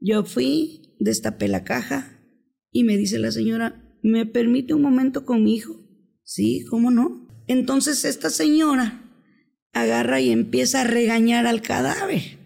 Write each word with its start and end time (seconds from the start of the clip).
Yo 0.00 0.24
fui, 0.24 0.94
destapé 1.00 1.48
la 1.48 1.64
caja 1.64 2.20
y 2.70 2.84
me 2.84 2.96
dice 2.96 3.18
la 3.18 3.32
señora, 3.32 3.98
¿me 4.02 4.26
permite 4.26 4.74
un 4.74 4.82
momento 4.82 5.24
con 5.24 5.42
mi 5.42 5.56
hijo? 5.56 5.76
Sí, 6.22 6.64
¿cómo 6.70 6.90
no? 6.90 7.26
Entonces 7.46 8.04
esta 8.04 8.30
señora 8.30 9.02
agarra 9.72 10.20
y 10.20 10.30
empieza 10.30 10.82
a 10.82 10.84
regañar 10.84 11.46
al 11.46 11.62
cadáver. 11.62 12.38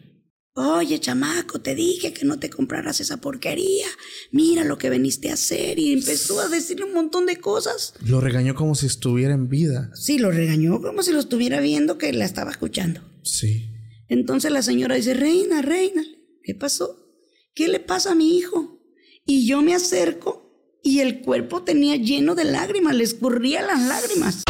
Oye, 0.55 1.01
chamaco, 1.01 1.61
te 1.61 1.75
dije 1.75 2.13
que 2.13 2.27
no 2.27 2.39
te 2.39 2.51
compraras 2.51 3.01
esa 3.01 3.17
porquería. 3.17 3.87
Mira 4.33 4.65
lo 4.65 4.77
que 4.77 4.91
veniste 4.91 5.31
a 5.31 5.35
hacer. 5.35 5.79
Y 5.79 5.93
empezó 5.93 6.41
a 6.41 6.49
decirle 6.51 6.85
un 6.85 6.93
montón 6.93 7.25
de 7.25 7.37
cosas. 7.37 7.95
Lo 8.07 8.21
regañó 8.21 8.55
como 8.55 8.75
si 8.75 8.85
estuviera 8.85 9.33
en 9.33 9.49
vida. 9.49 9.91
Sí, 9.95 10.19
lo 10.19 10.31
regañó 10.31 10.83
como 10.83 11.03
si 11.03 11.13
lo 11.13 11.21
estuviera 11.21 11.61
viendo 11.61 11.97
que 11.97 12.13
la 12.13 12.27
estaba 12.27 12.51
escuchando. 12.51 13.01
Sí. 13.23 13.71
Entonces 14.09 14.53
la 14.53 14.61
señora 14.61 14.95
dice, 14.95 15.15
reina, 15.15 15.63
reina, 15.63 16.03
¿qué 16.43 16.55
pasó? 16.55 17.02
¿Qué 17.55 17.69
le 17.69 17.81
pasa 17.81 18.13
a 18.13 18.15
mi 18.15 18.39
hijo? 18.39 18.81
Y 19.27 19.47
yo 19.47 19.61
me 19.61 19.75
acerco 19.75 20.79
y 20.83 21.01
el 21.01 21.21
cuerpo 21.21 21.63
tenía 21.63 21.97
lleno 21.97 22.35
de 22.35 22.45
lágrimas, 22.45 22.97
le 22.97 23.05
escurría 23.05 23.61
las 23.61 23.87
lágrimas. 23.87 24.43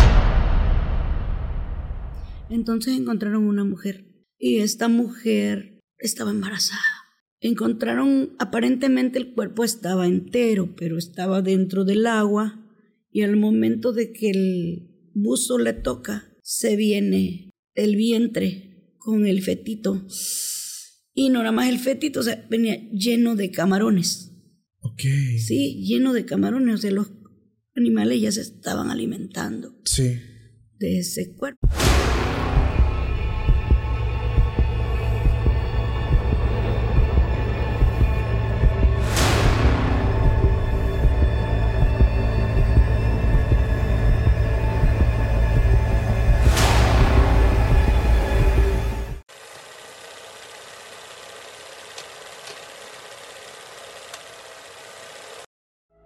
Entonces 2.48 2.96
encontraron 2.96 3.48
una 3.48 3.64
mujer 3.64 4.06
y 4.38 4.58
esta 4.58 4.86
mujer 4.86 5.80
estaba 5.98 6.30
embarazada. 6.30 6.80
Encontraron, 7.41 8.36
aparentemente 8.38 9.19
el 9.19 9.34
cuerpo 9.34 9.64
estaba 9.64 10.06
entero, 10.06 10.77
pero 10.77 10.96
estaba 10.96 11.42
dentro 11.42 11.84
del 11.84 12.06
agua 12.06 12.64
y 13.10 13.22
al 13.22 13.36
momento 13.36 13.92
de 13.92 14.12
que 14.12 14.30
el 14.30 15.10
buzo 15.12 15.58
le 15.58 15.72
toca, 15.72 16.36
se 16.42 16.77
viene 16.77 17.50
el 17.74 17.96
vientre 17.96 18.94
con 18.98 19.27
el 19.27 19.42
fetito. 19.42 20.06
Y 21.14 21.28
no 21.28 21.40
nada 21.40 21.52
más 21.52 21.68
el 21.68 21.78
fetito, 21.78 22.20
o 22.20 22.22
sea, 22.22 22.46
venía 22.48 22.76
lleno 22.90 23.36
de 23.36 23.50
camarones. 23.50 24.32
Ok. 24.80 25.02
Sí, 25.38 25.84
lleno 25.86 26.12
de 26.12 26.24
camarones, 26.24 26.74
o 26.74 26.78
sea, 26.78 26.91
los 26.91 27.10
animales 27.77 28.20
ya 28.20 28.32
se 28.32 28.41
estaban 28.41 28.91
alimentando 28.91 29.78
Sí. 29.84 30.19
de 30.78 30.98
ese 30.98 31.34
cuerpo. 31.34 31.69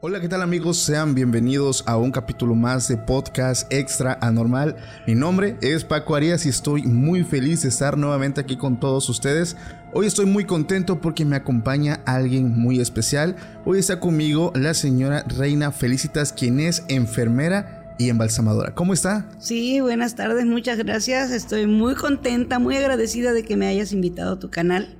Hola, 0.08 0.20
¿qué 0.20 0.28
tal 0.28 0.42
amigos? 0.42 0.78
Sean 0.78 1.16
bienvenidos 1.16 1.82
a 1.84 1.96
un 1.96 2.12
capítulo 2.12 2.54
más 2.54 2.86
de 2.86 2.96
Podcast 2.96 3.66
Extra 3.72 4.16
Anormal. 4.20 4.76
Mi 5.04 5.16
nombre 5.16 5.56
es 5.62 5.82
Paco 5.82 6.14
Arias 6.14 6.46
y 6.46 6.48
estoy 6.48 6.84
muy 6.84 7.24
feliz 7.24 7.62
de 7.62 7.70
estar 7.70 7.98
nuevamente 7.98 8.40
aquí 8.40 8.56
con 8.56 8.78
todos 8.78 9.08
ustedes. 9.08 9.56
Hoy 9.92 10.06
estoy 10.06 10.26
muy 10.26 10.44
contento 10.44 11.00
porque 11.00 11.24
me 11.24 11.34
acompaña 11.34 12.02
alguien 12.06 12.56
muy 12.56 12.78
especial. 12.78 13.34
Hoy 13.64 13.80
está 13.80 13.98
conmigo 13.98 14.52
la 14.54 14.74
señora 14.74 15.24
Reina 15.26 15.72
Felicitas, 15.72 16.32
quien 16.32 16.60
es 16.60 16.84
enfermera 16.86 17.96
y 17.98 18.08
embalsamadora. 18.08 18.76
¿Cómo 18.76 18.92
está? 18.92 19.28
Sí, 19.40 19.80
buenas 19.80 20.14
tardes, 20.14 20.46
muchas 20.46 20.78
gracias. 20.78 21.32
Estoy 21.32 21.66
muy 21.66 21.96
contenta, 21.96 22.60
muy 22.60 22.76
agradecida 22.76 23.32
de 23.32 23.42
que 23.42 23.56
me 23.56 23.66
hayas 23.66 23.90
invitado 23.90 24.34
a 24.34 24.38
tu 24.38 24.50
canal 24.50 24.96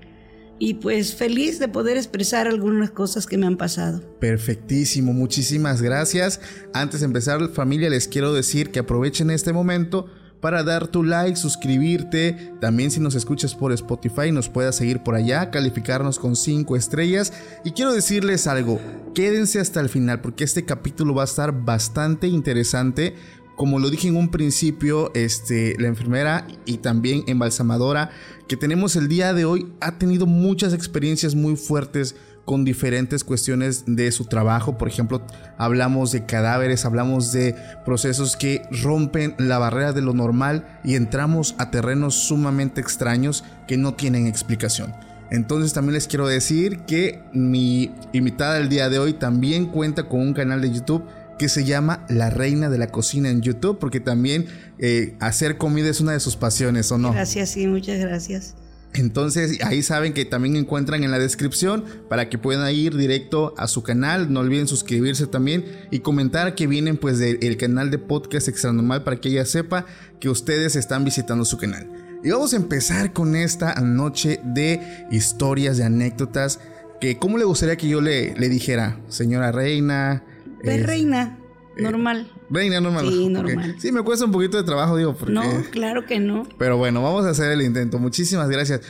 y 0.59 0.75
pues 0.75 1.15
feliz 1.15 1.59
de 1.59 1.69
poder 1.69 1.97
expresar 1.97 2.47
algunas 2.47 2.91
cosas 2.91 3.27
que 3.27 3.39
me 3.39 3.47
han 3.47 3.57
pasado. 3.57 4.01
Perfectísimo, 4.21 5.13
muchísimas 5.13 5.83
gracias. 5.83 6.41
Antes 6.73 7.01
de 7.01 7.07
empezar, 7.07 7.49
familia, 7.51 7.91
les 7.91 8.09
quiero 8.09 8.33
decir 8.33 8.71
que 8.71 8.79
aprovechen 8.79 9.31
este 9.31 9.53
momento 9.53 10.07
para 10.41 10.63
dar 10.63 10.89
tu 10.89 11.03
like, 11.03 11.37
suscribirte. 11.37 12.53
También 12.61 12.91
si 12.91 13.01
nos 13.01 13.15
escuchas 13.15 13.55
por 13.55 13.73
Spotify, 13.73 14.33
nos 14.33 14.49
puedas 14.49 14.77
seguir 14.77 15.03
por 15.03 15.15
allá, 15.15 15.51
calificarnos 15.51 16.19
con 16.19 16.37
5 16.37 16.77
estrellas. 16.77 17.33
Y 17.65 17.73
quiero 17.73 17.93
decirles 17.93 18.47
algo, 18.47 18.81
quédense 19.15 19.61
hasta 19.61 19.81
el 19.81 19.89
final 19.89 20.21
porque 20.21 20.45
este 20.45 20.65
capítulo 20.65 21.15
va 21.15 21.23
a 21.23 21.27
estar 21.27 21.65
bastante 21.65 22.27
interesante. 22.27 23.15
Como 23.57 23.79
lo 23.79 23.89
dije 23.89 24.09
en 24.09 24.17
un 24.17 24.29
principio, 24.29 25.11
este, 25.15 25.77
la 25.79 25.89
enfermera 25.89 26.47
y 26.67 26.77
también 26.77 27.25
embalsamadora 27.27 28.11
que 28.49 28.57
tenemos 28.57 28.97
el 28.97 29.09
día 29.09 29.33
de 29.33 29.47
hoy 29.47 29.73
ha 29.81 29.99
tenido 29.99 30.27
muchas 30.27 30.75
experiencias 30.75 31.35
muy 31.35 31.57
fuertes 31.57 32.17
con 32.45 32.65
diferentes 32.65 33.25
cuestiones 33.25 33.85
de 33.87 34.13
su 34.13 34.27
trabajo. 34.27 34.77
Por 34.77 34.89
ejemplo, 34.89 35.23
hablamos 35.57 36.13
de 36.13 36.27
cadáveres, 36.27 36.85
hablamos 36.85 37.33
de 37.33 37.55
procesos 37.87 38.37
que 38.37 38.63
rompen 38.83 39.35
la 39.39 39.59
barrera 39.59 39.95
de 39.95 40.03
lo 40.03 40.13
normal 40.13 40.79
y 40.85 40.95
entramos 40.95 41.55
a 41.59 41.71
terrenos 41.71 42.15
sumamente 42.15 42.83
extraños 42.83 43.43
que 43.67 43.79
no 43.79 43.95
tienen 43.95 44.27
explicación. 44.27 44.95
Entonces 45.31 45.73
también 45.73 45.95
les 45.95 46.07
quiero 46.07 46.29
decir 46.29 46.81
que 46.81 47.23
mi 47.33 47.91
invitada 48.13 48.55
del 48.55 48.69
día 48.69 48.91
de 48.91 48.99
hoy 48.99 49.15
también 49.15 49.67
cuenta 49.67 50.05
con 50.05 50.21
un 50.21 50.35
canal 50.35 50.61
de 50.61 50.71
YouTube 50.71 51.05
que 51.39 51.49
se 51.49 51.65
llama 51.65 52.07
La 52.09 52.31
Reina 52.31 52.71
de 52.71 52.79
la 52.79 52.89
Cocina 52.89 53.31
en 53.31 53.43
YouTube, 53.43 53.79
porque 53.79 54.01
también 54.01 54.47
eh, 54.79 55.17
hacer 55.21 55.59
comida 55.59 55.89
es 55.89 56.01
una 56.01 56.13
de 56.13 56.21
sus 56.21 56.37
pasiones, 56.37 56.91
¿o 56.93 56.99
no? 56.99 57.13
Gracias, 57.13 57.51
sí, 57.51 57.67
muchas 57.67 57.99
gracias. 57.99 58.55
Entonces 58.95 59.63
ahí 59.63 59.83
saben 59.83 60.15
que 60.15 60.25
también 60.25 60.57
encuentran 60.57 61.05
en 61.05 61.11
la 61.11 61.19
descripción 61.19 61.85
para 62.09 62.31
que 62.31 62.39
puedan 62.39 62.73
ir 62.75 62.97
directo 62.97 63.55
a 63.59 63.69
su 63.69 63.83
canal. 63.83 64.33
No 64.33 64.41
olviden 64.41 64.69
suscribirse 64.69 65.27
también 65.27 65.65
y 65.91 65.99
comentar 65.99 66.55
que 66.55 66.67
vienen 66.67 66.97
pues 66.97 67.19
del 67.19 67.57
canal 67.59 67.91
de 67.91 67.99
podcast 67.99 68.49
extra 68.49 68.73
normal 68.73 69.05
para 69.05 69.19
que 69.19 69.29
ella 69.29 69.45
sepa 69.45 69.85
que 70.19 70.31
ustedes 70.31 70.77
están 70.77 71.05
visitando 71.05 71.45
su 71.45 71.59
canal. 71.59 71.91
Y 72.25 72.31
vamos 72.31 72.55
a 72.55 72.57
empezar 72.57 73.13
con 73.13 73.37
esta 73.37 73.75
noche 73.83 74.41
de 74.43 75.07
historias, 75.11 75.77
de 75.77 75.85
anécdotas. 75.85 76.59
Que, 77.01 77.19
¿Cómo 77.19 77.37
le 77.37 77.45
gustaría 77.45 77.77
que 77.77 77.89
yo 77.89 78.01
le, 78.01 78.35
le 78.35 78.49
dijera, 78.49 78.99
señora 79.09 79.53
reina? 79.53 80.25
De 80.63 80.77
eh, 80.77 80.83
reina, 80.83 81.39
normal. 81.79 82.31
Reina 82.51 82.81
normal. 82.81 83.09
Sí, 83.09 83.29
normal. 83.29 83.77
Sí, 83.79 83.93
me 83.93 84.03
cuesta 84.03 84.25
un 84.25 84.33
poquito 84.33 84.57
de 84.57 84.65
trabajo, 84.65 84.97
digo, 84.97 85.15
porque... 85.15 85.35
No, 85.35 85.43
claro 85.71 86.07
que 86.07 86.19
no. 86.19 86.47
Pero 86.59 86.77
bueno, 86.77 87.03
vamos 87.03 87.27
a 87.27 87.31
hacer 87.31 87.53
el 87.53 87.63
intento. 87.63 87.99
Muchísimas 87.99 88.49
gracias. 88.49 88.81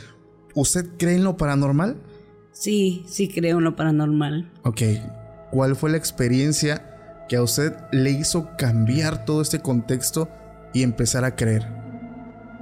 ¿Usted 0.53 0.87
cree 0.97 1.15
en 1.15 1.23
lo 1.23 1.37
paranormal? 1.37 1.97
Sí, 2.51 3.05
sí 3.07 3.27
creo 3.27 3.59
en 3.59 3.63
lo 3.63 3.75
paranormal. 3.75 4.51
Ok. 4.63 4.81
¿Cuál 5.51 5.75
fue 5.75 5.91
la 5.91 5.97
experiencia 5.97 7.25
que 7.29 7.35
a 7.35 7.43
usted 7.43 7.75
le 7.91 8.11
hizo 8.11 8.49
cambiar 8.57 9.25
todo 9.25 9.41
este 9.41 9.59
contexto 9.59 10.29
y 10.73 10.83
empezar 10.83 11.23
a 11.23 11.35
creer? 11.35 11.67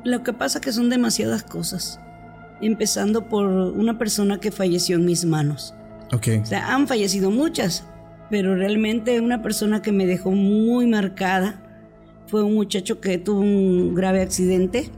Lo 0.03 0.23
que 0.23 0.33
pasa 0.33 0.61
que 0.61 0.71
son 0.71 0.89
demasiadas 0.89 1.43
cosas. 1.43 1.99
Empezando 2.61 3.27
por 3.27 3.45
una 3.47 3.97
persona 3.97 4.39
que 4.39 4.51
falleció 4.51 4.97
en 4.97 5.05
mis 5.05 5.25
manos. 5.25 5.73
Ok. 6.13 6.27
O 6.43 6.45
sea, 6.45 6.73
han 6.73 6.87
fallecido 6.87 7.31
muchas, 7.31 7.85
pero 8.29 8.55
realmente 8.55 9.19
una 9.21 9.41
persona 9.41 9.81
que 9.81 9.91
me 9.91 10.05
dejó 10.05 10.31
muy 10.31 10.87
marcada 10.87 11.61
fue 12.27 12.43
un 12.43 12.55
muchacho 12.55 12.99
que 12.99 13.17
tuvo 13.17 13.39
un 13.41 13.93
grave 13.95 14.21
accidente 14.21 14.89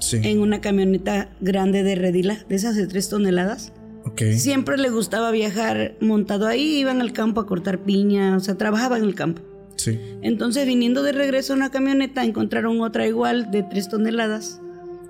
Sí. 0.00 0.20
en 0.22 0.40
una 0.40 0.60
camioneta 0.60 1.30
grande 1.40 1.82
de 1.82 1.94
redila, 1.94 2.44
de 2.48 2.56
esas 2.56 2.76
de 2.76 2.86
tres 2.86 3.08
toneladas. 3.08 3.72
Ok. 4.04 4.20
Siempre 4.36 4.76
le 4.76 4.90
gustaba 4.90 5.30
viajar 5.30 5.94
montado 6.00 6.46
ahí, 6.46 6.78
iban 6.78 7.00
al 7.00 7.12
campo 7.14 7.40
a 7.40 7.46
cortar 7.46 7.78
piña, 7.78 8.36
o 8.36 8.40
sea, 8.40 8.56
trabajaba 8.56 8.98
en 8.98 9.04
el 9.04 9.14
campo. 9.14 9.40
Sí. 9.76 9.98
Entonces, 10.20 10.66
viniendo 10.66 11.02
de 11.02 11.12
regreso 11.12 11.54
a 11.54 11.56
una 11.56 11.70
camioneta, 11.70 12.22
encontraron 12.22 12.80
otra 12.82 13.06
igual 13.06 13.50
de 13.50 13.62
tres 13.62 13.88
toneladas. 13.88 14.60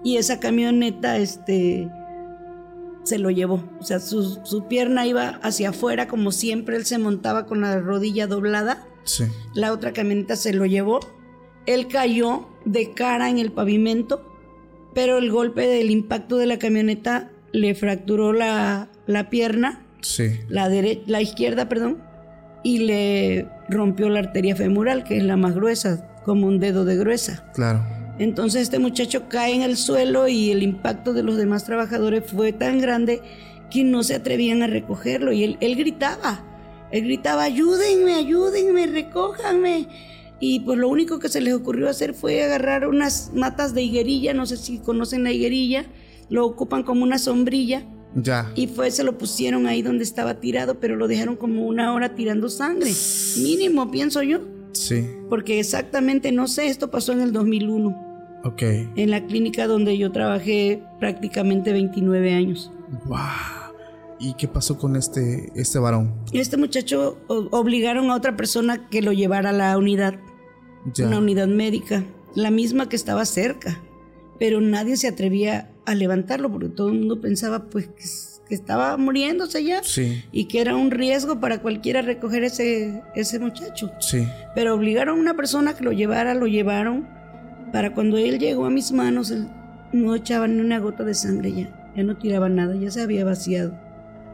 Y 0.05 0.17
esa 0.19 0.39
camioneta, 0.39 1.17
este, 1.19 1.89
se 3.05 3.19
lo 3.19 3.31
llevó. 3.31 3.63
O 3.81 3.85
sea, 3.85 4.01
su, 4.01 4.41
su 4.45 4.67
pierna 4.67 5.07
iba 5.07 5.39
hacia 5.43 5.69
afuera, 5.71 6.09
como 6.09 6.33
siempre, 6.33 6.77
él 6.77 6.85
se 6.85 6.99
montaba 6.99 7.47
con 7.47 7.61
la 7.61 7.79
rodilla 7.79 8.27
doblada. 8.27 8.87
Sí. 9.05 9.25
La 9.55 9.73
otra 9.73 9.93
camioneta 9.93 10.35
se 10.37 10.53
lo 10.53 10.65
llevó. 10.67 11.01
Él 11.67 11.87
cayó 11.89 12.49
de 12.65 12.93
cara 12.93 13.29
en 13.31 13.39
el 13.39 13.53
pavimento, 13.53 14.31
pero 14.95 15.19
el 15.19 15.31
golpe 15.31 15.67
del 15.67 15.91
impacto 15.91 16.37
de 16.37 16.47
la 16.47 16.59
camioneta 16.59 17.31
le 17.53 17.75
fracturó 17.75 18.33
la, 18.33 18.89
la 19.07 19.31
pierna 19.31 19.81
Sí. 20.01 20.41
la, 20.49 20.69
dere- 20.69 21.03
la 21.07 21.23
izquierda, 21.23 21.69
perdón, 21.69 22.03
y 22.63 22.79
le 22.81 23.49
rompió 23.69 24.09
la 24.11 24.19
arteria 24.21 24.57
femoral, 24.57 25.05
que 25.05 25.17
es 25.19 25.25
la 25.25 25.37
más 25.37 25.55
gruesa, 25.55 26.07
como 26.25 26.47
un 26.47 26.59
dedo 26.59 26.85
de 26.85 26.97
gruesa. 26.97 27.51
Claro. 27.55 27.83
Entonces 28.19 28.63
este 28.63 28.79
muchacho 28.79 29.29
cae 29.29 29.55
en 29.55 29.63
el 29.63 29.77
suelo 29.77 30.29
y 30.29 30.51
el 30.51 30.63
impacto 30.63 31.13
de 31.13 31.23
los 31.23 31.37
demás 31.37 31.65
trabajadores 31.65 32.25
fue 32.31 32.53
tan 32.53 32.79
grande 32.79 33.21
que 33.71 33.83
no 33.83 34.03
se 34.03 34.15
atrevían 34.15 34.63
a 34.63 34.69
recogerlo 34.69 35.33
y 35.33 35.43
él, 35.43 35.57
él 35.61 35.75
gritaba, 35.75 36.45
él 36.93 37.05
gritaba, 37.05 37.43
ayúdenme, 37.43 38.15
ayúdenme, 38.15 38.87
recójanme. 38.87 39.89
Y 40.39 40.61
pues 40.61 40.79
lo 40.79 40.89
único 40.89 41.19
que 41.19 41.29
se 41.29 41.41
les 41.41 41.55
ocurrió 41.55 41.89
hacer 41.89 42.15
fue 42.15 42.43
agarrar 42.43 42.87
unas 42.87 43.33
matas 43.35 43.75
de 43.75 43.83
higuerilla, 43.83 44.35
no 44.35 44.47
sé 44.47 44.57
si 44.59 44.79
conocen 44.79 45.25
la 45.25 45.33
higuerilla, 45.33 45.87
lo 46.29 46.47
ocupan 46.47 46.83
como 46.83 47.03
una 47.03 47.19
sombrilla 47.19 47.85
Ya. 48.15 48.53
Y 48.55 48.69
fue, 48.69 48.93
se 48.93 49.03
lo 49.03 49.19
pusieron 49.19 49.67
ahí 49.67 49.83
donde 49.83 50.05
estaba 50.05 50.35
tirado, 50.35 50.79
pero 50.79 50.95
lo 50.95 51.09
dejaron 51.09 51.35
como 51.35 51.67
una 51.67 51.93
hora 51.95 52.15
tirando 52.15 52.49
sangre. 52.49 52.93
Mínimo, 53.39 53.91
pienso 53.91 54.23
yo. 54.23 54.54
Sí. 54.75 55.09
Porque 55.31 55.59
exactamente, 55.59 56.31
no 56.33 56.47
sé, 56.49 56.67
esto 56.67 56.91
pasó 56.91 57.13
en 57.13 57.21
el 57.23 57.33
2001, 57.33 58.41
Ok. 58.45 58.63
en 58.63 59.11
la 59.11 59.25
clínica 59.27 59.67
donde 59.67 59.97
yo 59.97 60.13
trabajé 60.13 60.83
prácticamente 61.01 61.73
29 61.73 62.35
años. 62.35 62.71
Wow. 63.07 63.19
¿Y 64.21 64.35
qué 64.35 64.47
pasó 64.49 64.79
con 64.79 64.97
este, 64.97 65.51
este 65.55 65.79
varón? 65.79 66.13
Este 66.33 66.57
muchacho 66.57 67.19
obligaron 67.29 68.11
a 68.11 68.15
otra 68.17 68.37
persona 68.37 68.89
que 68.89 69.01
lo 69.03 69.13
llevara 69.13 69.51
a 69.51 69.53
la 69.53 69.77
unidad, 69.79 70.15
Ya. 70.95 71.07
una 71.07 71.19
unidad 71.19 71.49
médica, 71.49 72.05
la 72.35 72.51
misma 72.51 72.89
que 72.89 72.97
estaba 72.97 73.25
cerca. 73.25 73.81
Pero 74.39 74.61
nadie 74.61 74.97
se 74.97 75.09
atrevía 75.09 75.71
a 75.87 75.95
levantarlo 75.95 76.51
porque 76.51 76.69
todo 76.69 76.89
el 76.89 76.99
mundo 76.99 77.21
pensaba 77.21 77.67
pues 77.71 77.87
que, 77.89 78.05
que 78.49 78.55
estaba 78.55 78.97
muriéndose 78.99 79.65
ya 79.65 79.83
Sí, 79.83 80.23
y 80.31 80.45
que 80.47 80.61
era 80.61 80.77
un 80.77 80.91
riesgo 80.91 81.41
para 81.41 81.59
cualquiera 81.63 82.03
recoger 82.03 82.45
ese, 82.45 83.03
ese 83.15 83.39
muchacho. 83.39 83.91
sí. 84.01 84.27
Pero 84.55 84.75
obligaron 84.75 85.19
a 85.19 85.21
una 85.21 85.35
persona 85.35 85.75
que 85.75 85.85
lo 85.85 85.93
llevara, 85.93 86.35
lo 86.35 86.47
llevaron. 86.47 87.09
Para 87.73 87.95
cuando 87.95 88.19
él 88.19 88.39
llegó 88.39 88.67
a 88.67 88.71
mis 88.71 88.93
manos, 88.93 89.31
él 89.31 89.49
no 89.93 90.15
echaba 90.15 90.47
ni 90.47 90.61
una 90.61 90.79
gota 90.79 91.05
de 91.05 91.15
sangre 91.15 91.53
ya. 91.53 91.93
Ya 91.97 92.03
no 92.03 92.17
tiraba 92.17 92.49
nada, 92.49 92.75
ya 92.77 92.91
se 92.91 93.03
había 93.03 93.25
vaciado. 93.25 93.77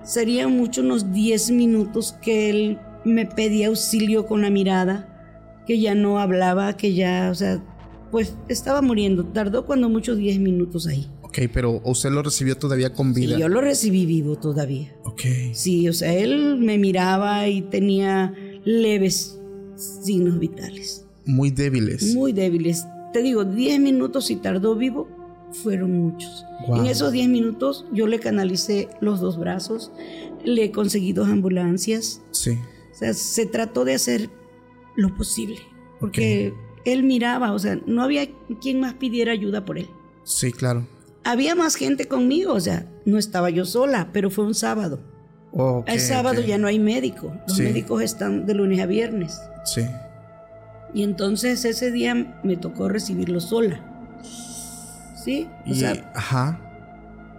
Serían 0.03 0.57
mucho 0.57 0.81
unos 0.81 1.13
10 1.13 1.51
minutos 1.53 2.17
que 2.23 2.51
él 2.51 2.79
me 3.05 3.27
pedía 3.27 3.69
auxilio 3.69 4.27
con 4.27 4.43
la 4.43 4.51
mirada, 4.51 5.63
que 5.67 5.79
ya 5.79 5.95
no 5.95 6.19
hablaba, 6.19 6.77
que 6.77 6.95
ya, 6.95 7.29
o 7.31 7.35
sea, 7.35 7.63
pues 8.11 8.35
estaba 8.49 8.83
muriendo. 8.83 9.25
Tardó 9.27 9.67
cuando 9.67 9.89
mucho 9.89 10.17
10 10.17 10.39
minutos 10.41 10.87
ahí. 10.87 11.07
Ok, 11.31 11.39
pero 11.53 11.81
usted 11.85 12.11
lo 12.11 12.23
recibió 12.23 12.57
todavía 12.59 12.93
con 12.93 13.15
vida. 13.15 13.39
yo 13.39 13.49
lo 13.49 13.61
recibí 13.61 14.05
vivo 14.05 14.35
todavía. 14.37 14.93
Ok. 15.05 15.23
Sí, 15.53 15.89
o 15.89 15.93
sea, 15.93 16.13
él 16.13 16.57
me 16.59 16.77
miraba 16.77 17.47
y 17.49 17.63
tenía 17.63 18.35
leves 18.65 19.39
signos 19.77 20.41
vitales. 20.41 21.07
Muy 21.25 21.51
débiles. 21.53 22.15
muy 22.17 22.33
débiles. 22.33 22.85
Te 23.13 23.23
digo, 23.23 23.45
10 23.45 23.79
minutos 23.81 24.31
y 24.33 24.37
tardó 24.37 24.75
vivo, 24.75 25.09
fueron 25.53 25.93
muchos. 25.93 26.45
Guau. 26.67 26.81
En 26.81 26.87
esos 26.89 27.13
10 27.13 27.29
minutos 27.29 27.87
yo 27.93 28.09
le 28.09 28.19
canalicé 28.19 28.89
los 29.01 29.21
dos 29.21 29.39
brazos, 29.39 29.93
le 30.45 30.73
conseguí 30.73 31.13
dos 31.13 31.29
ambulancias, 31.29 32.23
Sí. 32.33 32.59
o 32.93 32.95
sea, 32.95 33.15
se 33.15 33.47
trató 33.47 33.85
de 33.85 33.95
hacer 33.95 34.31
lo 34.97 35.15
posible, 35.17 35.59
porque 36.01 36.53
él 36.85 37.05
miraba, 37.05 37.53
o 37.53 37.59
sea, 37.61 37.81
no 37.87 38.03
había 38.03 38.29
quien 38.61 38.81
más 38.81 38.95
pidiera 38.95 39.31
ayuda 39.33 39.65
por 39.65 39.79
él. 39.79 39.89
Sí, 40.25 40.51
claro. 40.53 40.87
Había 41.25 41.55
más 41.55 41.75
gente 41.75 42.07
conmigo, 42.07 42.55
o 42.55 42.61
sea, 42.61 42.87
no 43.05 43.19
estaba 43.19 43.51
yo 43.51 43.65
sola, 43.65 44.09
pero 44.13 44.31
fue 44.31 44.45
un 44.47 44.55
sábado. 44.55 45.01
Ok, 45.53 45.89
El 45.89 46.01
sábado 46.01 46.41
ya 46.41 46.59
no 46.59 46.67
hay 46.69 46.79
médico, 46.79 47.35
los 47.47 47.57
Sí. 47.57 47.63
médicos 47.65 48.03
están 48.03 48.47
de 48.47 48.55
lunes 48.55 48.81
a 48.81 48.87
viernes. 48.87 49.41
Sí. 49.65 49.83
Y 50.95 51.03
entonces 51.03 51.65
ese 51.65 51.91
día 51.91 52.41
me 52.43 52.57
tocó 52.57 52.89
recibirlo 52.89 53.41
sola. 53.41 53.81
¿Sí? 55.25 55.49
O 55.67 55.71
Y, 55.71 55.75
sea, 55.75 56.11
ajá. 56.15 56.59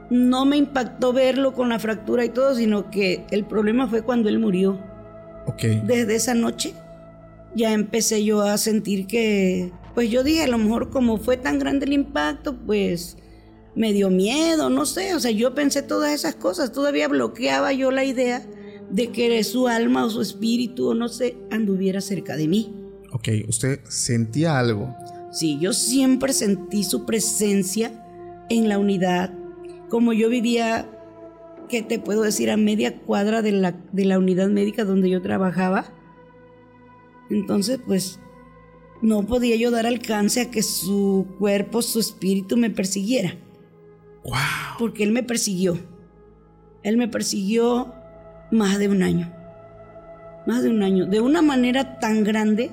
no 0.10 0.46
me 0.46 0.58
impactó 0.58 1.14
verlo 1.14 1.54
con 1.54 1.70
la 1.70 1.80
fractura 1.80 2.24
y 2.26 2.30
todo, 2.30 2.54
sino 2.56 2.92
que 2.92 3.26
el 3.32 3.46
problema 3.46 3.88
fue 3.88 4.04
cuando 4.04 4.30
él 4.30 4.40
murió. 4.40 4.78
Ok. 5.48 5.64
Desde 5.86 6.16
esa 6.16 6.34
noche 6.36 6.74
ya 7.56 7.74
empecé 7.74 8.24
yo 8.24 8.42
a 8.42 8.58
sentir 8.58 9.08
que, 9.08 9.72
pues 9.96 10.10
yo 10.12 10.24
dije, 10.24 10.44
a 10.44 10.48
lo 10.48 10.58
mejor 10.58 10.90
como 10.92 11.18
fue 11.18 11.38
tan 11.38 11.58
grande 11.60 11.86
el 11.86 11.94
impacto, 11.94 12.56
pues 12.56 13.18
me 13.76 13.94
dio 13.94 14.10
miedo, 14.10 14.70
no 14.70 14.86
sé, 14.86 15.14
o 15.16 15.20
sea, 15.20 15.32
yo 15.32 15.56
pensé 15.56 15.82
todas 15.82 16.14
esas 16.14 16.36
cosas, 16.36 16.72
todavía 16.72 17.08
bloqueaba 17.08 17.72
yo 17.74 17.92
la 17.92 18.04
idea 18.04 18.46
de 18.90 19.12
que 19.12 19.44
su 19.44 19.68
alma 19.68 20.06
o 20.06 20.10
su 20.10 20.22
espíritu 20.22 20.90
o 20.90 20.94
no 20.94 21.08
sé 21.08 21.38
anduviera 21.50 22.02
cerca 22.02 22.36
de 22.36 22.48
mí. 22.48 22.76
Ok. 23.12 23.30
Usted 23.48 23.80
sentía 23.88 24.60
algo. 24.60 24.96
Sí, 25.32 25.58
yo 25.60 25.74
siempre 25.74 26.34
sentí 26.34 26.84
su 26.84 27.06
presencia 27.06 28.06
en 28.50 28.68
la 28.68 28.78
unidad. 28.78 29.34
Como 29.90 30.14
yo 30.14 30.30
vivía, 30.30 30.90
¿qué 31.70 31.82
te 31.82 32.00
puedo 32.00 32.22
decir? 32.22 32.52
A 32.52 32.58
media 32.58 33.00
cuadra 33.00 33.42
de 33.42 33.54
la, 33.54 33.78
de 33.92 34.06
la 34.06 34.20
unidad 34.20 34.50
médica 34.50 34.84
donde 34.84 35.10
yo 35.10 35.22
trabajaba. 35.22 35.94
Entonces, 37.30 37.80
pues, 37.86 38.20
no 39.02 39.26
podía 39.26 39.56
yo 39.56 39.72
dar 39.72 39.86
alcance 39.86 40.42
a 40.42 40.52
que 40.52 40.64
su 40.64 41.28
cuerpo, 41.40 41.82
su 41.82 42.00
espíritu 42.00 42.58
me 42.58 42.70
persiguiera. 42.70 43.36
Wow. 44.24 44.34
Porque 44.78 45.04
él 45.04 45.12
me 45.12 45.24
persiguió. 45.24 45.78
Él 46.84 46.98
me 46.98 47.08
persiguió 47.08 47.94
más 48.52 48.80
de 48.80 48.88
un 48.88 49.04
año. 49.04 49.32
Más 50.48 50.64
de 50.64 50.70
un 50.70 50.84
año. 50.84 51.06
De 51.06 51.22
una 51.22 51.42
manera 51.42 52.00
tan 52.00 52.24
grande 52.24 52.72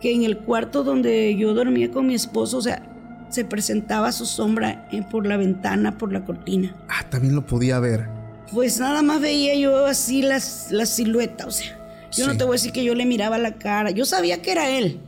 que 0.00 0.12
en 0.12 0.24
el 0.24 0.38
cuarto 0.38 0.84
donde 0.84 1.36
yo 1.36 1.54
dormía 1.54 1.90
con 1.90 2.06
mi 2.06 2.14
esposo, 2.14 2.58
o 2.58 2.62
sea, 2.62 2.82
se 3.28 3.44
presentaba 3.44 4.12
su 4.12 4.26
sombra 4.26 4.88
eh, 4.92 5.02
por 5.10 5.26
la 5.26 5.36
ventana, 5.36 5.98
por 5.98 6.12
la 6.12 6.24
cortina. 6.24 6.74
Ah, 6.88 7.08
también 7.08 7.34
lo 7.34 7.44
podía 7.44 7.78
ver. 7.78 8.08
Pues 8.52 8.78
nada 8.80 9.02
más 9.02 9.20
veía 9.20 9.54
yo 9.56 9.86
así 9.86 10.22
las, 10.22 10.68
la 10.70 10.86
silueta, 10.86 11.46
o 11.46 11.50
sea, 11.50 11.78
yo 12.12 12.26
no 12.26 12.38
te 12.38 12.44
voy 12.44 12.52
a 12.52 12.56
decir 12.56 12.72
que 12.72 12.82
yo 12.82 12.94
le 12.94 13.04
miraba 13.04 13.36
la 13.36 13.58
cara, 13.58 13.90
yo 13.90 14.06
sabía 14.06 14.40
que 14.40 14.52
era 14.52 14.70
él, 14.70 15.00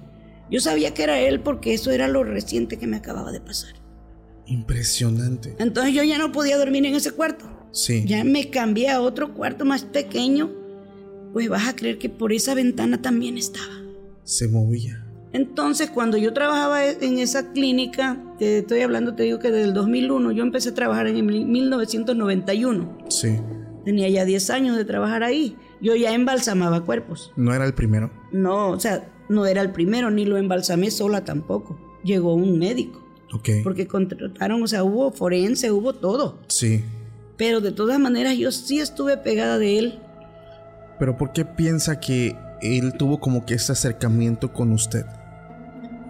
yo 0.51 0.61
sabía 0.61 0.93
que 0.93 1.05
era 1.05 1.19
él 1.19 1.41
porque 1.41 1.73
eso 1.73 1.91
era 1.91 2.07
lo 2.07 2.23
reciente 2.23 2.77
que 2.77 2.87
me 2.87 2.99
acababa 2.99 3.33
de 3.33 3.41
pasar. 3.41 3.80
Impresionante. 4.51 5.55
Entonces 5.59 5.95
yo 5.95 6.03
ya 6.03 6.19
no 6.19 6.33
podía 6.33 6.59
dormir 6.59 6.85
en 6.85 6.95
ese 6.95 7.13
cuarto. 7.13 7.47
Sí. 7.73 8.05
Ya 8.05 8.25
me 8.25 8.51
cambié 8.51 8.91
a 8.91 9.01
otro 9.01 9.33
cuarto 9.33 9.65
más 9.65 9.85
pequeño, 9.85 10.51
pues 11.33 11.49
vas 11.49 11.69
a 11.69 11.77
creer 11.77 11.99
que 11.99 12.09
por 12.09 12.33
esa 12.33 12.55
ventana 12.55 13.01
también 13.01 13.39
estaba. 13.39 13.81
Se 14.25 14.49
movía. 14.49 15.07
Entonces, 15.33 15.91
cuando 15.91 16.17
yo 16.17 16.33
trabajaba 16.33 16.85
en 16.85 17.19
esa 17.19 17.53
clínica, 17.53 18.21
te 18.39 18.59
estoy 18.59 18.81
hablando, 18.81 19.15
te 19.15 19.23
digo 19.23 19.39
que 19.39 19.53
desde 19.53 19.69
el 19.69 19.75
2001, 19.75 20.33
yo 20.33 20.43
empecé 20.43 20.71
a 20.71 20.75
trabajar 20.75 21.07
en 21.07 21.17
el 21.17 21.23
1991. 21.23 22.99
Sí. 23.09 23.39
Tenía 23.85 24.09
ya 24.09 24.25
10 24.25 24.51
años 24.51 24.77
de 24.77 24.85
trabajar 24.85 25.23
ahí. 25.23 25.57
Yo 25.81 25.95
ya 25.95 26.13
embalsamaba 26.13 26.85
cuerpos. 26.85 27.33
No 27.37 27.55
era 27.55 27.65
el 27.65 27.75
primero. 27.75 28.11
No, 28.33 28.71
o 28.71 28.81
sea, 28.81 29.09
no 29.29 29.47
era 29.47 29.63
el 29.63 29.71
primero, 29.71 30.11
ni 30.11 30.25
lo 30.25 30.37
embalsamé 30.37 30.91
sola 30.91 31.25
tampoco. 31.25 31.79
Llegó 32.03 32.35
un 32.35 32.59
médico, 32.59 33.07
Porque 33.63 33.87
contrataron, 33.87 34.63
o 34.63 34.67
sea, 34.67 34.83
hubo 34.85 35.13
forense, 35.13 35.71
hubo 35.71 35.93
todo. 35.93 36.39
Sí. 36.49 36.85
Pero 37.37 37.61
de 37.61 37.73
todas 37.73 37.99
maneras, 37.99 38.37
yo 38.37 38.51
sí 38.53 38.81
estuve 38.81 39.17
pegada 39.17 39.59
de 39.59 39.79
él 39.79 39.99
Pero 40.99 41.17
¿por 41.17 41.33
qué 41.33 41.45
piensa 41.47 41.99
que 42.01 42.37
él 42.61 42.93
tuvo 42.99 43.19
como 43.21 43.47
que 43.47 43.55
ese 43.55 43.73
acercamiento 43.73 44.53
con 44.53 44.73
usted? 44.73 45.07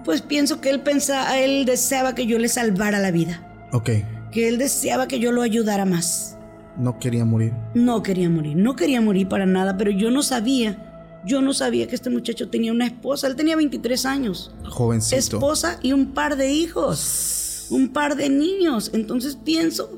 Pues 0.04 0.23
pienso 0.23 0.61
que 0.61 0.71
él 0.71 0.80
pensaba, 0.80 1.38
él 1.38 1.64
deseaba 1.66 2.14
que 2.14 2.26
yo 2.26 2.38
le 2.38 2.49
salvara 2.49 2.99
la 2.99 3.11
vida, 3.11 3.47
Ok. 3.73 3.90
que 4.33 4.49
él 4.49 4.59
deseaba 4.59 5.06
que 5.06 5.21
yo 5.21 5.30
lo 5.30 5.42
ayudara 5.42 5.85
más. 5.85 6.37
No 6.76 6.99
quería 6.99 7.25
morir. 7.25 7.52
No 7.75 8.02
quería 8.02 8.30
morir, 8.30 8.56
no 8.56 8.75
quería 8.75 9.00
morir 9.00 9.28
para 9.28 9.45
nada, 9.47 9.76
pero 9.76 9.90
yo 9.90 10.11
no 10.11 10.23
sabía, 10.23 10.89
yo 11.27 11.41
no 11.43 11.53
sabía 11.53 11.87
que 11.87 11.95
este 11.95 12.11
muchacho 12.11 12.49
tenía 12.49 12.73
una 12.73 12.87
esposa, 12.87 13.27
él 13.27 13.37
tenía 13.37 13.57
23 13.57 14.07
años, 14.07 14.53
Jovencito. 14.69 15.17
esposa 15.17 15.79
y 15.83 15.93
un 15.93 16.12
par 16.12 16.37
de 16.37 16.53
hijos, 16.53 17.67
un 17.71 17.89
par 17.93 18.17
de 18.17 18.29
niños. 18.31 18.91
Entonces 18.95 19.37
pienso 19.37 19.91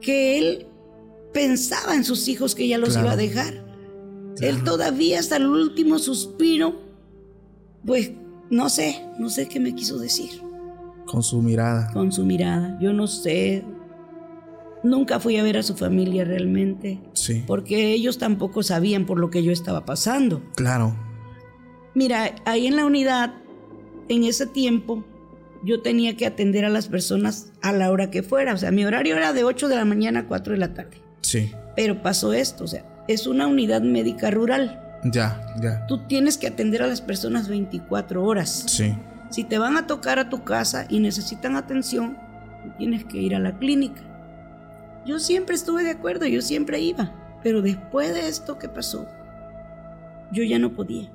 que 0.00 0.38
él 0.38 0.66
pensaba 1.32 1.94
en 1.94 2.04
sus 2.04 2.28
hijos 2.28 2.54
que 2.54 2.68
ya 2.68 2.78
los 2.78 2.90
Claro. 2.90 3.06
iba 3.06 3.12
a 3.12 3.16
dejar. 3.16 3.64
Él 4.40 4.62
todavía 4.62 5.18
hasta 5.18 5.36
el 5.36 5.46
último 5.46 5.98
suspiro, 5.98 6.80
pues 7.84 8.12
no 8.50 8.68
sé, 8.68 9.04
no 9.18 9.30
sé 9.30 9.48
qué 9.48 9.58
me 9.58 9.74
quiso 9.74 9.98
decir. 9.98 10.30
Con 11.06 11.22
su 11.22 11.40
mirada. 11.42 11.90
con 11.92 12.12
su 12.12 12.24
mirada. 12.24 12.78
Yo 12.80 12.92
no 12.92 13.06
sé. 13.06 13.64
Nunca 14.82 15.18
fui 15.18 15.36
a 15.36 15.42
ver 15.42 15.56
a 15.58 15.62
su 15.62 15.74
familia 15.76 16.24
realmente, 16.24 17.00
Sí. 17.12 17.42
porque 17.46 17.92
ellos 17.92 18.18
tampoco 18.18 18.62
sabían 18.62 19.06
por 19.06 19.18
lo 19.18 19.30
que 19.30 19.42
yo 19.42 19.50
estaba 19.52 19.84
pasando. 19.84 20.42
Claro. 20.54 20.94
Mira, 21.94 22.34
ahí 22.44 22.66
en 22.66 22.76
la 22.76 22.86
unidad, 22.86 23.34
en 24.08 24.24
ese 24.24 24.46
tiempo, 24.46 25.04
yo 25.64 25.82
tenía 25.82 26.16
que 26.16 26.26
atender 26.26 26.64
a 26.64 26.68
las 26.68 26.86
personas 26.86 27.50
a 27.62 27.72
la 27.72 27.90
hora 27.90 28.10
que 28.10 28.22
fuera. 28.22 28.54
O 28.54 28.56
sea, 28.56 28.70
mi 28.70 28.84
horario 28.84 29.16
era 29.16 29.32
de 29.32 29.42
8 29.44 29.66
de 29.68 29.74
la 29.76 29.84
mañana 29.84 30.20
a 30.20 30.26
4 30.26 30.52
de 30.52 30.58
la 30.60 30.74
tarde. 30.74 31.02
Sí. 31.22 31.50
Pero 31.74 32.00
pasó 32.02 32.32
esto, 32.32 32.64
o 32.64 32.68
sea, 32.68 32.84
es 33.08 33.26
una 33.26 33.46
unidad 33.48 33.82
médica 33.82 34.30
rural. 34.30 34.80
Ya, 35.04 35.54
ya. 35.60 35.86
Tú 35.86 36.06
tienes 36.06 36.38
que 36.38 36.46
atender 36.46 36.82
a 36.82 36.86
las 36.86 37.00
personas 37.00 37.48
24 37.48 38.22
horas. 38.24 38.64
Sí. 38.68 38.94
Si 39.30 39.44
te 39.44 39.58
van 39.58 39.76
a 39.76 39.86
tocar 39.86 40.18
a 40.18 40.28
tu 40.30 40.44
casa 40.44 40.86
y 40.88 41.00
necesitan 41.00 41.56
atención, 41.56 42.16
tienes 42.78 43.04
que 43.04 43.18
ir 43.18 43.34
a 43.34 43.38
la 43.40 43.58
clínica. 43.58 44.02
Yo 45.06 45.18
siempre 45.18 45.54
estuve 45.54 45.84
de 45.84 45.90
acuerdo, 45.90 46.26
yo 46.26 46.42
siempre 46.42 46.80
iba, 46.80 47.38
pero 47.42 47.62
después 47.62 48.12
de 48.12 48.28
esto 48.28 48.58
que 48.58 48.68
pasó, 48.68 49.06
yo 50.32 50.42
ya 50.44 50.58
no 50.58 50.74
podía. 50.74 51.10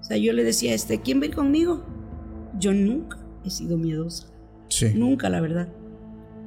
O 0.00 0.04
sea, 0.04 0.16
yo 0.16 0.32
le 0.32 0.44
decía 0.44 0.72
a 0.72 0.74
este, 0.74 1.00
¿quién 1.00 1.20
va 1.20 1.24
a 1.24 1.26
ir 1.26 1.34
conmigo? 1.34 1.84
Yo 2.58 2.72
nunca 2.72 3.18
he 3.44 3.50
sido 3.50 3.76
miedosa, 3.76 4.28
Sí. 4.68 4.92
nunca 4.94 5.28
la 5.28 5.40
verdad. 5.40 5.68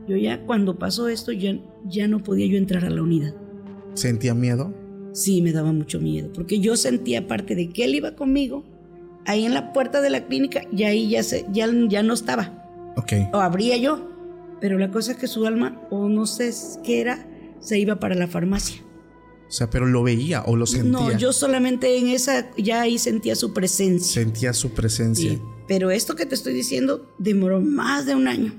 Yo 0.07 0.17
ya 0.17 0.41
cuando 0.45 0.79
pasó 0.79 1.07
esto 1.09 1.31
ya, 1.31 1.59
ya 1.85 2.07
no 2.07 2.23
podía 2.23 2.47
yo 2.47 2.57
entrar 2.57 2.85
a 2.85 2.89
la 2.89 3.01
unidad. 3.03 3.33
¿Sentía 3.93 4.33
miedo? 4.33 4.73
Sí, 5.13 5.41
me 5.41 5.51
daba 5.51 5.71
mucho 5.73 5.99
miedo, 5.99 6.31
porque 6.33 6.59
yo 6.59 6.75
sentía 6.75 7.19
aparte 7.19 7.53
de 7.55 7.69
que 7.69 7.83
él 7.83 7.95
iba 7.95 8.15
conmigo, 8.15 8.63
ahí 9.25 9.45
en 9.45 9.53
la 9.53 9.73
puerta 9.73 10.01
de 10.01 10.09
la 10.09 10.25
clínica, 10.25 10.61
y 10.71 10.83
ahí 10.83 11.09
ya, 11.09 11.21
se, 11.21 11.45
ya, 11.51 11.67
ya 11.89 12.01
no 12.01 12.13
estaba. 12.13 12.93
Ok. 12.97 13.13
O 13.33 13.37
abría 13.37 13.77
yo. 13.77 14.09
Pero 14.61 14.77
la 14.77 14.91
cosa 14.91 15.13
es 15.13 15.17
que 15.17 15.27
su 15.27 15.45
alma, 15.45 15.81
o 15.89 16.07
no 16.07 16.25
sé 16.25 16.53
qué 16.83 17.01
era, 17.01 17.27
se 17.59 17.79
iba 17.79 17.99
para 17.99 18.15
la 18.15 18.27
farmacia. 18.27 18.81
O 19.47 19.51
sea, 19.51 19.69
pero 19.69 19.85
lo 19.85 20.01
veía 20.01 20.43
o 20.43 20.55
lo 20.55 20.65
sentía. 20.65 20.91
No, 20.91 21.17
yo 21.17 21.33
solamente 21.33 21.97
en 21.97 22.07
esa, 22.07 22.55
ya 22.55 22.81
ahí 22.81 22.97
sentía 22.97 23.35
su 23.35 23.53
presencia. 23.53 24.23
Sentía 24.23 24.53
su 24.53 24.71
presencia. 24.71 25.31
Sí, 25.31 25.41
pero 25.67 25.91
esto 25.91 26.15
que 26.15 26.25
te 26.25 26.35
estoy 26.35 26.53
diciendo 26.53 27.13
demoró 27.17 27.59
más 27.59 28.05
de 28.05 28.15
un 28.15 28.29
año. 28.29 28.53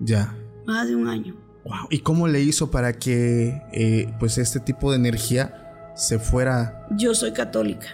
Ya. 0.00 0.34
Más 0.66 0.88
de 0.88 0.96
un 0.96 1.06
año. 1.06 1.36
Wow. 1.64 1.88
¿Y 1.90 1.98
cómo 1.98 2.28
le 2.28 2.40
hizo 2.40 2.70
para 2.70 2.94
que 2.94 3.60
eh, 3.72 4.14
pues 4.18 4.38
este 4.38 4.60
tipo 4.60 4.90
de 4.90 4.96
energía 4.96 5.92
se 5.94 6.18
fuera? 6.18 6.86
Yo 6.96 7.14
soy 7.14 7.32
católica. 7.32 7.86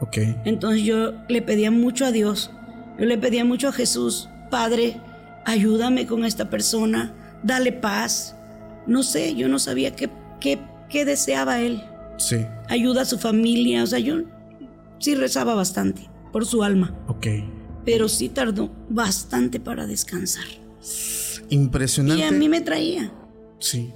Ok. 0.00 0.18
Entonces 0.44 0.82
yo 0.82 1.12
le 1.28 1.40
pedía 1.40 1.70
mucho 1.70 2.04
a 2.04 2.12
Dios. 2.12 2.50
Yo 2.98 3.06
le 3.06 3.16
pedía 3.16 3.44
mucho 3.44 3.68
a 3.68 3.72
Jesús. 3.72 4.28
Padre, 4.50 5.00
ayúdame 5.44 6.06
con 6.06 6.24
esta 6.24 6.50
persona. 6.50 7.14
Dale 7.42 7.72
paz. 7.72 8.36
No 8.86 9.02
sé, 9.02 9.34
yo 9.34 9.48
no 9.48 9.58
sabía 9.58 9.94
qué, 9.94 10.10
qué, 10.40 10.60
qué 10.88 11.04
deseaba 11.04 11.60
él. 11.60 11.82
Sí. 12.18 12.46
Ayuda 12.68 13.02
a 13.02 13.04
su 13.04 13.18
familia. 13.18 13.82
O 13.82 13.86
sea, 13.86 13.98
yo 13.98 14.22
sí 14.98 15.14
rezaba 15.14 15.54
bastante 15.54 16.08
por 16.32 16.46
su 16.46 16.62
alma. 16.62 16.94
Ok. 17.08 17.26
Pero 17.84 18.08
sí 18.08 18.28
tardó 18.28 18.70
bastante 18.88 19.60
para 19.60 19.86
descansar. 19.86 20.44
Impresionante. 21.48 22.22
Y 22.22 22.26
a 22.26 22.32
mí 22.32 22.48
me 22.48 22.60
traía. 22.60 23.12
Sí. 23.58 23.92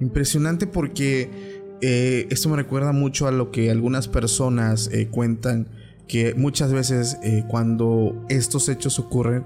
Impresionante 0.00 0.66
porque 0.66 1.58
eh, 1.80 2.26
esto 2.30 2.48
me 2.48 2.56
recuerda 2.56 2.92
mucho 2.92 3.26
a 3.26 3.32
lo 3.32 3.50
que 3.50 3.70
algunas 3.70 4.08
personas 4.08 4.88
eh, 4.92 5.08
cuentan, 5.08 5.68
que 6.06 6.34
muchas 6.34 6.72
veces 6.72 7.18
eh, 7.22 7.44
cuando 7.48 8.24
estos 8.28 8.68
hechos 8.68 8.98
ocurren, 8.98 9.44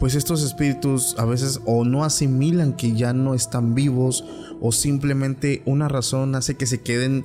pues 0.00 0.14
estos 0.14 0.42
espíritus 0.42 1.14
a 1.18 1.26
veces 1.26 1.60
o 1.66 1.84
no 1.84 2.04
asimilan 2.04 2.72
que 2.72 2.94
ya 2.94 3.12
no 3.12 3.34
están 3.34 3.74
vivos 3.74 4.24
o 4.60 4.72
simplemente 4.72 5.62
una 5.66 5.88
razón 5.88 6.34
hace 6.34 6.56
que 6.56 6.66
se 6.66 6.80
queden 6.80 7.24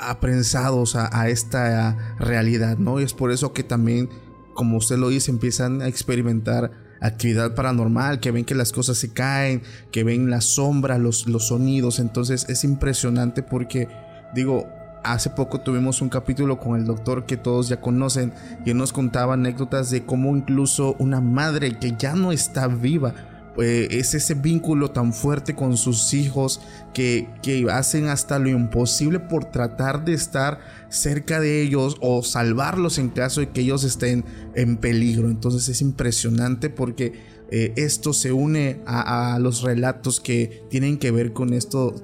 aprensados 0.00 0.96
a, 0.96 1.28
esta 1.28 2.16
realidad, 2.18 2.78
¿no? 2.78 2.98
Y 2.98 3.04
es 3.04 3.12
por 3.12 3.30
eso 3.30 3.52
que 3.52 3.62
también, 3.62 4.08
como 4.54 4.78
usted 4.78 4.96
lo 4.96 5.10
dice, 5.10 5.30
empiezan 5.30 5.82
a 5.82 5.88
experimentar 5.88 6.70
actividad 7.00 7.54
paranormal, 7.54 8.18
que 8.20 8.30
ven 8.30 8.46
que 8.46 8.54
las 8.54 8.72
cosas 8.72 8.96
se 8.96 9.12
caen, 9.12 9.62
que 9.92 10.02
ven 10.02 10.30
la 10.30 10.40
sombra, 10.40 10.96
los, 10.96 11.26
los 11.28 11.48
sonidos. 11.48 11.98
Entonces 11.98 12.46
es 12.48 12.64
impresionante 12.64 13.42
porque, 13.42 13.88
digo, 14.34 14.66
hace 15.04 15.30
poco 15.30 15.60
tuvimos 15.60 16.02
un 16.02 16.08
capítulo 16.08 16.58
con 16.58 16.78
el 16.78 16.84
doctor 16.84 17.26
que 17.26 17.36
todos 17.36 17.68
ya 17.68 17.80
conocen 17.80 18.32
y 18.64 18.70
él 18.70 18.76
nos 18.76 18.92
contaba 18.92 19.34
anécdotas 19.34 19.90
de 19.90 20.04
cómo 20.04 20.36
incluso 20.36 20.96
una 20.98 21.20
madre 21.20 21.78
que 21.78 21.94
ya 21.98 22.14
no 22.14 22.32
está 22.32 22.66
viva, 22.68 23.14
eh, 23.60 23.88
es 23.98 24.14
ese 24.14 24.34
vínculo 24.34 24.92
tan 24.92 25.12
fuerte 25.12 25.56
con 25.56 25.76
sus 25.76 26.14
hijos 26.14 26.60
que, 26.94 27.28
que 27.42 27.66
hacen 27.70 28.06
hasta 28.06 28.38
lo 28.38 28.48
imposible 28.48 29.18
por 29.18 29.46
tratar 29.46 30.04
de 30.04 30.14
estar 30.14 30.60
cerca 30.90 31.40
de 31.40 31.62
ellos 31.62 31.96
o 32.00 32.22
salvarlos 32.22 32.98
en 32.98 33.08
caso 33.08 33.40
de 33.40 33.50
que 33.50 33.62
ellos 33.62 33.82
estén 33.82 34.24
en 34.54 34.76
peligro. 34.76 35.28
Entonces 35.28 35.68
es 35.68 35.80
impresionante 35.80 36.70
porque 36.70 37.38
eh, 37.50 37.72
esto 37.76 38.12
se 38.12 38.30
une 38.30 38.80
a, 38.86 39.38
los 39.40 39.62
relatos 39.62 40.20
que 40.20 40.64
tienen 40.70 40.98
que 40.98 41.10
ver 41.10 41.32
con 41.32 41.52
esto, 41.52 41.94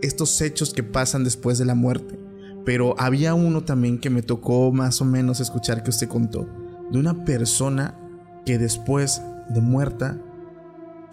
estos 0.00 0.40
hechos 0.42 0.72
que 0.72 0.82
pasan 0.82 1.24
después 1.24 1.58
de 1.58 1.64
la 1.64 1.74
muerte. 1.74 2.23
Pero 2.64 2.94
había 2.98 3.34
uno 3.34 3.62
también 3.62 3.98
que 3.98 4.10
me 4.10 4.22
tocó 4.22 4.72
más 4.72 5.00
o 5.00 5.04
menos 5.04 5.40
escuchar 5.40 5.82
que 5.82 5.90
usted 5.90 6.08
contó, 6.08 6.48
de 6.90 6.98
una 6.98 7.24
persona 7.24 7.98
que 8.46 8.58
después 8.58 9.22
de 9.48 9.60
muerta 9.60 10.20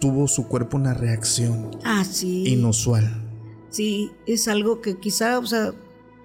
tuvo 0.00 0.26
su 0.28 0.48
cuerpo 0.48 0.76
una 0.76 0.94
reacción 0.94 1.70
ah, 1.84 2.04
sí. 2.04 2.44
inusual. 2.48 3.08
Sí, 3.70 4.10
es 4.26 4.48
algo 4.48 4.80
que 4.80 4.98
quizá, 4.98 5.38
o 5.38 5.46
sea, 5.46 5.72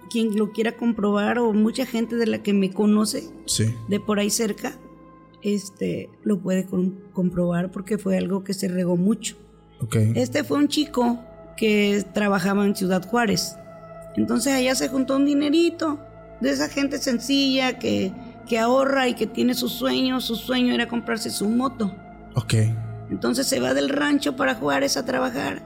quien 0.09 0.37
lo 0.37 0.51
quiera 0.51 0.73
comprobar 0.75 1.39
o 1.39 1.53
mucha 1.53 1.85
gente 1.85 2.15
de 2.15 2.27
la 2.27 2.41
que 2.41 2.53
me 2.53 2.71
conoce 2.71 3.29
sí. 3.45 3.73
de 3.87 3.99
por 3.99 4.19
ahí 4.19 4.29
cerca, 4.29 4.77
este, 5.43 6.09
lo 6.23 6.39
puede 6.39 6.67
comprobar 7.13 7.71
porque 7.71 7.97
fue 7.97 8.17
algo 8.17 8.43
que 8.43 8.53
se 8.53 8.67
regó 8.67 8.97
mucho. 8.97 9.35
Okay. 9.81 10.11
Este 10.15 10.43
fue 10.43 10.57
un 10.57 10.67
chico 10.67 11.19
que 11.55 12.03
trabajaba 12.13 12.65
en 12.65 12.75
Ciudad 12.75 13.07
Juárez. 13.07 13.55
Entonces 14.17 14.53
allá 14.53 14.75
se 14.75 14.89
juntó 14.89 15.15
un 15.15 15.25
dinerito 15.25 15.99
de 16.41 16.51
esa 16.51 16.67
gente 16.67 16.97
sencilla 16.97 17.79
que, 17.79 18.11
que 18.47 18.59
ahorra 18.59 19.07
y 19.07 19.13
que 19.13 19.27
tiene 19.27 19.53
sus 19.53 19.71
sueños. 19.71 20.25
Su 20.25 20.35
sueño 20.35 20.73
era 20.73 20.87
comprarse 20.87 21.29
su 21.29 21.47
moto. 21.47 21.95
Ok. 22.35 22.55
Entonces 23.09 23.47
se 23.47 23.59
va 23.59 23.73
del 23.73 23.89
rancho 23.89 24.35
para 24.35 24.55
Juárez 24.55 24.97
a 24.97 25.05
trabajar 25.05 25.61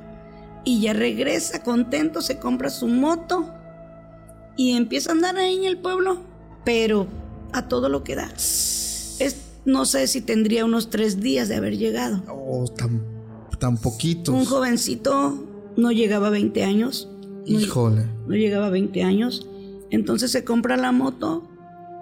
y 0.64 0.82
ya 0.82 0.94
regresa 0.94 1.64
contento, 1.64 2.22
se 2.22 2.38
compra 2.38 2.70
su 2.70 2.88
moto 2.88 3.54
y 4.56 4.74
empieza 4.74 5.10
a 5.10 5.14
andar 5.14 5.38
ahí 5.38 5.56
en 5.58 5.64
el 5.66 5.78
pueblo, 5.78 6.22
pero 6.64 7.08
a 7.52 7.68
todo 7.68 7.90
lo 7.90 8.04
que 8.04 8.16
da. 8.16 8.32
Es, 8.36 9.38
no 9.66 9.86
sé 9.86 10.08
si 10.08 10.22
tendría 10.22 10.66
unos 10.66 10.90
tres 10.90 11.20
días 11.20 11.48
de 11.48 11.56
haber 11.56 11.78
llegado. 11.78 12.24
Oh, 12.28 12.66
tan, 12.68 13.02
tan 13.60 13.78
poquitos. 13.78 14.34
Un 14.34 14.46
jovencito 14.46 15.48
no 15.78 15.92
llegaba 15.92 16.28
a 16.28 16.32
20 16.32 16.64
años. 16.64 17.10
Híjole. 17.46 18.06
No, 18.06 18.28
no 18.28 18.36
llegaba 18.36 18.68
a 18.68 18.70
20 18.70 19.04
años. 19.04 19.48
Entonces 19.90 20.32
se 20.32 20.44
compra 20.44 20.78
la 20.78 20.92
moto 20.92 21.50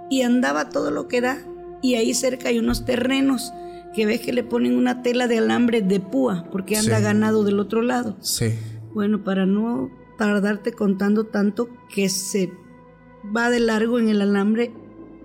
y 0.10 0.22
andaba 0.22 0.69
todo 0.69 0.91
lo 0.91 1.08
que 1.08 1.22
da. 1.22 1.38
Y 1.81 1.96
ahí 1.96 2.13
cerca 2.13 2.50
hay 2.50 2.60
unos 2.60 2.86
terrenos 2.86 3.53
que 3.96 4.05
ves 4.05 4.19
que 4.22 4.34
le 4.34 4.43
ponen 4.43 4.75
una 4.77 5.01
tela 5.01 5.27
de 5.27 5.38
alambre 5.39 5.81
de 5.81 6.00
púa 6.00 6.46
porque 6.51 6.77
anda 6.77 6.98
Sí. 6.98 7.03
ganado 7.03 7.43
del 7.43 7.60
otro 7.60 7.81
lado. 7.81 8.15
Sí. 8.19 8.51
Bueno, 8.93 9.24
para 9.24 9.46
no 9.46 9.89
tardarte 10.17 10.74
contando 10.74 11.25
tanto 11.25 11.69
que 11.93 12.10
se 12.10 12.51
va 13.36 13.50
de 13.50 13.60
largo 13.60 13.98
en 14.00 14.10
el 14.10 14.22
alambre 14.22 14.72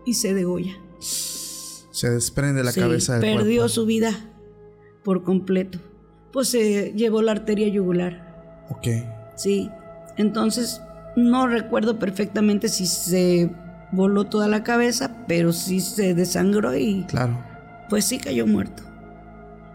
y 0.06 0.14
se 0.14 0.32
degolla. 0.34 0.72
Se 0.98 2.10
desprende 2.10 2.62
la 2.64 2.72
Sí, 2.72 2.80
cabeza 2.80 3.18
del 3.18 3.22
perdió 3.36 3.62
cuerpo. 3.62 3.68
su 3.68 3.86
vida 3.86 4.30
por 5.02 5.22
completo. 5.24 5.78
Pues 6.32 6.48
se 6.48 6.92
llevó 6.94 7.22
la 7.22 7.32
arteria 7.32 7.68
yugular. 7.68 8.64
Ok. 8.70 8.86
Sí. 9.36 9.70
Entonces, 10.16 10.80
no 11.16 11.46
recuerdo 11.46 11.98
perfectamente 11.98 12.68
si 12.68 12.86
se 12.86 13.50
voló 13.92 14.24
toda 14.24 14.48
la 14.48 14.62
cabeza, 14.64 15.16
pero 15.28 15.52
sí 15.52 15.80
se 15.80 16.14
desangró 16.14 16.76
y 16.76 17.04
Claro. 17.04 17.38
pues 17.88 18.04
sí 18.04 18.18
cayó 18.18 18.46
muerto. 18.46 18.82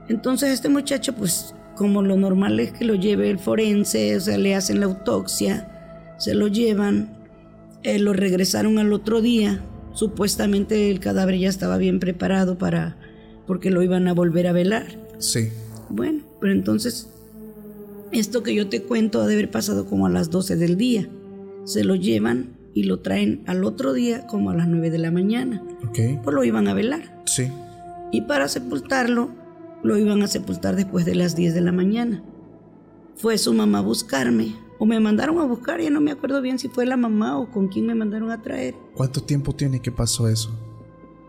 Entonces 0.10 0.50
este 0.52 0.70
muchacho, 0.70 1.14
pues 1.14 1.54
como 1.76 2.02
lo 2.02 2.18
normal 2.18 2.60
es 2.60 2.72
que 2.74 2.84
lo 2.84 2.96
lleve 2.96 3.30
el 3.30 3.40
forense, 3.40 4.16
o 4.18 4.20
sea, 4.20 4.38
le 4.38 4.56
hacen 4.56 4.80
la 4.80 4.88
autopsia, 4.88 6.14
se 6.18 6.34
lo 6.34 6.48
llevan, 6.48 7.10
eh, 7.84 8.00
lo 8.00 8.12
regresaron 8.14 8.80
al 8.80 8.92
otro 8.92 9.22
día, 9.22 9.62
supuestamente 9.94 10.90
el 10.92 11.00
cadáver 11.00 11.38
ya 11.38 11.48
estaba 11.48 11.78
bien 11.78 12.00
preparado 12.00 12.58
para, 12.58 12.98
porque 13.48 13.70
lo 13.70 13.82
iban 13.84 14.08
a 14.10 14.14
volver 14.14 14.48
a 14.48 14.52
velar. 14.52 14.88
Sí. 15.20 15.50
Bueno, 15.90 16.24
pero 16.42 16.52
entonces, 16.52 17.10
esto 18.12 18.44
que 18.44 18.54
yo 18.56 18.70
te 18.70 18.84
cuento 18.84 19.22
ha 19.22 19.28
de 19.28 19.34
haber 19.34 19.52
pasado 19.52 19.86
como 19.86 20.06
a 20.06 20.10
las 20.10 20.30
12 20.30 20.56
del 20.56 20.78
día. 20.78 21.10
Se 21.66 21.84
lo 21.84 21.96
llevan 21.96 22.58
y 22.74 22.84
lo 22.84 23.00
traen 23.00 23.44
al 23.48 23.64
otro 23.64 23.94
día 23.94 24.28
como 24.28 24.50
a 24.52 24.56
las 24.56 24.68
9 24.68 24.90
de 24.90 24.98
la 24.98 25.12
mañana. 25.12 25.64
Ok. 25.88 26.22
Pues 26.24 26.34
lo 26.34 26.44
iban 26.44 26.68
a 26.68 26.74
velar. 26.74 27.24
Sí. 27.26 27.48
Y 28.12 28.22
para 28.22 28.48
sepultarlo, 28.48 29.30
lo 29.84 29.98
iban 29.98 30.22
a 30.24 30.28
sepultar 30.28 30.76
después 30.76 31.06
de 31.06 31.16
las 31.16 31.36
10 31.36 31.54
de 31.54 31.62
la 31.62 31.72
mañana. 31.72 32.24
Fue 33.16 33.38
su 33.38 33.54
mamá 33.54 33.80
a 33.80 33.82
buscarme, 33.82 34.56
o 34.80 34.86
me 34.86 35.00
mandaron 35.00 35.40
a 35.40 35.46
buscar, 35.46 35.82
ya 35.82 35.90
no 35.90 36.00
me 36.00 36.12
acuerdo 36.12 36.42
bien 36.42 36.58
si 36.58 36.70
fue 36.70 36.86
la 36.86 36.98
mamá 36.98 37.38
o 37.38 37.52
con 37.52 37.68
quién 37.68 37.86
me 37.86 37.96
mandaron 37.96 38.32
a 38.32 38.42
traer. 38.42 38.76
¿Cuánto 38.96 39.22
tiempo 39.22 39.54
tiene 39.54 39.82
que 39.82 39.92
pasó 39.92 40.28
eso? 40.30 40.52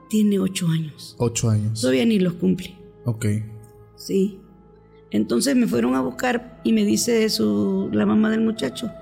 Tiene 0.08 0.38
ocho 0.38 0.68
años. 0.68 1.16
Ocho 1.18 1.50
años. 1.50 1.80
Todavía 1.80 2.04
ni 2.04 2.18
los 2.18 2.34
cumple. 2.34 2.76
Ok. 3.04 3.26
Sí. 3.96 4.39
Entonces 5.11 5.57
me 5.57 5.67
fueron 5.67 5.95
a 5.95 6.00
buscar 6.00 6.61
y 6.62 6.73
me 6.73 6.85
dice 6.85 7.29
su, 7.31 7.90
la 7.93 8.07
mamá 8.07 8.31
del 8.31 8.43
muchacho, 8.43 8.93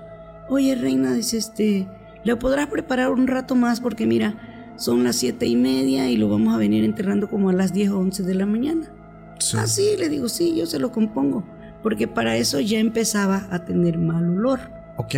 oye 0.49 0.75
reina, 0.75 1.13
dice 1.13 1.37
este, 1.37 1.87
¿le 2.23 2.35
podrás 2.35 2.67
preparar 2.67 3.11
un 3.11 3.27
rato 3.27 3.55
más? 3.55 3.79
Porque 3.79 4.07
mira, 4.07 4.73
son 4.75 5.03
las 5.03 5.17
siete 5.17 5.45
y 5.45 5.55
media 5.55 6.09
y 6.09 6.17
lo 6.17 6.29
vamos 6.29 6.53
a 6.53 6.57
venir 6.57 6.83
enterrando 6.83 7.29
como 7.29 7.49
a 7.49 7.53
las 7.53 7.73
10 7.73 7.91
o 7.91 7.99
11 7.99 8.23
de 8.23 8.33
la 8.33 8.45
mañana. 8.45 8.91
Sí. 9.39 9.57
Ah, 9.59 9.67
sí, 9.67 9.95
le 9.97 10.09
digo, 10.09 10.29
sí, 10.29 10.55
yo 10.55 10.65
se 10.65 10.79
lo 10.79 10.91
compongo. 10.91 11.45
Porque 11.83 12.07
para 12.07 12.37
eso 12.37 12.59
ya 12.59 12.79
empezaba 12.79 13.47
a 13.51 13.65
tener 13.65 13.97
mal 13.97 14.25
olor. 14.37 14.59
Ok. 14.97 15.15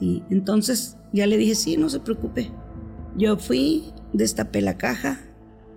Y 0.00 0.22
entonces 0.30 0.96
ya 1.12 1.26
le 1.26 1.36
dije, 1.36 1.54
sí, 1.54 1.76
no 1.76 1.88
se 1.88 2.00
preocupe. 2.00 2.50
Yo 3.16 3.36
fui, 3.36 3.92
destapé 4.12 4.60
la 4.60 4.76
caja 4.76 5.20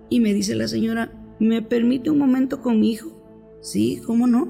y 0.09 0.19
me 0.19 0.33
dice 0.33 0.55
la 0.55 0.67
señora, 0.67 1.11
¿me 1.39 1.61
permite 1.61 2.09
un 2.09 2.17
momento 2.17 2.61
con 2.61 2.79
mi 2.79 2.91
hijo? 2.91 3.20
Sí, 3.61 4.01
¿cómo 4.05 4.27
no? 4.27 4.49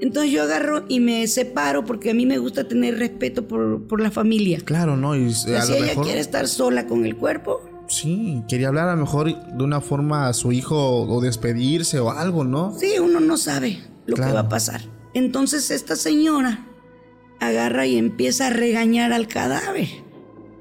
Entonces 0.00 0.32
yo 0.32 0.42
agarro 0.42 0.84
y 0.88 1.00
me 1.00 1.26
separo 1.26 1.84
porque 1.84 2.10
a 2.10 2.14
mí 2.14 2.26
me 2.26 2.38
gusta 2.38 2.68
tener 2.68 2.98
respeto 2.98 3.46
por, 3.46 4.00
la 4.00 4.10
familia. 4.10 4.60
Claro, 4.64 4.96
¿no? 4.96 5.16
Y 5.16 5.32
si 5.32 5.50
ella 5.50 5.94
quiere 6.02 6.20
estar 6.20 6.48
sola 6.48 6.86
con 6.86 7.06
el 7.06 7.16
cuerpo. 7.16 7.62
Sí, 7.88 8.42
quería 8.48 8.68
hablar 8.68 8.88
a 8.88 8.96
lo 8.96 9.02
mejor 9.02 9.26
de 9.26 9.64
una 9.64 9.80
forma 9.80 10.28
a 10.28 10.34
su 10.34 10.52
hijo 10.52 11.02
o 11.02 11.20
despedirse 11.20 12.00
o 12.00 12.10
algo, 12.10 12.44
¿no? 12.44 12.76
Sí, 12.78 12.98
uno 12.98 13.20
no 13.20 13.36
sabe 13.36 13.82
lo 14.06 14.16
que 14.16 14.22
va 14.22 14.40
a 14.40 14.48
pasar. 14.48 14.82
Entonces 15.14 15.70
esta 15.70 15.94
señora 15.94 16.66
agarra 17.40 17.86
y 17.86 17.96
empieza 17.96 18.48
a 18.48 18.50
regañar 18.50 19.12
al 19.12 19.28
cadáver. 19.28 19.88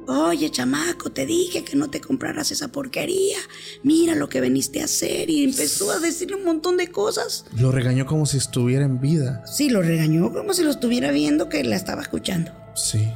Oye, 0.08 0.50
chamaco, 0.50 1.12
te 1.12 1.26
dije 1.26 1.64
que 1.64 1.78
no 1.78 1.90
te 1.90 2.02
compraras 2.02 2.52
esa 2.52 2.68
porquería. 2.68 3.38
Mira 3.84 4.16
lo 4.16 4.28
que 4.28 4.42
veniste 4.42 4.82
a 4.82 4.86
hacer. 4.86 5.30
Y 5.30 5.44
empezó 5.44 5.92
a 5.92 6.00
decirle 6.00 6.36
un 6.36 6.44
montón 6.44 6.76
de 6.78 6.88
cosas. 6.88 7.46
Lo 7.58 7.72
regañó 7.72 8.06
como 8.06 8.26
si 8.26 8.38
estuviera 8.38 8.84
en 8.84 9.00
vida. 9.00 9.44
Sí, 9.46 9.70
lo 9.70 9.82
regañó 9.82 10.34
como 10.34 10.54
si 10.54 10.64
lo 10.64 10.72
estuviera 10.72 11.12
viendo 11.12 11.48
que 11.48 11.64
la 11.64 11.76
estaba 11.76 12.02
escuchando. 12.02 12.52
Sí. 12.76 13.08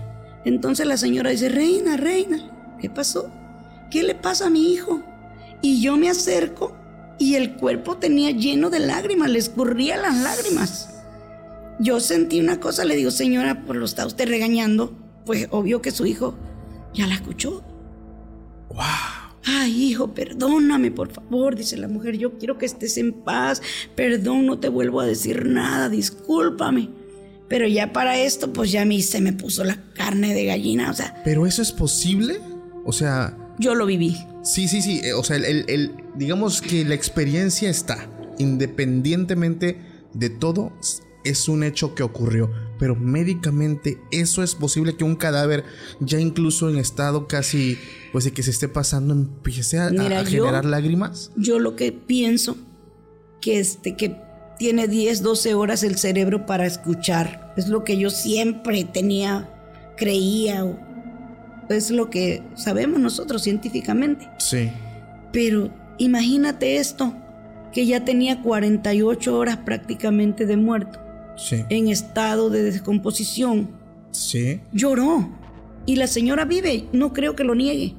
Entonces 0.45 0.87
la 0.87 0.95
señora 0.95 1.31
dice, 1.31 1.49
reina, 1.49 1.97
reina, 1.97 2.77
¿qué 2.79 2.89
pasó? 2.89 3.29
¿Qué 3.91 4.03
le 4.03 4.15
pasa 4.15 4.47
a 4.47 4.49
mi 4.49 4.71
hijo? 4.71 5.03
Y 5.61 5.81
yo 5.81 5.97
me 5.97 6.09
acerco 6.09 6.73
y 7.19 7.35
el 7.35 7.55
cuerpo 7.55 7.97
tenía 7.97 8.31
lleno 8.31 8.69
de 8.69 8.79
lágrimas, 8.79 9.29
le 9.29 9.39
escurría 9.39 9.97
las 9.97 10.15
lágrimas. 10.15 10.89
Yo 11.79 11.99
sentí 11.99 12.39
una 12.39 12.59
cosa, 12.59 12.85
le 12.85 12.95
digo, 12.95 13.11
señora, 13.11 13.63
pues 13.65 13.77
lo 13.77 13.85
está 13.85 14.05
usted 14.05 14.27
regañando. 14.29 14.95
Pues 15.25 15.47
obvio 15.51 15.81
que 15.81 15.91
su 15.91 16.05
hijo 16.05 16.35
ya 16.93 17.07
la 17.07 17.15
escuchó. 17.15 17.63
¡Wow! 18.69 18.83
Ay, 19.45 19.91
hijo, 19.91 20.13
perdóname, 20.13 20.91
por 20.91 21.09
favor, 21.11 21.55
dice 21.55 21.77
la 21.77 21.87
mujer. 21.87 22.17
Yo 22.17 22.37
quiero 22.37 22.57
que 22.57 22.65
estés 22.65 22.97
en 22.97 23.13
paz. 23.13 23.61
Perdón, 23.95 24.45
no 24.45 24.59
te 24.59 24.67
vuelvo 24.67 24.99
a 24.99 25.05
decir 25.05 25.45
nada, 25.45 25.87
discúlpame. 25.87 26.89
Pero 27.47 27.65
ya 27.65 27.93
para 27.93 28.17
esto, 28.19 28.51
pues 28.51 28.71
ya 28.71 28.81
a 28.81 28.85
mí 28.85 29.01
se 29.01 29.21
me 29.21 29.31
puso 29.31 29.63
la 29.63 29.81
carne 29.93 30.33
de 30.33 30.45
gallina, 30.45 30.91
o 30.91 30.93
sea. 30.93 31.21
¿Pero 31.23 31.47
eso 31.47 31.61
es 31.61 31.71
posible? 31.71 32.41
O 32.83 32.91
sea. 32.91 33.37
Yo 33.57 33.73
lo 33.73 33.85
viví. 33.85 34.17
Sí, 34.43 34.67
sí, 34.67 34.81
sí. 34.81 34.99
Eh, 35.03 35.13
o 35.13 35.23
sea, 35.23 35.37
el, 35.37 35.93
digamos 36.15 36.61
que 36.61 36.83
la 36.83 36.95
experiencia 36.95 37.69
está. 37.69 38.09
Independientemente 38.37 39.79
de 40.13 40.29
todo, 40.29 40.73
es 41.23 41.47
un 41.47 41.63
hecho 41.63 41.95
que 41.95 42.03
ocurrió 42.03 42.51
pero 42.79 42.95
médicamente 42.95 43.99
eso 44.11 44.43
es 44.43 44.55
posible 44.55 44.95
que 44.95 45.03
un 45.03 45.15
cadáver 45.15 45.63
ya 45.99 46.19
incluso 46.19 46.69
en 46.69 46.77
estado 46.77 47.27
casi 47.27 47.77
pues 48.11 48.25
de 48.25 48.31
que 48.31 48.43
se 48.43 48.51
esté 48.51 48.67
pasando 48.67 49.13
empiece 49.13 49.79
a, 49.79 49.89
generar 49.89 50.65
lágrimas. 50.65 51.31
Yo 51.35 51.59
lo 51.59 51.75
que 51.75 51.91
pienso 51.91 52.57
que 53.41 53.59
este 53.59 53.95
que 53.95 54.15
tiene 54.57 54.87
10, 54.87 55.21
12 55.21 55.53
horas 55.53 55.83
el 55.83 55.97
cerebro 55.97 56.45
para 56.45 56.65
escuchar. 56.65 57.53
Es 57.57 57.67
lo 57.67 57.83
que 57.83 57.97
yo 57.97 58.09
siempre 58.09 58.83
tenía, 58.85 59.49
creía 59.97 60.65
es 61.69 61.91
lo 61.91 62.09
que 62.09 62.43
sabemos 62.55 62.99
nosotros 62.99 63.43
científicamente. 63.43 64.29
Sí. 64.39 64.71
Pero 65.31 65.69
imagínate 65.97 66.77
esto, 66.77 67.13
que 67.73 67.85
ya 67.85 68.05
tenía 68.05 68.41
48 68.41 69.37
horas 69.37 69.57
prácticamente 69.57 70.45
de 70.45 70.57
muerto 70.57 71.06
en 71.69 71.87
estado 71.87 72.49
de 72.49 72.63
descomposición. 72.63 73.69
Sí. 74.11 74.61
Lloró. 74.73 75.29
Y 75.85 75.95
la 75.95 76.07
señora 76.07 76.45
vive, 76.45 76.87
no 76.91 77.13
creo 77.13 77.35
que 77.35 77.43
lo 77.43 77.55
niegue. 77.55 77.95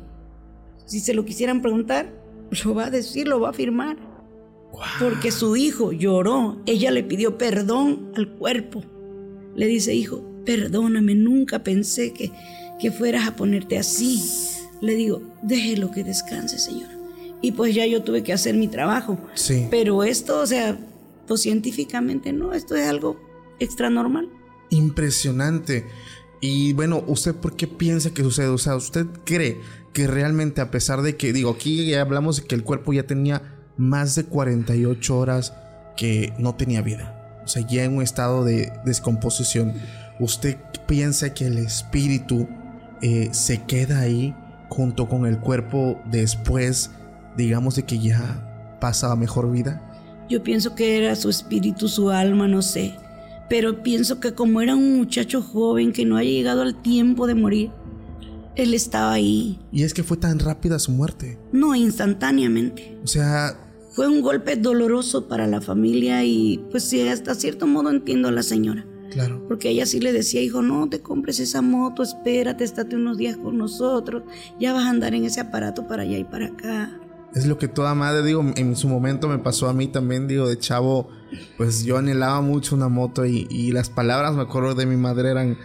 Si 0.85 1.00
se 1.00 1.14
lo 1.14 1.25
quisieran 1.25 1.62
preguntar, 1.62 2.12
lo 2.64 2.75
va 2.75 2.87
a 2.87 2.90
decir, 2.90 3.28
lo 3.28 3.40
va 3.40 3.49
a 3.49 3.50
afirmar. 3.50 3.97
Porque 5.00 5.33
su 5.33 5.57
hijo 5.57 5.92
lloró, 5.92 6.61
ella 6.66 6.90
le 6.90 7.02
pidió 7.02 7.38
perdón 7.38 8.12
al 8.16 8.28
cuerpo. 8.28 8.83
Le 9.57 9.66
dice, 9.66 9.95
hijo, 9.95 10.23
perdóname, 10.45 11.14
nunca 11.14 11.64
pensé 11.64 12.12
que, 12.12 12.30
que 12.78 12.92
fueras 12.92 13.26
a 13.26 13.35
ponerte 13.35 13.78
así. 13.78 14.23
Le 14.80 14.95
digo, 14.95 15.23
déjelo 15.43 15.91
que 15.91 16.04
descanse, 16.04 16.58
señora. 16.58 16.97
Y 17.41 17.52
pues 17.52 17.75
ya 17.75 17.86
yo 17.86 18.02
tuve 18.02 18.23
que 18.23 18.32
hacer 18.32 18.56
mi 18.56 18.69
trabajo. 18.69 19.19
Sí. 19.34 19.67
Pero 19.71 20.04
esto, 20.04 20.41
o 20.41 20.47
sea, 20.47 20.78
pues 21.26 21.41
científicamente 21.41 22.32
no, 22.32 22.52
esto 22.52 22.76
es 22.76 22.86
algo 22.86 23.27
extra 23.58 23.90
normal. 23.90 24.28
Impresionante. 24.71 25.86
Y 26.40 26.73
bueno, 26.73 27.02
¿usted 27.06 27.34
por 27.34 27.56
qué 27.56 27.66
piensa 27.66 28.10
que 28.10 28.23
sucede? 28.23 28.49
O 28.49 28.58
sea, 28.58 28.76
¿usted 28.76 29.06
cree 29.25 29.60
que 29.92 30.06
realmente 30.06 30.60
a 30.60 30.71
pesar 30.71 31.02
de 31.02 31.16
que, 31.16 31.32
digo, 31.32 31.50
aquí 31.50 31.86
ya 31.86 32.00
hablamos 32.00 32.36
de 32.36 32.47
que 32.47 32.54
el 32.54 32.62
cuerpo 32.62 32.92
ya 32.92 33.04
tenía 33.04 33.42
más 33.76 34.14
de 34.14 34.25
48 34.25 35.18
horas 35.18 35.54
que 35.97 36.32
no 36.38 36.54
tenía 36.54 36.82
vida? 36.82 37.40
O 37.44 37.49
sea, 37.49 37.66
ya 37.66 37.84
en 37.84 37.97
un 37.97 38.02
estado 38.02 38.44
de 38.44 38.73
descomposición. 38.84 39.75
¿Usted 40.21 40.58
piensa 40.86 41.34
que 41.34 41.47
el 41.47 41.58
espíritu 41.58 42.49
eh, 43.02 43.30
se 43.32 43.62
queda 43.62 44.00
ahí 44.00 44.34
junto 44.68 45.08
con 45.08 45.26
el 45.26 45.38
cuerpo 45.38 46.00
después, 46.10 46.90
digamos, 47.36 47.76
de 47.76 47.84
que 47.84 47.99
ya 47.99 48.76
pasaba 48.80 49.16
mejor 49.16 49.50
vida? 49.50 49.82
Yo 50.28 50.42
pienso 50.42 50.75
que 50.75 50.99
era 50.99 51.16
su 51.16 51.30
espíritu, 51.30 51.88
su 51.88 52.10
alma, 52.10 52.47
no 52.47 52.62
sé 52.62 52.94
pero 53.49 53.82
pienso 53.82 54.21
que 54.21 54.34
como 54.34 54.61
era 54.61 54.76
un 54.76 54.97
muchacho 54.99 55.43
joven 55.43 55.93
que 55.93 56.04
no 56.04 56.17
ha 56.17 56.23
llegado 56.23 56.63
al 56.63 56.80
tiempo 56.80 57.26
de 57.26 57.34
morir, 57.34 57.71
él 58.56 58.75
estaba 58.75 59.13
ahí. 59.13 59.58
Y 59.73 59.84
es 59.84 59.95
que 59.95 60.02
fue 60.02 60.17
tan 60.17 60.39
rápida 60.39 60.78
su 60.78 60.91
muerte. 60.91 61.39
No, 61.52 61.75
instantáneamente. 61.75 62.99
O 63.02 63.06
sea... 63.06 63.65
Fue 63.93 64.06
un 64.06 64.21
golpe 64.21 64.54
doloroso 64.54 65.26
para 65.26 65.47
la 65.49 65.61
familia 65.61 66.25
y 66.25 66.65
pues 66.71 66.84
sí, 66.84 67.08
hasta 67.08 67.34
cierto 67.34 67.67
modo 67.67 67.91
entiendo 67.91 68.28
a 68.28 68.32
la 68.32 68.43
señora. 68.43 68.87
Claro. 69.11 69.45
Porque 69.49 69.71
ella 69.71 69.87
sí 69.87 69.99
le 69.99 70.13
decía, 70.13 70.41
hijo, 70.41 70.63
no 70.63 70.89
te 70.89 71.00
compres 71.00 71.41
esa 71.41 71.63
moto, 71.63 72.02
espérate, 72.02 72.63
estate 72.63 72.95
unos 72.95 73.17
días 73.17 73.37
con 73.37 73.58
nosotros, 73.58 74.23
ya 74.61 74.73
vas 74.73 74.84
a 74.84 74.91
andar 74.91 75.15
en 75.15 75.25
ese 75.25 75.41
aparato 75.41 75.89
para 75.89 76.02
allá 76.02 76.19
y 76.19 76.25
para 76.25 76.47
acá. 76.47 77.00
Es 77.34 77.47
lo 77.47 77.58
que 77.58 77.69
toda 77.69 77.95
madre, 77.95 78.23
digo, 78.23 78.45
en 78.56 78.75
su 78.75 78.88
momento 78.88 79.28
me 79.28 79.38
pasó 79.38 79.69
a 79.69 79.75
mí 79.75 79.86
también, 79.86 80.28
digo, 80.28 80.49
de 80.49 80.58
chavo, 80.58 81.08
pues 81.58 81.84
yo 81.84 81.99
anhelaba 81.99 82.41
mucho 82.41 82.75
una 82.75 82.88
moto 82.88 83.26
y, 83.26 83.71
las 83.73 83.91
palabras, 83.91 84.34
me 84.34 84.43
acuerdo 84.43 84.75
de 84.75 84.86
mi 84.86 84.97
madre, 84.97 85.30
eran, 85.30 85.58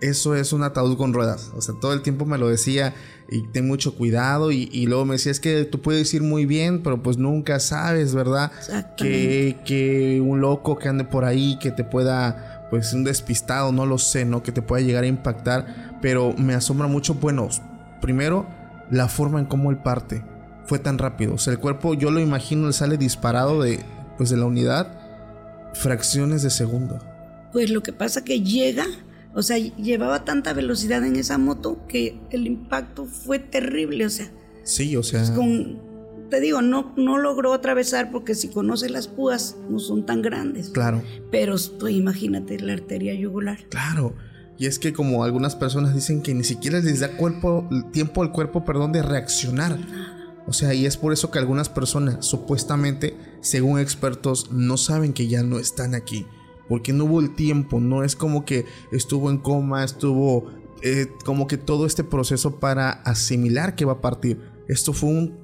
eso 0.00 0.34
es 0.34 0.54
un 0.54 0.62
ataúd 0.62 0.96
con 0.96 1.12
ruedas. 1.12 1.52
O 1.54 1.60
sea, 1.60 1.74
todo 1.80 1.92
el 1.92 2.00
tiempo 2.00 2.24
me 2.24 2.38
lo 2.38 2.48
decía 2.48 2.94
y 3.28 3.42
ten 3.48 3.68
mucho 3.68 3.94
cuidado 3.94 4.52
y, 4.52 4.86
luego 4.86 5.04
me 5.04 5.14
decía, 5.14 5.32
es 5.32 5.40
que 5.40 5.64
tú 5.64 5.82
puedes 5.82 6.12
ir 6.14 6.22
muy 6.22 6.46
bien, 6.46 6.82
pero 6.82 7.02
pues 7.02 7.18
nunca 7.18 7.60
sabes, 7.60 8.14
¿verdad? 8.14 8.50
Que, 8.96 9.58
que 9.66 10.22
un 10.24 10.40
loco 10.40 10.78
que 10.78 10.88
ande 10.88 11.04
por 11.04 11.26
ahí, 11.26 11.58
que 11.60 11.70
te 11.72 11.84
pueda, 11.84 12.68
pues 12.70 12.94
un 12.94 13.04
despistado, 13.04 13.70
no 13.70 13.84
lo 13.84 13.98
sé, 13.98 14.24
¿no? 14.24 14.42
Que 14.42 14.50
te 14.50 14.62
pueda 14.62 14.82
llegar 14.82 15.04
a 15.04 15.08
impactar, 15.08 15.98
pero 16.00 16.32
me 16.38 16.54
asombra 16.54 16.88
mucho, 16.88 17.14
bueno, 17.14 17.50
primero, 18.00 18.46
la 18.90 19.08
forma 19.08 19.40
en 19.40 19.46
cómo 19.46 19.70
él 19.70 19.76
parte 19.76 20.31
fue 20.72 20.78
tan 20.78 20.96
rápido. 20.96 21.34
O 21.34 21.38
sea, 21.38 21.52
el 21.52 21.58
cuerpo, 21.58 21.92
yo 21.92 22.10
lo 22.10 22.18
imagino, 22.18 22.66
le 22.66 22.72
sale 22.72 22.96
disparado 22.96 23.60
de, 23.60 23.80
pues, 24.16 24.30
de 24.30 24.38
la 24.38 24.46
unidad 24.46 24.98
fracciones 25.74 26.42
de 26.42 26.48
segundo. 26.48 26.98
Pues 27.52 27.68
lo 27.68 27.82
que 27.82 27.92
pasa 27.92 28.24
que 28.24 28.40
llega, 28.40 28.86
o 29.34 29.42
sea, 29.42 29.58
llevaba 29.58 30.24
tanta 30.24 30.54
velocidad 30.54 31.04
en 31.04 31.16
esa 31.16 31.36
moto 31.36 31.86
que 31.88 32.18
el 32.30 32.46
impacto 32.46 33.04
fue 33.04 33.38
terrible, 33.38 34.06
o 34.06 34.08
sea. 34.08 34.30
Sí, 34.62 34.96
o 34.96 35.02
sea. 35.02 35.34
Con, 35.34 35.78
te 36.30 36.40
digo, 36.40 36.62
no, 36.62 36.94
no 36.96 37.18
logró 37.18 37.52
atravesar 37.52 38.10
porque 38.10 38.34
si 38.34 38.48
conoces 38.48 38.90
las 38.90 39.08
púas 39.08 39.58
no 39.68 39.78
son 39.78 40.06
tan 40.06 40.22
grandes. 40.22 40.70
Claro. 40.70 41.02
Pero 41.30 41.56
pues, 41.78 41.92
imagínate 41.92 42.58
la 42.60 42.72
arteria 42.72 43.12
yugular. 43.12 43.58
Claro. 43.68 44.14
Y 44.56 44.64
es 44.64 44.78
que 44.78 44.94
como 44.94 45.22
algunas 45.22 45.54
personas 45.54 45.94
dicen 45.94 46.22
que 46.22 46.32
ni 46.32 46.44
siquiera 46.44 46.80
les 46.80 47.00
da 47.00 47.14
cuerpo, 47.18 47.68
tiempo 47.92 48.22
al 48.22 48.32
cuerpo, 48.32 48.64
perdón, 48.64 48.92
de 48.92 49.02
reaccionar. 49.02 49.76
O 50.46 50.52
sea, 50.52 50.74
y 50.74 50.86
es 50.86 50.96
por 50.96 51.12
eso 51.12 51.30
que 51.30 51.38
algunas 51.38 51.68
personas, 51.68 52.26
supuestamente, 52.26 53.16
según 53.40 53.78
expertos, 53.78 54.50
no 54.50 54.76
saben 54.76 55.12
que 55.12 55.28
ya 55.28 55.42
no 55.42 55.58
están 55.58 55.94
aquí. 55.94 56.26
Porque 56.68 56.92
no 56.92 57.04
hubo 57.04 57.20
el 57.20 57.34
tiempo, 57.34 57.80
no 57.80 58.02
es 58.02 58.16
como 58.16 58.44
que 58.44 58.64
estuvo 58.90 59.30
en 59.30 59.38
coma, 59.38 59.84
estuvo 59.84 60.50
eh, 60.82 61.06
como 61.24 61.46
que 61.46 61.58
todo 61.58 61.86
este 61.86 62.02
proceso 62.02 62.58
para 62.58 62.90
asimilar 62.90 63.74
que 63.76 63.84
va 63.84 63.94
a 63.94 64.00
partir. 64.00 64.40
Esto 64.68 64.92
fue 64.92 65.10
un 65.10 65.38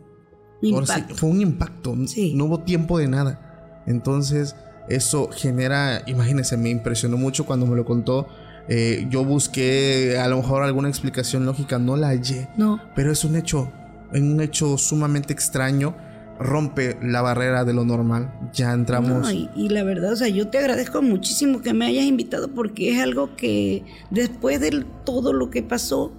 impacto. 0.63 1.15
fue 1.15 1.29
un 1.29 1.41
impacto, 1.41 1.95
no 1.97 2.45
hubo 2.45 2.61
tiempo 2.61 2.99
de 2.99 3.09
nada. 3.09 3.85
Entonces, 3.87 4.57
eso 4.89 5.31
genera, 5.31 6.03
imagínense, 6.07 6.57
me 6.57 6.71
impresionó 6.71 7.17
mucho 7.17 7.47
cuando 7.47 7.67
me 7.67 7.77
lo 7.77 7.85
contó. 7.85 8.27
Eh, 8.69 9.07
yo 9.11 9.25
busqué 9.25 10.19
a 10.19 10.29
lo 10.29 10.39
mejor 10.39 10.63
alguna 10.63 10.89
explicación 10.89 11.47
lógica, 11.47 11.79
no 11.79 11.97
la 11.97 12.09
hallé. 12.09 12.49
No. 12.57 12.81
Pero 12.95 13.13
es 13.13 13.25
un 13.25 13.37
hecho 13.37 13.73
en 14.13 14.33
un 14.33 14.41
hecho 14.41 14.79
sumamente 14.79 15.33
extraño, 15.33 15.97
rompe 16.39 16.99
la 17.03 17.23
barrera 17.23 17.65
de 17.65 17.73
lo 17.73 17.85
normal. 17.85 18.33
Ya 18.53 18.73
entramos. 18.73 19.33
y, 19.33 19.69
la 19.69 19.85
verdad, 19.85 20.13
o 20.13 20.17
sea, 20.17 20.29
yo 20.29 20.49
te 20.49 20.59
agradezco 20.59 21.03
muchísimo 21.03 21.61
que 21.63 21.75
me 21.75 21.87
hayas 21.87 22.05
invitado 22.05 22.49
porque 22.49 22.93
es 22.93 23.03
algo 23.03 23.37
que 23.37 23.85
después 24.11 24.61
de 24.61 24.85
todo 25.05 25.33
lo 25.33 25.51
que 25.51 25.63
pasó, 25.63 26.13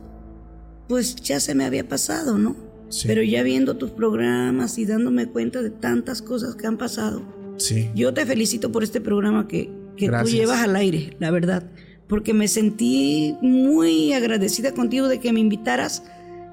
pues 0.88 1.16
ya 1.16 1.40
se 1.40 1.56
me 1.56 1.66
había 1.66 1.88
pasado, 1.88 2.38
¿no? 2.38 2.56
Pero 3.06 3.22
ya 3.22 3.44
viendo 3.44 3.78
tus 3.78 3.92
programas 3.92 4.80
y 4.80 4.86
dándome 4.86 5.28
cuenta 5.28 5.62
de 5.62 5.70
tantas 5.70 6.24
cosas 6.24 6.56
que 6.56 6.66
han 6.66 6.78
pasado, 6.78 7.22
Sí. 7.60 7.90
Yo 7.94 8.14
te 8.14 8.26
felicito 8.26 8.72
por 8.72 8.84
este 8.84 9.02
programa 9.02 9.48
que, 9.48 9.70
que 9.98 10.10
tú 10.10 10.30
llevas 10.30 10.62
al 10.62 10.76
aire, 10.76 11.16
la 11.20 11.32
verdad, 11.32 11.64
porque 12.08 12.34
me 12.34 12.48
sentí 12.48 13.36
muy 13.42 14.14
agradecida 14.14 14.74
contigo 14.74 15.08
de 15.08 15.20
que 15.20 15.34
me 15.34 15.40
invitaras 15.40 16.04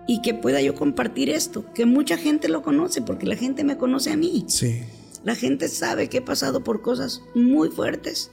y 0.07 0.23
que 0.23 0.35
pueda 0.35 0.61
yo 0.61 0.75
compartir 0.75 1.31
esto, 1.31 1.65
que 1.75 1.87
mucha 1.87 2.17
gente 2.17 2.49
lo 2.49 2.63
conoce, 2.63 3.03
porque 3.03 3.27
la 3.27 3.37
gente 3.37 3.65
me 3.65 3.77
conoce 3.77 4.13
a 4.13 4.17
mí. 4.17 4.45
Sí. 4.49 4.83
La 5.25 5.35
gente 5.35 5.69
sabe 5.69 6.09
que 6.09 6.19
he 6.19 6.23
pasado 6.23 6.63
por 6.63 6.83
cosas 6.83 7.23
muy 7.35 7.71
fuertes, 7.71 8.31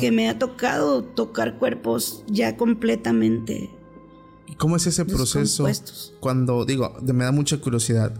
que 0.00 0.10
me 0.10 0.28
ha 0.28 0.38
tocado 0.38 1.04
tocar 1.04 1.58
cuerpos 1.58 2.24
ya 2.26 2.56
completamente. 2.56 3.70
¿Y 4.46 4.54
cómo 4.54 4.76
es 4.76 4.86
ese 4.86 5.04
proceso? 5.04 5.66
Cuando, 6.20 6.64
digo, 6.64 6.96
me 7.02 7.24
da 7.24 7.32
mucha 7.32 7.58
curiosidad. 7.58 8.14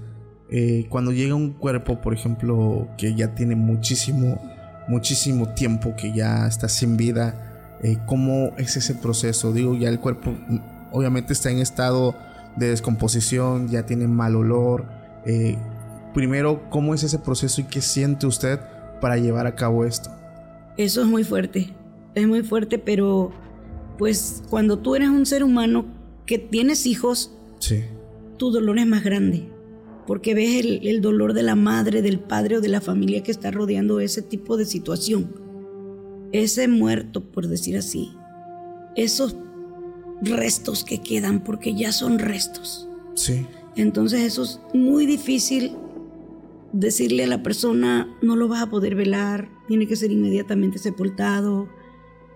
Eh, 0.51 0.87
cuando 0.91 1.13
llega 1.13 1.35
un 1.35 1.53
cuerpo, 1.53 2.03
por 2.03 2.13
ejemplo, 2.13 2.89
que 2.99 3.15
ya 3.15 3.35
tiene 3.35 3.57
muchísimo, 3.57 4.39
muchísimo 4.87 5.55
tiempo, 5.55 5.95
que 5.97 6.13
ya 6.15 6.47
está 6.47 6.69
sin 6.69 6.99
vida, 6.99 7.79
eh, 7.83 7.97
¿cómo 8.07 8.53
es 8.59 8.77
ese 8.77 8.95
proceso? 8.95 9.55
Digo, 9.55 9.75
ya 9.75 9.89
el 9.89 9.99
cuerpo 9.99 10.31
mm, 10.31 10.59
obviamente 10.93 11.33
está 11.33 11.51
en 11.51 11.59
estado 11.59 12.15
de 12.57 12.69
descomposición, 12.69 13.69
ya 13.69 13.87
tiene 13.87 14.07
mal 14.09 14.37
olor. 14.37 14.87
Eh, 15.27 15.57
primero, 16.15 16.69
¿cómo 16.71 16.95
es 16.95 17.03
ese 17.03 17.19
proceso 17.19 17.61
y 17.61 17.65
qué 17.65 17.81
siente 17.81 18.27
usted 18.27 18.61
para 19.01 19.17
llevar 19.17 19.47
a 19.47 19.55
cabo 19.55 19.85
esto? 19.85 20.11
Eso 20.77 21.03
es 21.03 21.07
muy 21.07 21.25
fuerte, 21.25 21.73
es 22.15 22.27
muy 22.27 22.43
fuerte, 22.43 22.79
pero 22.79 23.33
pues 23.99 24.43
cuando 24.49 24.79
tú 24.79 24.97
eres 24.97 25.09
un 25.09 25.27
ser 25.27 25.45
humano 25.45 25.87
que 26.27 26.39
tienes 26.39 26.87
hijos, 26.87 27.35
sí. 27.59 27.85
tu 28.39 28.51
dolor 28.51 28.79
es 28.79 28.87
más 28.87 29.05
grande 29.05 29.53
porque 30.07 30.35
ves 30.35 30.65
el, 30.83 31.01
dolor 31.01 31.33
de 31.33 31.43
la 31.43 31.55
madre, 31.55 32.03
del 32.03 32.19
padre 32.19 32.57
o 32.57 32.61
de 32.61 32.69
la 32.69 32.81
familia 32.81 33.23
que 33.23 33.31
está 33.31 33.51
rodeando 33.51 34.01
ese 34.01 34.23
tipo 34.23 34.57
de 34.57 34.65
situación. 34.65 35.35
Ese 36.33 36.67
muerto, 36.67 37.23
por 37.23 37.47
decir 37.47 37.77
así. 37.77 38.13
Esos 38.97 39.37
restos 40.23 40.85
que 40.85 41.01
quedan, 41.01 41.41
porque 41.41 41.75
ya 41.75 41.93
son 41.93 42.19
restos. 42.19 42.89
Sí. 43.15 43.47
Entonces 43.77 44.21
eso 44.21 44.43
es 44.43 44.61
muy 44.75 45.07
difícil 45.07 45.73
decirle 46.73 47.25
a 47.25 47.27
la 47.27 47.43
persona, 47.43 48.09
no 48.23 48.37
lo 48.37 48.49
vas 48.49 48.63
a 48.63 48.71
poder 48.71 48.95
velar, 48.95 49.51
tiene 49.69 49.87
que 49.87 49.97
ser 49.97 50.11
inmediatamente 50.11 50.79
sepultado, 50.79 51.69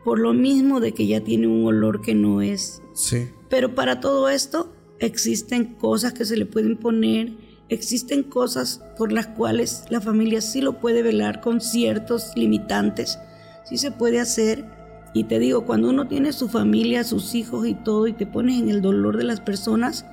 por 0.05 0.19
lo 0.19 0.35
mismo 0.35 0.81
de 0.81 0.93
que 0.93 1.07
ya 1.07 1.23
tiene 1.23 1.47
un 1.47 1.65
olor 1.67 2.01
que 2.03 2.15
no 2.15 2.43
es. 2.43 2.83
Sí. 2.93 3.29
Pero 3.49 3.75
para 3.75 4.01
todo 4.01 4.29
esto 4.29 4.73
existen 4.99 5.75
cosas 5.75 6.13
que 6.13 6.25
se 6.25 6.37
le 6.37 6.47
pueden 6.47 6.77
poner 6.77 7.47
existen 7.69 8.23
cosas 8.23 8.81
por 8.97 9.13
las 9.13 9.27
cuales 9.29 9.85
la 9.91 10.01
familia 10.01 10.41
sí 10.41 10.61
lo 10.61 10.81
puede 10.81 11.03
velar 11.03 11.41
con 11.41 11.61
ciertos 11.61 12.33
limitantes, 12.37 13.19
sí 13.65 13.79
se 13.79 13.91
puede 13.91 14.21
hacer. 14.21 14.76
Y 15.17 15.25
te 15.25 15.39
digo, 15.39 15.65
cuando 15.65 15.89
uno 15.89 16.07
tiene 16.09 16.31
su 16.35 16.47
familia, 16.47 17.03
sus 17.03 17.35
hijos 17.35 17.67
y 17.67 17.73
todo, 17.73 18.07
y 18.07 18.13
te 18.13 18.27
pones 18.27 18.61
en 18.61 18.69
el 18.69 18.83
dolor 18.83 19.17
de 19.17 19.25
las 19.25 19.41
personas, 19.41 20.05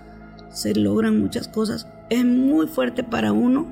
se 0.49 0.73
logran 0.73 1.19
muchas 1.19 1.49
cosas. 1.49 1.87
Es 2.09 2.23
muy 2.23 2.67
fuerte 2.67 3.03
para 3.03 3.33
uno 3.33 3.67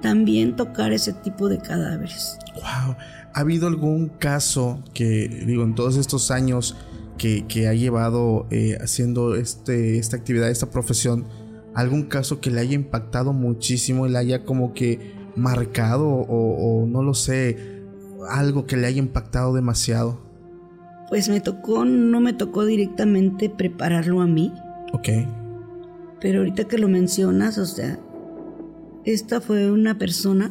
también 0.00 0.56
tocar 0.56 0.94
ese 0.94 1.12
tipo 1.12 1.50
de 1.50 1.58
cadáveres. 1.58 2.38
Wow. 2.54 2.96
¿Ha 3.34 3.40
habido 3.40 3.66
algún 3.66 4.08
caso 4.08 4.82
que, 4.94 5.28
digo, 5.46 5.62
en 5.62 5.74
todos 5.74 5.98
estos 5.98 6.30
años 6.30 6.74
que, 7.18 7.68
ha 7.68 7.74
llevado 7.74 8.46
eh, 8.50 8.78
haciendo 8.80 9.34
este, 9.34 9.98
esta 9.98 10.16
actividad, 10.16 10.48
esta 10.48 10.70
profesión, 10.70 11.26
algún 11.74 12.04
caso 12.04 12.40
que 12.40 12.50
le 12.50 12.60
haya 12.60 12.72
impactado 12.72 13.34
muchísimo 13.34 14.06
y 14.06 14.10
le 14.10 14.16
haya 14.16 14.46
como 14.46 14.72
que 14.72 15.12
marcado 15.36 16.08
o, 16.08 16.86
no 16.86 17.02
lo 17.02 17.12
sé, 17.12 17.82
algo 18.30 18.64
que 18.64 18.78
le 18.78 18.86
haya 18.86 19.00
impactado 19.00 19.52
demasiado? 19.52 20.31
Pues 21.12 21.28
me 21.28 21.42
tocó, 21.42 21.84
no 21.84 22.22
me 22.22 22.32
tocó 22.32 22.64
directamente 22.64 23.50
prepararlo 23.50 24.22
a 24.22 24.26
mí. 24.26 24.50
Ok. 24.94 25.08
Pero 26.22 26.38
ahorita 26.38 26.64
que 26.64 26.78
lo 26.78 26.88
mencionas, 26.88 27.58
o 27.58 27.66
sea, 27.66 27.98
esta 29.04 29.42
fue 29.42 29.70
una 29.70 29.98
persona 29.98 30.50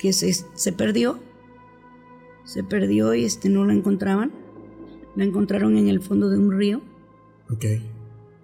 que 0.00 0.12
se, 0.12 0.32
se 0.32 0.72
perdió. 0.72 1.20
Se 2.42 2.64
perdió 2.64 3.14
y 3.14 3.24
este, 3.24 3.48
no 3.48 3.64
la 3.64 3.72
encontraban. 3.72 4.32
La 5.14 5.22
encontraron 5.22 5.78
en 5.78 5.86
el 5.86 6.00
fondo 6.00 6.30
de 6.30 6.38
un 6.38 6.50
río. 6.50 6.82
Ok. 7.48 7.66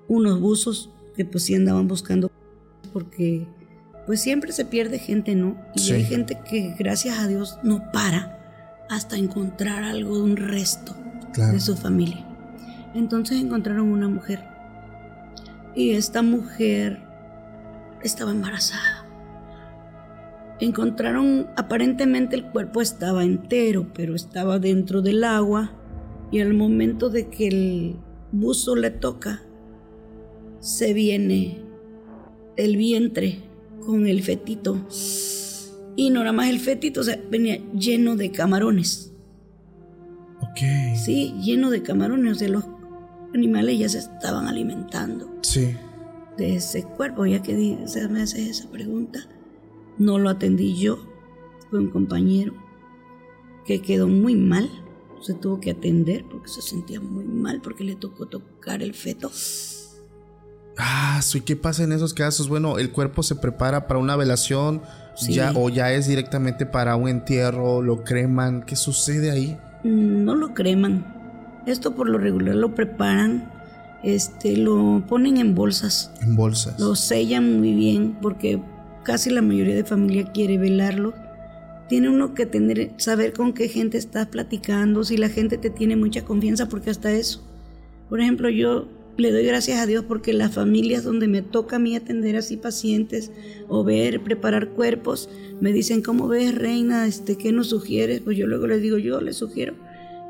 Unos 0.07 0.41
buzos 0.41 0.93
que 1.17 1.25
pues 1.25 1.43
sí 1.43 1.57
andaban 1.57 1.89
buscando 1.89 2.31
porque 2.93 3.49
pues 4.07 4.21
siempre 4.21 4.53
se 4.53 4.65
pierde 4.65 5.01
gente, 5.01 5.35
¿no? 5.35 5.57
Y 5.75 5.91
hay 5.91 6.05
gente 6.05 6.39
que 6.49 6.77
gracias 6.79 7.19
a 7.19 7.27
Dios 7.27 7.59
no 7.65 7.91
para 7.91 8.87
hasta 8.89 9.17
encontrar 9.17 9.83
algo 9.83 10.19
de 10.19 10.23
un 10.23 10.37
resto 10.37 10.95
de 11.37 11.61
su 11.61 11.77
familia. 11.77 12.25
Entonces 12.94 13.40
encontraron 13.40 13.88
una 13.88 14.09
mujer 14.09 14.42
y 15.75 15.90
esta 15.90 16.22
mujer 16.22 17.03
estaba 18.03 18.31
embarazada. 18.31 19.05
Encontraron, 20.59 21.49
aparentemente 21.57 22.37
el 22.37 22.46
cuerpo 22.46 22.81
estaba 22.81 23.22
entero, 23.25 23.88
pero 23.92 24.14
estaba 24.14 24.59
dentro 24.59 25.03
del 25.03 25.22
agua 25.25 25.72
y 26.31 26.40
al 26.40 26.55
momento 26.55 27.11
de 27.11 27.29
que 27.29 27.49
el 27.49 27.96
buzo 28.33 28.75
le 28.75 28.90
toca, 28.90 29.42
se 30.61 30.94
viene 30.94 31.62
el 32.57 32.79
vientre 32.79 33.42
con 33.85 34.07
el 34.07 34.22
fetito. 34.22 34.87
Y 35.94 36.11
no 36.11 36.20
nada 36.20 36.33
más 36.33 36.49
el 36.49 36.59
fetito, 36.59 37.01
o 37.01 37.05
sea, 37.05 37.20
venía 37.31 37.61
lleno 37.72 38.16
de 38.16 38.31
camarones. 38.31 39.12
Sí, 40.57 41.35
lleno 41.40 41.71
de 41.71 41.83
camarones. 41.83 42.33
O 42.33 42.38
sea, 42.38 42.49
los 42.49 42.64
animales 43.35 43.79
ya 43.79 43.88
se 43.88 43.99
estaban 43.99 44.47
alimentando. 44.47 45.33
Sí. 45.42 45.77
De 46.37 46.57
ese 46.57 46.85
cuerpo, 46.85 47.27
ya 47.27 47.42
que 47.42 47.79
o 47.83 47.88
sea, 47.88 48.09
me 48.09 48.23
haces 48.23 48.49
esa 48.49 48.71
pregunta. 48.71 49.21
No 49.99 50.19
lo 50.19 50.29
atendí 50.29 50.79
yo, 50.79 50.99
fue 51.71 51.79
un 51.79 51.88
compañero 51.88 52.55
que 53.64 53.83
quedó 53.83 54.09
muy 54.09 54.37
mal. 54.37 54.71
Se 55.23 55.35
tuvo 55.35 55.61
que 55.61 55.71
atender 55.71 56.25
porque 56.31 56.49
se 56.49 56.62
sentía 56.62 57.01
muy 57.01 57.25
mal 57.25 57.61
porque 57.62 57.85
le 57.85 57.97
tocó 57.97 58.27
tocar 58.27 58.83
el 58.83 58.95
feto. 58.95 59.31
Ah, 60.79 61.21
¿y 61.33 61.40
qué 61.40 61.57
pasa 61.57 61.85
en 61.85 61.92
esos 61.92 62.12
casos? 62.12 62.49
Bueno, 62.49 62.79
el 62.79 62.92
cuerpo 62.92 63.23
se 63.23 63.35
prepara 63.35 63.87
para 63.87 63.99
una 63.99 64.14
velación 64.14 64.83
ya, 65.29 65.53
o 65.57 65.71
ya 65.71 65.92
es 65.92 66.07
directamente 66.07 66.66
para 66.66 66.97
un 66.97 67.09
entierro, 67.09 67.81
lo 67.81 68.05
creman. 68.05 68.62
¿Qué 68.62 68.77
sucede 68.77 69.31
ahí? 69.31 69.59
No 69.87 70.35
lo 70.35 70.55
creman. 70.55 71.05
Esto 71.66 71.94
por 71.94 72.09
lo 72.09 72.18
regular 72.18 72.55
lo 72.55 72.75
preparan, 72.75 73.51
este, 74.03 74.57
lo 74.57 75.03
ponen 75.09 75.37
en 75.38 75.55
bolsas. 75.55 76.12
En 76.22 76.37
bolsas. 76.37 76.79
Lo 76.79 76.94
sellan 76.94 77.59
muy 77.59 77.75
bien 77.75 78.16
porque 78.20 78.61
casi 79.03 79.31
la 79.31 79.42
mayoría 79.42 79.75
de 79.75 79.85
familia 79.85 80.33
quiere 80.33 80.59
velarlo. 80.59 81.14
Tiene 81.88 82.09
uno 82.09 82.35
que 82.35 82.46
tener, 82.46 82.92
saber 82.96 83.33
con 83.33 83.53
qué 83.53 83.68
gente 83.68 83.99
estás 83.99 84.27
platicando, 84.27 85.05
si 85.05 85.16
la 85.16 85.29
gente 85.29 85.57
te 85.59 85.70
tiene 85.70 85.96
mucha 85.96 86.25
confianza, 86.25 86.68
porque 86.68 86.90
hasta 86.90 87.12
eso. 87.12 87.42
Por 88.09 88.20
ejemplo, 88.20 88.49
yo 88.49 88.88
le 89.17 89.33
doy 89.33 89.45
gracias 89.45 89.79
a 89.79 89.87
Dios 89.87 90.05
porque 90.07 90.33
las 90.33 90.53
familias 90.53 91.05
donde 91.05 91.29
me 91.29 91.43
toca 91.43 91.77
a 91.77 91.79
mí 91.79 91.97
atender 91.97 92.37
así 92.37 92.57
pacientes 92.57 93.31
o 93.69 93.85
ver, 93.85 94.23
preparar 94.23 94.71
cuerpos, 94.71 95.31
me 95.61 95.73
dicen, 95.73 96.03
¿cómo 96.03 96.29
ves, 96.29 96.55
reina? 96.55 97.07
Este, 97.07 97.37
¿Qué 97.37 97.53
nos 97.53 97.69
sugieres? 97.69 98.21
Pues 98.21 98.37
yo 98.37 98.47
luego 98.47 98.67
les 98.67 98.83
digo, 98.83 98.99
yo 98.99 99.21
les 99.21 99.37
sugiero 99.37 99.75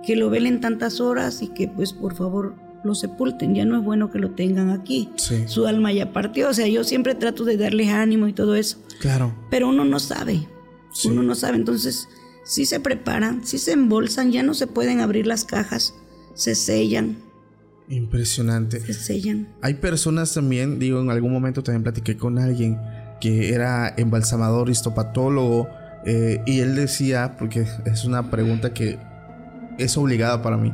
que 0.07 0.17
lo 0.17 0.31
velen 0.31 0.61
tantas 0.61 1.01
horas 1.01 1.43
y 1.43 1.49
que 1.49 1.67
pues 1.69 1.93
por 1.93 2.15
favor 2.15 2.55
lo 2.85 2.95
sepulten. 2.95 3.55
Ya 3.55 3.65
no 3.65 3.77
es 3.77 3.85
bueno 3.85 4.11
que 4.11 4.21
lo 4.21 4.31
tengan 4.31 4.71
aquí. 4.71 5.11
Su 5.47 5.67
alma 5.67 5.93
ya 5.93 6.13
partió. 6.13 6.49
O 6.49 6.55
sea, 6.55 6.69
yo 6.69 6.85
siempre 6.85 7.17
trato 7.17 7.45
de 7.45 7.57
darles 7.57 7.89
ánimo 7.89 8.29
y 8.29 8.33
todo 8.33 8.55
eso. 8.55 8.79
Claro. 9.01 9.35
Pero 9.51 9.69
uno 9.69 9.85
no 9.85 9.99
sabe. 9.99 10.47
Uno 11.05 11.25
no 11.25 11.35
sabe. 11.35 11.57
Entonces, 11.57 12.09
si 12.45 12.65
se 12.65 12.79
preparan, 12.79 13.45
si 13.45 13.59
se 13.59 13.73
embolsan, 13.73 14.31
ya 14.31 14.45
no 14.45 14.55
se 14.55 14.69
pueden 14.69 15.01
abrir 15.01 15.27
las 15.27 15.45
cajas, 15.45 15.95
se 16.35 16.55
sellan 16.55 17.17
Impresionante. 17.89 18.81
Se 18.81 18.93
sellan. 18.95 19.49
Hay 19.63 19.75
personas 19.75 20.35
también, 20.35 20.79
digo, 20.79 21.01
en 21.01 21.11
algún 21.11 21.33
momento 21.33 21.63
también 21.63 21.83
platiqué 21.83 22.17
con 22.17 22.39
alguien 22.39 22.79
que 23.21 23.55
era 23.55 23.93
embalsamador, 23.97 24.69
histopatólogo, 24.69 25.69
eh, 26.05 26.43
y 26.47 26.61
él 26.61 26.77
decía, 26.77 27.37
porque 27.39 27.67
es 27.85 28.05
una 28.05 28.31
pregunta 28.31 28.73
que 28.73 28.99
es 29.79 29.97
obligada 29.97 30.43
para 30.43 30.57
mí, 30.57 30.73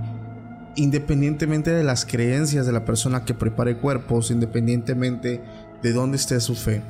independientemente 0.76 1.70
de 1.70 1.84
las 1.84 2.04
creencias 2.04 2.66
de 2.66 2.72
la 2.72 2.84
persona 2.84 3.24
que 3.24 3.34
prepare 3.34 3.76
cuerpos, 3.76 4.30
independientemente 4.30 5.40
de 5.82 5.92
dónde 5.92 6.16
esté 6.16 6.40
su 6.40 6.54
fe, 6.54 6.82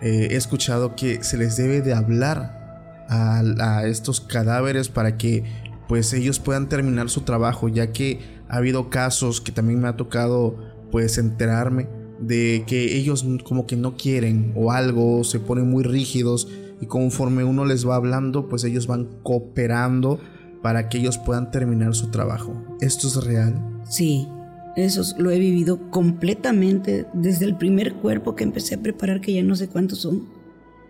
eh, 0.00 0.28
he 0.30 0.36
escuchado 0.36 0.96
que 0.96 1.22
se 1.22 1.36
les 1.36 1.56
debe 1.56 1.82
de 1.82 1.94
hablar 1.94 3.04
a, 3.08 3.40
a 3.60 3.86
estos 3.86 4.20
cadáveres 4.20 4.88
para 4.88 5.16
que 5.16 5.44
pues 5.86 6.12
ellos 6.14 6.38
puedan 6.38 6.68
terminar 6.68 7.10
su 7.10 7.20
trabajo, 7.20 7.68
ya 7.68 7.92
que 7.92 8.41
ha 8.52 8.58
habido 8.58 8.90
casos 8.90 9.40
que 9.40 9.50
también 9.50 9.80
me 9.80 9.88
ha 9.88 9.96
tocado 9.96 10.56
pues 10.90 11.16
enterarme 11.16 11.88
de 12.20 12.64
que 12.66 12.96
ellos 12.98 13.26
como 13.44 13.66
que 13.66 13.76
no 13.76 13.96
quieren 13.96 14.52
o 14.54 14.70
algo, 14.70 15.24
se 15.24 15.40
ponen 15.40 15.70
muy 15.70 15.82
rígidos 15.82 16.48
y 16.78 16.84
conforme 16.86 17.44
uno 17.44 17.64
les 17.64 17.88
va 17.88 17.96
hablando, 17.96 18.50
pues 18.50 18.64
ellos 18.64 18.86
van 18.86 19.08
cooperando 19.22 20.20
para 20.60 20.90
que 20.90 20.98
ellos 20.98 21.16
puedan 21.16 21.50
terminar 21.50 21.94
su 21.94 22.10
trabajo. 22.10 22.62
¿Esto 22.82 23.08
es 23.08 23.24
real? 23.24 23.82
Sí, 23.88 24.28
eso 24.76 25.02
lo 25.16 25.30
he 25.30 25.38
vivido 25.38 25.90
completamente 25.90 27.06
desde 27.14 27.46
el 27.46 27.56
primer 27.56 27.94
cuerpo 27.94 28.36
que 28.36 28.44
empecé 28.44 28.74
a 28.74 28.82
preparar, 28.82 29.22
que 29.22 29.32
ya 29.32 29.42
no 29.42 29.56
sé 29.56 29.68
cuántos 29.68 30.00
son. 30.00 30.28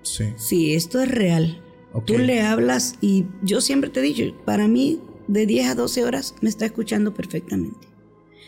Sí. 0.03 0.25
Sí, 0.37 0.75
esto 0.75 1.01
es 1.01 1.09
real. 1.09 1.63
Tú 2.07 2.19
le 2.19 2.43
hablas 2.43 2.97
y 3.01 3.27
yo 3.43 3.61
siempre 3.61 3.89
te 3.89 4.01
he 4.01 4.03
dicho, 4.03 4.25
para 4.45 4.67
mí 4.67 4.99
de 5.29 5.47
10 5.47 5.71
a 5.71 5.75
12 5.75 6.05
horas 6.05 6.35
me 6.41 6.49
está 6.49 6.65
escuchando 6.67 7.15
perfectamente. 7.15 7.89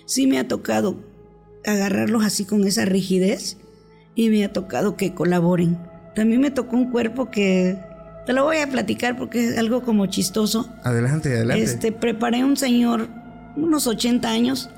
Sí 0.06 0.26
me 0.26 0.38
ha 0.38 0.48
tocado 0.48 0.96
agarrarlos 1.64 2.24
así 2.24 2.44
con 2.44 2.66
esa 2.66 2.84
rigidez 2.84 3.56
y 4.14 4.28
me 4.28 4.44
ha 4.44 4.52
tocado 4.52 4.96
que 4.96 5.14
colaboren. 5.14 5.78
También 6.14 6.40
me 6.40 6.50
tocó 6.50 6.76
un 6.76 6.90
cuerpo 6.90 7.30
que 7.30 7.78
te 8.26 8.32
lo 8.32 8.44
voy 8.44 8.58
a 8.58 8.68
platicar 8.68 9.16
porque 9.16 9.48
es 9.48 9.58
algo 9.58 9.82
como 9.82 10.06
chistoso. 10.06 10.68
Adelante, 10.82 11.34
adelante. 11.34 11.62
Este, 11.62 11.92
preparé 11.92 12.44
un 12.44 12.56
señor, 12.56 13.08
unos 13.56 13.86
80 13.86 14.28
años. 14.28 14.70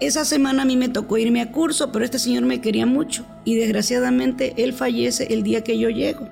Esa 0.00 0.24
semana 0.24 0.62
a 0.62 0.64
mí 0.64 0.76
me 0.76 0.88
tocó 0.88 1.16
irme 1.16 1.40
a 1.40 1.52
curso, 1.52 1.92
pero 1.92 2.04
este 2.04 2.18
señor 2.18 2.44
me 2.44 2.60
quería 2.60 2.86
mucho 2.86 3.24
y 3.44 3.54
desgraciadamente 3.54 4.54
él 4.56 4.72
fallece 4.72 5.32
el 5.32 5.44
día 5.44 5.62
que 5.62 5.78
yo 5.78 5.90
llego. 5.90 6.28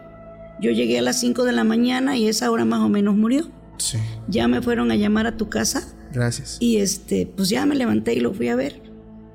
Yo 0.60 0.72
llegué 0.72 0.98
a 0.98 1.02
las 1.02 1.20
5 1.20 1.44
de 1.44 1.52
la 1.52 1.64
mañana 1.64 2.16
y 2.16 2.28
esa 2.28 2.50
hora 2.50 2.64
más 2.64 2.80
o 2.80 2.88
menos 2.88 3.16
murió. 3.16 3.46
Sí. 3.80 3.98
Ya 4.28 4.48
me 4.48 4.62
fueron 4.62 4.90
a 4.90 4.96
llamar 4.96 5.26
a 5.26 5.36
tu 5.36 5.48
casa. 5.48 5.82
Gracias. 6.12 6.58
Y 6.60 6.78
este, 6.78 7.30
pues 7.36 7.48
ya 7.48 7.66
me 7.66 7.74
levanté 7.74 8.14
y 8.14 8.20
lo 8.20 8.32
fui 8.32 8.48
a 8.48 8.56
ver 8.56 8.90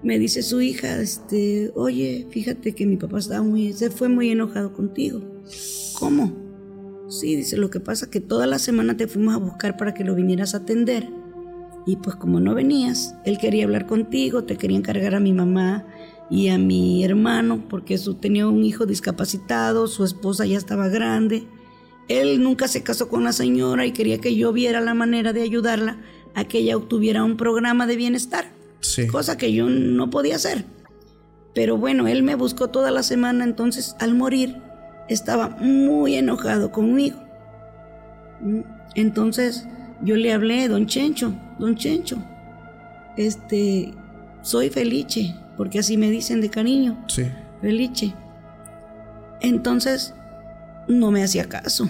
me 0.06 0.20
dice 0.20 0.44
su 0.44 0.62
hija, 0.62 1.02
este, 1.02 1.72
oye, 1.74 2.28
fíjate 2.30 2.76
que 2.76 2.86
mi 2.86 2.96
papá 2.96 3.18
estaba 3.18 3.42
muy, 3.42 3.74
se 3.74 3.90
fue 3.90 4.08
muy 4.08 4.30
enojado 4.30 4.72
contigo. 4.72 5.20
¿Cómo? 5.98 6.32
Sí, 7.10 7.36
dice, 7.36 7.58
lo 7.58 7.72
que 7.72 7.80
pasa 7.80 8.12
que 8.12 8.20
toda 8.20 8.46
la 8.46 8.60
semana 8.60 8.96
te 8.98 9.08
fuimos 9.08 9.34
a 9.34 9.40
buscar 9.40 9.78
para 9.78 9.96
que 9.96 10.04
lo 10.04 10.14
vinieras 10.14 10.54
a 10.54 10.58
atender. 10.58 11.10
Y 11.88 11.96
pues 11.96 12.16
como 12.18 12.40
no 12.40 12.54
venías, 12.54 13.16
él 13.26 13.40
quería 13.40 13.66
hablar 13.66 13.88
contigo, 13.88 14.44
te 14.44 14.58
quería 14.58 14.78
encargar 14.78 15.16
a 15.16 15.20
mi 15.20 15.34
mamá 15.34 15.88
y 16.30 16.50
a 16.50 16.60
mi 16.60 17.04
hermano, 17.04 17.68
porque 17.68 17.98
su, 17.98 18.14
tenía 18.14 18.48
un 18.48 18.64
hijo 18.64 18.86
discapacitado, 18.86 19.88
su 19.88 20.04
esposa 20.04 20.46
ya 20.46 20.58
estaba 20.60 20.88
grande. 20.88 21.48
Él 22.08 22.44
nunca 22.44 22.68
se 22.68 22.84
casó 22.84 23.10
con 23.10 23.24
la 23.24 23.34
señora 23.34 23.86
y 23.86 23.92
quería 23.92 24.20
que 24.20 24.36
yo 24.36 24.54
viera 24.54 24.80
la 24.82 24.94
manera 24.94 25.34
de 25.34 25.42
ayudarla 25.42 25.98
a 26.34 26.46
que 26.46 26.60
ella 26.60 26.78
obtuviera 26.78 27.24
un 27.24 27.38
programa 27.38 27.88
de 27.88 27.96
bienestar 27.96 28.56
cosa 29.12 29.38
que 29.38 29.54
yo 29.54 29.70
no 29.70 30.10
podía 30.10 30.36
hacer. 30.36 30.66
Pero 31.54 31.78
bueno, 31.78 32.08
él 32.08 32.24
me 32.24 32.36
buscó 32.36 32.70
toda 32.70 32.92
la 32.92 33.04
semana, 33.04 33.44
entonces 33.44 33.96
al 34.00 34.14
morir 34.14 34.58
estaba 35.08 35.50
muy 35.50 36.16
enojado 36.16 36.72
conmigo. 36.72 37.18
Entonces 38.96 39.68
yo 40.02 40.16
le 40.16 40.34
hablé, 40.34 40.68
don 40.68 40.88
Chencho, 40.88 41.34
don 41.60 41.76
Chencho, 41.76 42.18
este, 43.16 43.94
soy 44.42 44.70
Felice, 44.70 45.36
porque 45.56 45.80
así 45.80 45.98
me 45.98 46.10
dicen 46.10 46.42
de 46.42 46.50
cariño. 46.50 47.02
Sí. 47.08 47.24
Felice. 47.62 48.14
Entonces 49.42 50.14
no 50.88 51.12
me 51.12 51.24
hacía 51.24 51.50
caso. 51.50 51.90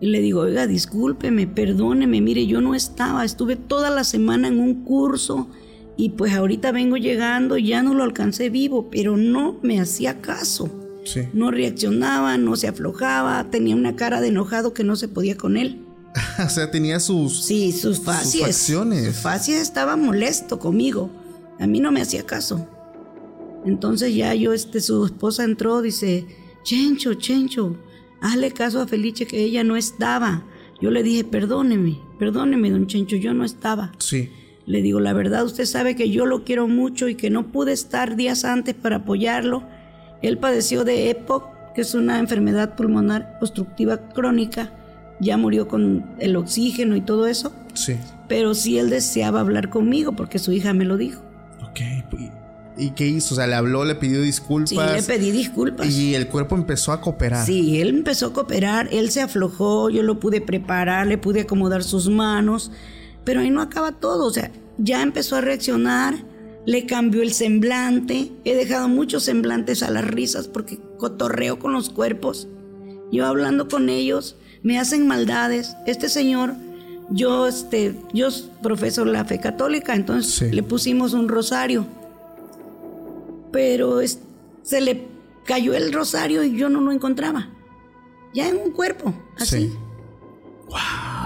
Y 0.00 0.08
le 0.08 0.20
digo, 0.20 0.40
oiga, 0.40 0.66
discúlpeme, 0.66 1.46
perdóneme, 1.46 2.20
mire, 2.20 2.46
yo 2.46 2.60
no 2.60 2.74
estaba, 2.74 3.24
estuve 3.24 3.56
toda 3.56 3.90
la 3.90 4.04
semana 4.04 4.48
en 4.48 4.60
un 4.60 4.84
curso 4.84 5.48
y 5.96 6.10
pues 6.10 6.34
ahorita 6.34 6.72
vengo 6.72 6.96
llegando, 6.96 7.56
ya 7.56 7.82
no 7.82 7.94
lo 7.94 8.02
alcancé 8.02 8.50
vivo, 8.50 8.90
pero 8.90 9.16
no 9.16 9.58
me 9.62 9.80
hacía 9.80 10.20
caso. 10.20 10.70
No 11.32 11.50
reaccionaba, 11.50 12.38
no 12.38 12.56
se 12.56 12.66
aflojaba, 12.66 13.50
tenía 13.50 13.76
una 13.76 13.94
cara 13.94 14.20
de 14.20 14.28
enojado 14.28 14.72
que 14.72 14.84
no 14.84 14.96
se 14.96 15.08
podía 15.08 15.36
con 15.36 15.56
él. 15.56 15.84
o 16.44 16.48
sea, 16.48 16.70
tenía 16.70 16.98
sus... 16.98 17.44
Sí, 17.44 17.72
sus 17.72 18.00
facies. 18.00 18.32
Sus 18.32 18.40
facciones. 18.40 19.16
Sus 19.16 19.48
estaba 19.48 19.96
molesto 19.96 20.58
conmigo. 20.58 21.10
A 21.60 21.66
mí 21.66 21.80
no 21.80 21.92
me 21.92 22.00
hacía 22.00 22.24
caso. 22.24 22.66
Entonces 23.64 24.14
ya 24.14 24.34
yo, 24.34 24.52
este, 24.52 24.80
su 24.80 25.04
esposa 25.04 25.44
entró, 25.44 25.82
dice, 25.82 26.26
Chencho, 26.64 27.14
Chencho, 27.14 27.76
hazle 28.24 28.52
caso 28.52 28.80
a 28.80 28.86
Felice 28.86 29.26
que 29.26 29.42
ella 29.42 29.62
no 29.64 29.76
estaba. 29.76 30.44
Yo 30.80 30.90
le 30.90 31.02
dije, 31.02 31.24
perdóneme, 31.24 31.98
perdóneme, 32.18 32.70
don 32.70 32.86
Chencho, 32.86 33.16
yo 33.16 33.34
no 33.34 33.44
estaba. 33.44 33.92
Sí. 33.98 34.30
Le 34.66 34.80
digo, 34.80 34.98
la 34.98 35.12
verdad, 35.12 35.44
usted 35.44 35.66
sabe 35.66 35.94
que 35.94 36.08
yo 36.10 36.24
lo 36.24 36.42
quiero 36.42 36.66
mucho 36.66 37.08
y 37.08 37.16
que 37.16 37.28
no 37.28 37.48
pude 37.48 37.72
estar 37.72 38.16
días 38.16 38.46
antes 38.46 38.74
para 38.74 38.96
apoyarlo. 38.96 39.62
Él 40.22 40.38
padeció 40.38 40.84
de 40.84 41.10
EPOC, 41.10 41.74
que 41.74 41.82
es 41.82 41.94
una 41.94 42.18
enfermedad 42.18 42.76
pulmonar 42.76 43.36
obstructiva 43.42 44.08
crónica. 44.08 44.72
Ya 45.20 45.36
murió 45.36 45.68
con 45.68 46.06
el 46.18 46.34
oxígeno 46.36 46.96
y 46.96 47.02
todo 47.02 47.26
eso. 47.26 47.54
Sí. 47.74 47.96
Pero 48.26 48.54
sí 48.54 48.78
él 48.78 48.88
deseaba 48.88 49.40
hablar 49.40 49.68
conmigo 49.68 50.12
porque 50.16 50.38
su 50.38 50.50
hija 50.50 50.72
me 50.72 50.86
lo 50.86 50.96
dijo. 50.96 51.22
Ok. 51.62 51.80
¿Y 52.76 52.90
qué 52.90 53.06
hizo? 53.06 53.34
O 53.34 53.36
sea, 53.36 53.46
le 53.46 53.54
habló, 53.54 53.84
le 53.84 53.94
pidió 53.94 54.20
disculpas. 54.20 54.68
Sí, 54.68 54.76
le 54.76 55.02
pedí 55.02 55.30
disculpas. 55.30 55.88
Y 55.88 56.14
el 56.14 56.28
cuerpo 56.28 56.56
empezó 56.56 56.92
a 56.92 57.00
cooperar. 57.00 57.46
Sí, 57.46 57.80
él 57.80 57.88
empezó 57.88 58.26
a 58.26 58.32
cooperar, 58.32 58.88
él 58.92 59.10
se 59.10 59.20
aflojó, 59.20 59.90
yo 59.90 60.02
lo 60.02 60.18
pude 60.18 60.40
preparar, 60.40 61.06
le 61.06 61.18
pude 61.18 61.42
acomodar 61.42 61.84
sus 61.84 62.08
manos. 62.08 62.72
Pero 63.24 63.40
ahí 63.40 63.50
no 63.50 63.62
acaba 63.62 63.92
todo, 63.92 64.26
o 64.26 64.30
sea, 64.30 64.50
ya 64.76 65.02
empezó 65.02 65.36
a 65.36 65.40
reaccionar, 65.40 66.14
le 66.66 66.86
cambió 66.86 67.22
el 67.22 67.32
semblante, 67.32 68.32
he 68.44 68.54
dejado 68.54 68.88
muchos 68.88 69.24
semblantes 69.24 69.82
a 69.82 69.90
las 69.90 70.04
risas 70.04 70.48
porque 70.48 70.78
cotorreo 70.98 71.58
con 71.58 71.72
los 71.72 71.90
cuerpos. 71.90 72.48
Yo 73.12 73.26
hablando 73.26 73.68
con 73.68 73.88
ellos, 73.88 74.36
me 74.62 74.78
hacen 74.78 75.06
maldades. 75.06 75.76
Este 75.86 76.08
señor, 76.08 76.54
yo, 77.10 77.46
este, 77.46 77.94
yo 78.12 78.28
profeso 78.62 79.04
la 79.04 79.24
fe 79.24 79.38
católica, 79.38 79.94
entonces 79.94 80.52
le 80.52 80.62
pusimos 80.62 81.12
un 81.12 81.28
rosario. 81.28 81.86
Pero 83.54 84.00
se 84.62 84.80
le 84.80 85.06
cayó 85.44 85.74
el 85.74 85.92
rosario 85.92 86.42
y 86.42 86.56
yo 86.56 86.68
no 86.68 86.80
lo 86.80 86.90
encontraba. 86.90 87.50
Ya 88.34 88.48
en 88.48 88.56
un 88.56 88.72
cuerpo, 88.72 89.14
así. 89.38 89.72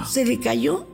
Se 0.07 0.27
le 0.27 0.39
cayó 0.39 0.87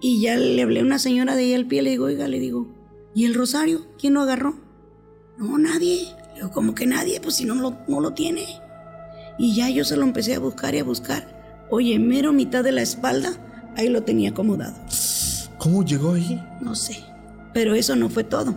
y 0.00 0.20
ya 0.20 0.36
le 0.36 0.60
hablé 0.60 0.80
a 0.80 0.82
una 0.82 0.98
señora 0.98 1.36
de 1.36 1.44
ahí 1.44 1.54
al 1.54 1.66
pie, 1.66 1.82
le 1.82 1.90
digo, 1.90 2.06
oiga, 2.06 2.26
le 2.26 2.40
digo, 2.40 2.66
¿y 3.14 3.24
el 3.24 3.34
rosario? 3.34 3.86
¿Quién 4.00 4.14
lo 4.14 4.22
agarró? 4.22 4.56
No, 5.38 5.58
nadie. 5.58 6.08
Le 6.30 6.34
digo, 6.34 6.50
¿cómo 6.50 6.74
que 6.74 6.86
nadie? 6.86 7.20
Pues 7.20 7.36
si 7.36 7.44
no 7.44 7.54
lo, 7.54 7.76
no 7.86 8.00
lo 8.00 8.12
tiene. 8.12 8.44
Y 9.38 9.54
ya 9.54 9.70
yo 9.70 9.84
se 9.84 9.96
lo 9.96 10.02
empecé 10.02 10.34
a 10.34 10.40
buscar 10.40 10.74
y 10.74 10.80
a 10.80 10.84
buscar. 10.84 11.68
Oye, 11.70 12.00
mero 12.00 12.32
mitad 12.32 12.64
de 12.64 12.72
la 12.72 12.82
espalda, 12.82 13.30
ahí 13.76 13.88
lo 13.88 14.02
tenía 14.02 14.30
acomodado. 14.30 14.74
¿Cómo 15.56 15.84
llegó 15.84 16.14
ahí? 16.14 16.44
No 16.60 16.74
sé. 16.74 17.04
Pero 17.54 17.76
eso 17.76 17.94
no 17.94 18.08
fue 18.08 18.24
todo. 18.24 18.56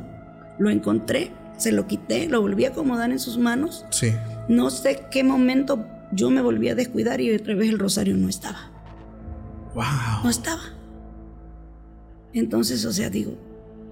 Lo 0.58 0.72
encontré, 0.72 1.32
se 1.58 1.72
lo 1.72 1.88
quité, 1.88 2.28
lo 2.28 2.42
volví 2.42 2.66
a 2.66 2.70
acomodar 2.70 3.12
en 3.12 3.20
sus 3.20 3.38
manos. 3.38 3.86
Sí. 3.92 4.12
No 4.48 4.70
sé 4.70 5.06
qué 5.12 5.24
momento 5.24 5.86
yo 6.12 6.30
me 6.30 6.42
volví 6.42 6.70
a 6.70 6.76
descuidar 6.76 7.22
y 7.22 7.34
otra 7.34 7.56
vez 7.56 7.70
el 7.70 7.80
rosario 7.80 8.16
no 8.16 8.30
estaba. 8.30 8.72
Wow. 9.74 10.24
No 10.24 10.30
estaba. 10.30 10.62
Entonces, 12.34 12.86
o 12.86 12.94
sea, 12.94 13.10
digo, 13.10 13.38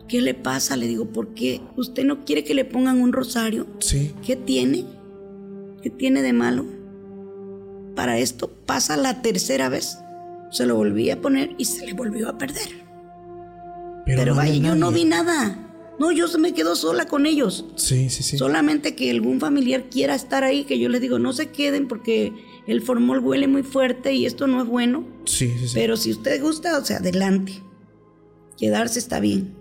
¿qué 0.08 0.22
le 0.22 0.34
pasa? 0.34 0.76
Le 0.76 0.88
digo, 0.88 1.06
¿por 1.06 1.34
qué 1.34 1.62
usted 1.78 2.06
no 2.06 2.26
quiere 2.26 2.44
que 2.44 2.54
le 2.54 2.66
pongan 2.66 3.02
un 3.02 3.14
rosario? 3.14 3.68
Sí. 3.80 4.14
¿Qué 4.26 4.36
tiene? 4.36 4.86
¿Qué 5.82 5.90
tiene 5.90 6.22
de 6.22 6.34
malo? 6.34 6.66
Para 7.96 8.18
esto 8.20 8.50
pasa 8.66 8.98
la 8.98 9.22
tercera 9.22 9.70
vez. 9.70 9.98
Se 10.52 10.66
lo 10.66 10.76
volví 10.76 11.10
a 11.10 11.22
poner 11.22 11.56
y 11.58 11.66
se 11.66 11.86
le 11.86 11.94
volvió 11.94 12.30
a 12.30 12.38
perder. 12.38 12.86
Pero, 14.06 14.36
vaya, 14.36 14.54
yo 14.54 14.76
no 14.76 14.92
vi 14.92 15.06
nada. 15.06 15.71
No, 16.02 16.12
yo 16.12 16.28
se 16.28 16.40
me 16.40 16.56
quedo 16.56 16.76
sola 16.76 17.06
con 17.06 17.28
ellos. 17.28 17.64
Sí, 17.76 18.10
sí, 18.10 18.24
sí. 18.24 18.36
Solamente 18.36 18.96
que 18.96 19.12
algún 19.12 19.40
familiar 19.40 19.84
quiera 19.92 20.16
estar 20.16 20.44
ahí, 20.44 20.64
que 20.64 20.80
yo 20.80 20.90
les 20.90 21.00
digo, 21.00 21.20
no 21.20 21.32
se 21.32 21.52
queden 21.52 21.88
porque 21.88 22.34
el 22.66 22.82
formol 22.82 23.20
huele 23.20 23.48
muy 23.48 23.62
fuerte 23.62 24.12
y 24.12 24.26
esto 24.26 24.48
no 24.48 24.64
es 24.64 24.68
bueno. 24.68 25.06
Sí, 25.26 25.54
sí, 25.60 25.68
sí. 25.68 25.76
Pero 25.76 25.98
si 25.98 26.10
usted 26.10 26.42
gusta, 26.42 26.80
o 26.80 26.84
sea, 26.84 26.98
adelante 26.98 27.62
quedarse 28.58 28.98
está 28.98 29.20
bien. 29.20 29.54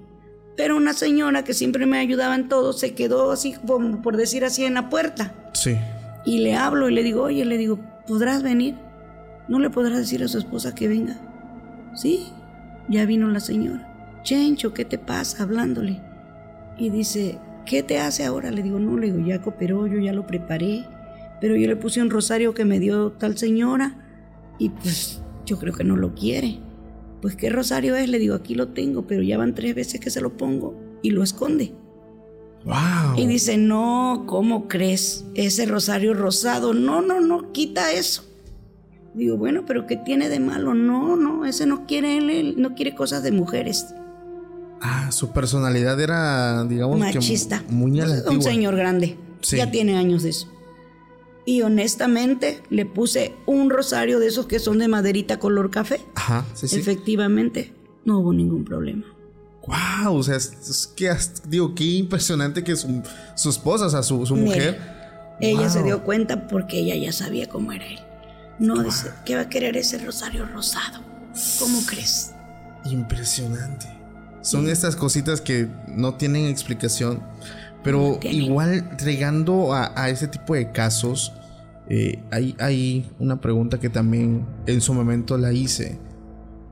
Pero 0.57 0.79
una 0.79 0.95
señora 0.95 1.45
que 1.45 1.53
siempre 1.53 1.85
me 1.85 1.99
ayudaba 1.99 2.35
en 2.37 2.49
todo 2.49 2.73
se 2.73 2.95
quedó 2.95 3.33
así, 3.33 3.55
por 3.67 4.17
decir 4.17 4.43
así, 4.47 4.65
en 4.65 4.73
la 4.73 4.89
puerta. 4.89 5.51
Sí. 5.53 5.77
Y 6.25 6.39
le 6.39 6.55
hablo 6.55 6.89
y 6.89 6.95
le 6.95 7.03
digo, 7.03 7.25
oye, 7.25 7.45
le 7.45 7.59
digo, 7.59 7.79
¿podrás 8.07 8.43
venir? 8.43 8.77
¿No 9.47 9.59
le 9.59 9.69
podrás 9.69 9.99
decir 9.99 10.25
a 10.25 10.29
su 10.29 10.39
esposa 10.39 10.75
que 10.75 10.89
venga? 10.89 11.21
Sí, 11.95 12.29
ya 12.89 13.05
vino 13.05 13.29
la 13.29 13.41
señora. 13.41 14.21
Chencho, 14.23 14.73
¿qué 14.73 14.87
te 14.87 14.97
pasa? 14.97 15.43
Hablándole. 15.43 16.09
Y 16.81 16.89
dice, 16.89 17.39
¿qué 17.67 17.83
te 17.83 18.01
hace 18.01 18.25
ahora? 18.25 18.51
Le 18.51 18.63
digo, 18.63 18.79
no, 18.81 18.97
le 18.97 19.13
digo, 19.13 19.25
ya 19.25 19.43
cooperó, 19.43 19.87
yo 19.87 20.01
ya 20.01 20.15
lo 20.15 20.27
preparé. 20.27 20.87
Pero 21.41 21.55
yo 21.55 21.69
le 21.69 21.77
puse 21.77 22.01
un 22.01 22.11
rosario 22.11 22.55
que 22.55 22.65
me 22.65 22.81
dio 22.81 23.13
tal 23.13 23.39
señora 23.39 23.97
y 24.59 24.71
pues 24.71 25.23
yo 25.45 25.59
creo 25.59 25.75
que 25.75 25.85
no 25.85 25.97
lo 25.97 26.15
quiere. 26.15 26.59
Pues 27.21 27.37
qué 27.37 27.51
rosario 27.51 27.97
es, 27.97 28.09
le 28.09 28.19
digo, 28.19 28.35
aquí 28.35 28.55
lo 28.55 28.69
tengo, 28.69 29.07
pero 29.07 29.23
ya 29.23 29.37
van 29.37 29.55
tres 29.55 29.75
veces 29.75 30.01
que 30.01 30.11
se 30.11 30.23
lo 30.23 30.37
pongo 30.37 30.75
y 31.03 31.11
lo 31.11 31.23
esconde. 31.23 31.75
Wow. 32.65 33.17
Y 33.17 33.27
dice, 33.27 33.59
no, 33.59 34.25
¿cómo 34.27 34.67
crees? 34.69 35.27
Ese 35.35 35.67
rosario 35.67 36.15
rosado, 36.15 36.73
no, 36.73 37.03
no, 37.03 37.21
no, 37.21 37.53
quita 37.53 37.93
eso. 37.93 38.25
Digo, 39.15 39.37
bueno, 39.37 39.65
pero 39.67 39.87
¿qué 39.87 39.97
tiene 39.97 40.29
de 40.29 40.41
malo? 40.41 40.75
No, 40.75 41.17
no, 41.17 41.45
ese 41.45 41.67
no 41.67 41.87
quiere 41.87 42.17
él, 42.17 42.55
no 42.59 42.75
quiere 42.75 42.95
cosas 42.95 43.23
de 43.23 43.33
mujeres. 43.33 43.95
Ah, 44.81 45.13
su 45.13 45.33
personalidad 45.33 46.01
era, 46.01 46.65
digamos, 46.65 46.99
machista. 46.99 47.61
Que 47.61 47.73
muy 47.73 48.01
Un 48.01 48.43
señor 48.43 48.77
grande. 48.77 49.19
Ya 49.43 49.71
tiene 49.71 49.97
años 49.97 50.23
de 50.23 50.31
eso. 50.31 50.49
Y 51.47 51.63
honestamente 51.63 52.63
le 52.71 52.87
puse 52.87 53.35
un 53.47 53.71
rosario 53.71 54.21
de 54.21 54.29
esos 54.29 54.47
que 54.47 54.59
son 54.59 54.79
de 54.79 54.89
maderita 54.89 55.39
color 55.39 55.71
café. 55.71 56.01
Ajá, 56.15 56.45
sí, 56.55 56.69
sí. 56.69 56.79
Efectivamente, 56.79 57.75
no 58.05 58.19
hubo 58.21 58.33
ningún 58.33 58.65
problema. 58.65 59.05
Wow, 59.67 60.17
o 60.17 60.23
sea, 60.23 60.37
es, 60.37 60.93
que 60.97 61.15
digo, 61.47 61.75
qué 61.75 61.85
impresionante 61.85 62.65
que 62.65 62.75
su, 62.77 63.03
esposa, 63.49 63.87
o 63.87 63.91
sea, 63.91 64.03
su, 64.03 64.17
mujer. 64.37 64.81
ella 65.41 65.69
se 65.69 65.83
dio 65.83 66.03
cuenta 66.03 66.49
porque 66.49 66.79
ella 66.79 66.97
ya 66.97 67.13
sabía 67.13 67.49
cómo 67.49 67.73
era 67.73 67.87
él. 67.87 67.99
No 68.59 68.83
dice, 68.83 69.11
¿qué 69.25 69.37
va 69.37 69.43
a 69.43 69.49
querer 69.49 69.77
ese 69.77 69.99
rosario 69.99 70.47
rosado? 70.47 71.01
¿Cómo 71.59 71.81
crees? 71.87 72.33
Impresionante. 72.85 74.00
Son 74.43 74.69
estas 74.69 74.97
cositas 74.97 75.41
que 75.41 75.69
no 75.89 76.15
tienen 76.15 76.47
explicación. 76.47 77.23
Pero 77.83 78.19
igual, 78.23 78.97
llegando 78.99 79.73
a, 79.75 80.09
ese 80.09 80.29
tipo 80.29 80.55
de 80.55 80.71
casos, 80.73 81.33
eh, 81.89 82.23
hay, 82.31 82.55
hay 82.59 83.11
una 83.19 83.41
pregunta 83.41 83.81
que 83.81 83.89
también 83.89 84.47
en 84.67 84.81
su 84.81 84.95
momento 84.95 85.37
la 85.39 85.53
hice. 85.53 85.99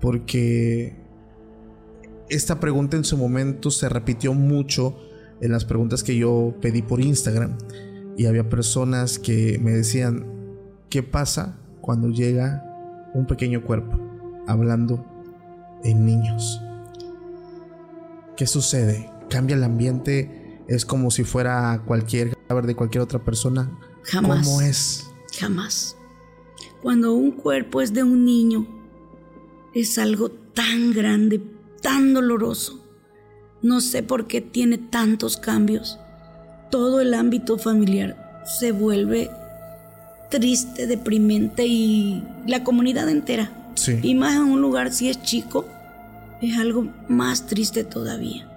Porque 0.01 0.97
esta 2.29 2.61
pregunta 2.61 2.97
en 2.97 3.05
su 3.05 3.17
momento 3.17 3.71
se 3.71 3.89
repitió 3.89 4.35
mucho 4.35 4.97
en 5.41 5.53
las 5.53 5.65
preguntas 5.65 6.03
que 6.03 6.17
yo 6.17 6.55
pedí 6.61 6.83
por 6.83 7.01
Instagram. 7.01 7.57
Y 8.17 8.27
había 8.27 8.49
personas 8.49 9.19
que 9.19 9.59
me 9.63 9.73
decían, 9.73 10.27
¿qué 10.91 11.03
pasa 11.03 11.57
cuando 11.81 12.09
llega 12.09 12.65
un 13.15 13.27
pequeño 13.27 13.63
cuerpo 13.65 13.99
hablando 14.47 15.05
en 15.85 16.05
niños? 16.05 16.61
¿Qué 18.39 18.47
sucede? 18.47 19.11
¿Cambia 19.29 19.57
el 19.57 19.65
ambiente? 19.65 20.63
¿Es 20.69 20.85
como 20.85 21.11
si 21.11 21.25
fuera 21.25 21.83
cualquier 21.85 22.37
cadáver 22.37 22.67
de 22.67 22.77
cualquier 22.77 23.03
otra 23.03 23.25
persona? 23.25 23.69
Jamás. 24.05 24.47
¿Cómo 24.47 24.61
es? 24.61 25.11
Jamás. 25.37 25.97
Cuando 26.81 27.15
un 27.15 27.33
cuerpo 27.33 27.81
es 27.81 27.93
de 27.93 28.05
un 28.05 28.25
niño, 28.25 28.65
es 29.75 29.99
algo 29.99 30.31
tan 30.31 30.93
grande, 30.93 31.43
tan 31.83 32.15
doloroso. 32.15 32.81
No 33.61 33.81
sé 33.81 34.05
por 34.05 34.29
qué 34.29 34.41
tiene 34.41 34.79
tantos 34.79 35.37
cambios. 35.37 35.99
Todo 36.71 37.01
el 37.01 37.15
ámbito 37.15 37.59
familiar 37.59 38.45
se 38.61 38.71
vuelve 38.71 39.33
triste, 40.31 40.87
deprimente 40.87 41.67
y 41.67 42.23
la 42.47 42.63
comunidad 42.63 43.09
entera. 43.09 43.73
Y 44.01 44.15
más 44.15 44.37
en 44.37 44.43
un 44.43 44.61
lugar 44.61 44.93
si 44.93 45.09
es 45.09 45.21
chico, 45.23 45.67
es 46.41 46.59
algo 46.59 46.89
más 47.09 47.47
triste 47.47 47.85
todavía. 47.85 48.49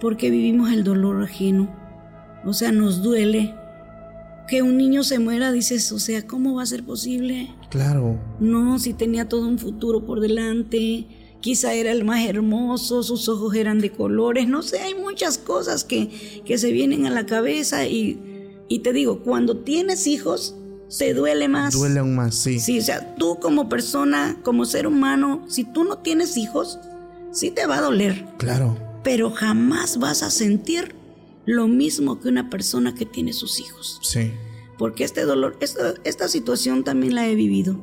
Porque 0.00 0.30
vivimos 0.30 0.72
el 0.72 0.84
dolor 0.84 1.22
ajeno. 1.22 1.68
O 2.44 2.52
sea, 2.52 2.72
nos 2.72 3.02
duele. 3.02 3.54
Que 4.46 4.62
un 4.62 4.78
niño 4.78 5.02
se 5.02 5.18
muera, 5.18 5.52
dices, 5.52 5.92
o 5.92 5.98
sea, 5.98 6.26
¿cómo 6.26 6.54
va 6.54 6.62
a 6.62 6.66
ser 6.66 6.82
posible? 6.82 7.50
Claro. 7.68 8.18
No, 8.40 8.78
si 8.78 8.94
tenía 8.94 9.28
todo 9.28 9.46
un 9.46 9.58
futuro 9.58 10.06
por 10.06 10.20
delante 10.20 11.06
quizá 11.40 11.74
era 11.74 11.92
el 11.92 12.04
más 12.04 12.26
hermoso, 12.26 13.02
sus 13.02 13.28
ojos 13.28 13.54
eran 13.54 13.78
de 13.78 13.90
colores, 13.90 14.48
no 14.48 14.62
sé, 14.62 14.80
hay 14.80 14.94
muchas 14.94 15.38
cosas 15.38 15.84
que, 15.84 16.42
que 16.44 16.58
se 16.58 16.72
vienen 16.72 17.06
a 17.06 17.10
la 17.10 17.26
cabeza 17.26 17.86
y, 17.86 18.20
y 18.68 18.80
te 18.80 18.92
digo, 18.92 19.22
cuando 19.22 19.58
tienes 19.58 20.06
hijos, 20.06 20.56
se 20.88 21.12
duele 21.14 21.48
más. 21.48 21.74
Duele 21.74 22.00
aún 22.00 22.16
más, 22.16 22.34
sí. 22.34 22.58
Sí, 22.58 22.78
o 22.78 22.82
sea, 22.82 23.14
tú 23.16 23.38
como 23.40 23.68
persona, 23.68 24.38
como 24.42 24.64
ser 24.64 24.86
humano, 24.86 25.44
si 25.48 25.64
tú 25.64 25.84
no 25.84 25.98
tienes 25.98 26.36
hijos, 26.36 26.78
sí 27.32 27.50
te 27.50 27.66
va 27.66 27.78
a 27.78 27.82
doler. 27.82 28.26
Claro. 28.38 28.76
Pero 29.04 29.30
jamás 29.30 29.98
vas 29.98 30.22
a 30.22 30.30
sentir 30.30 30.94
lo 31.46 31.66
mismo 31.66 32.20
que 32.20 32.28
una 32.28 32.50
persona 32.50 32.94
que 32.94 33.06
tiene 33.06 33.32
sus 33.32 33.58
hijos. 33.60 33.98
Sí. 34.02 34.32
Porque 34.76 35.04
este 35.04 35.22
dolor, 35.22 35.56
esta, 35.60 35.94
esta 36.04 36.28
situación 36.28 36.84
también 36.84 37.14
la 37.14 37.26
he 37.26 37.34
vivido. 37.34 37.76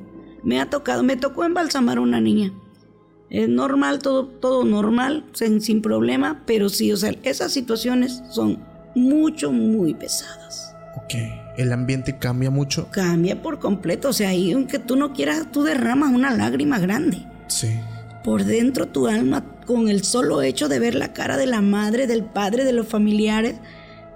Me 0.43 0.61
ha 0.61 0.69
tocado, 0.69 1.03
me 1.03 1.17
tocó 1.17 1.43
embalsamar 1.43 1.97
a 1.97 2.01
una 2.01 2.21
niña. 2.21 2.53
Es 3.29 3.49
normal, 3.49 3.99
todo, 3.99 4.27
todo 4.27 4.63
normal, 4.63 5.25
sin, 5.33 5.61
sin 5.61 5.81
problema, 5.81 6.43
pero 6.45 6.69
sí, 6.69 6.91
o 6.91 6.97
sea, 6.97 7.11
esas 7.23 7.51
situaciones 7.51 8.21
son 8.29 8.63
mucho, 8.93 9.51
muy 9.51 9.95
pesadas. 9.95 10.75
Ok, 10.97 11.15
¿el 11.57 11.73
ambiente 11.73 12.19
cambia 12.19 12.51
mucho? 12.51 12.87
Cambia 12.91 13.41
por 13.41 13.59
completo, 13.59 14.09
o 14.09 14.13
sea, 14.13 14.29
ahí 14.29 14.53
aunque 14.53 14.79
tú 14.79 14.95
no 14.95 15.11
quieras, 15.13 15.51
tú 15.51 15.63
derramas 15.63 16.13
una 16.13 16.35
lágrima 16.35 16.77
grande. 16.79 17.25
Sí. 17.47 17.79
Por 18.25 18.43
dentro 18.43 18.87
tu 18.87 19.07
alma, 19.07 19.61
con 19.65 19.87
el 19.87 20.03
solo 20.03 20.41
hecho 20.41 20.67
de 20.67 20.79
ver 20.79 20.95
la 20.95 21.13
cara 21.13 21.37
de 21.37 21.45
la 21.45 21.61
madre, 21.61 22.07
del 22.07 22.25
padre, 22.25 22.65
de 22.65 22.73
los 22.73 22.87
familiares, 22.87 23.55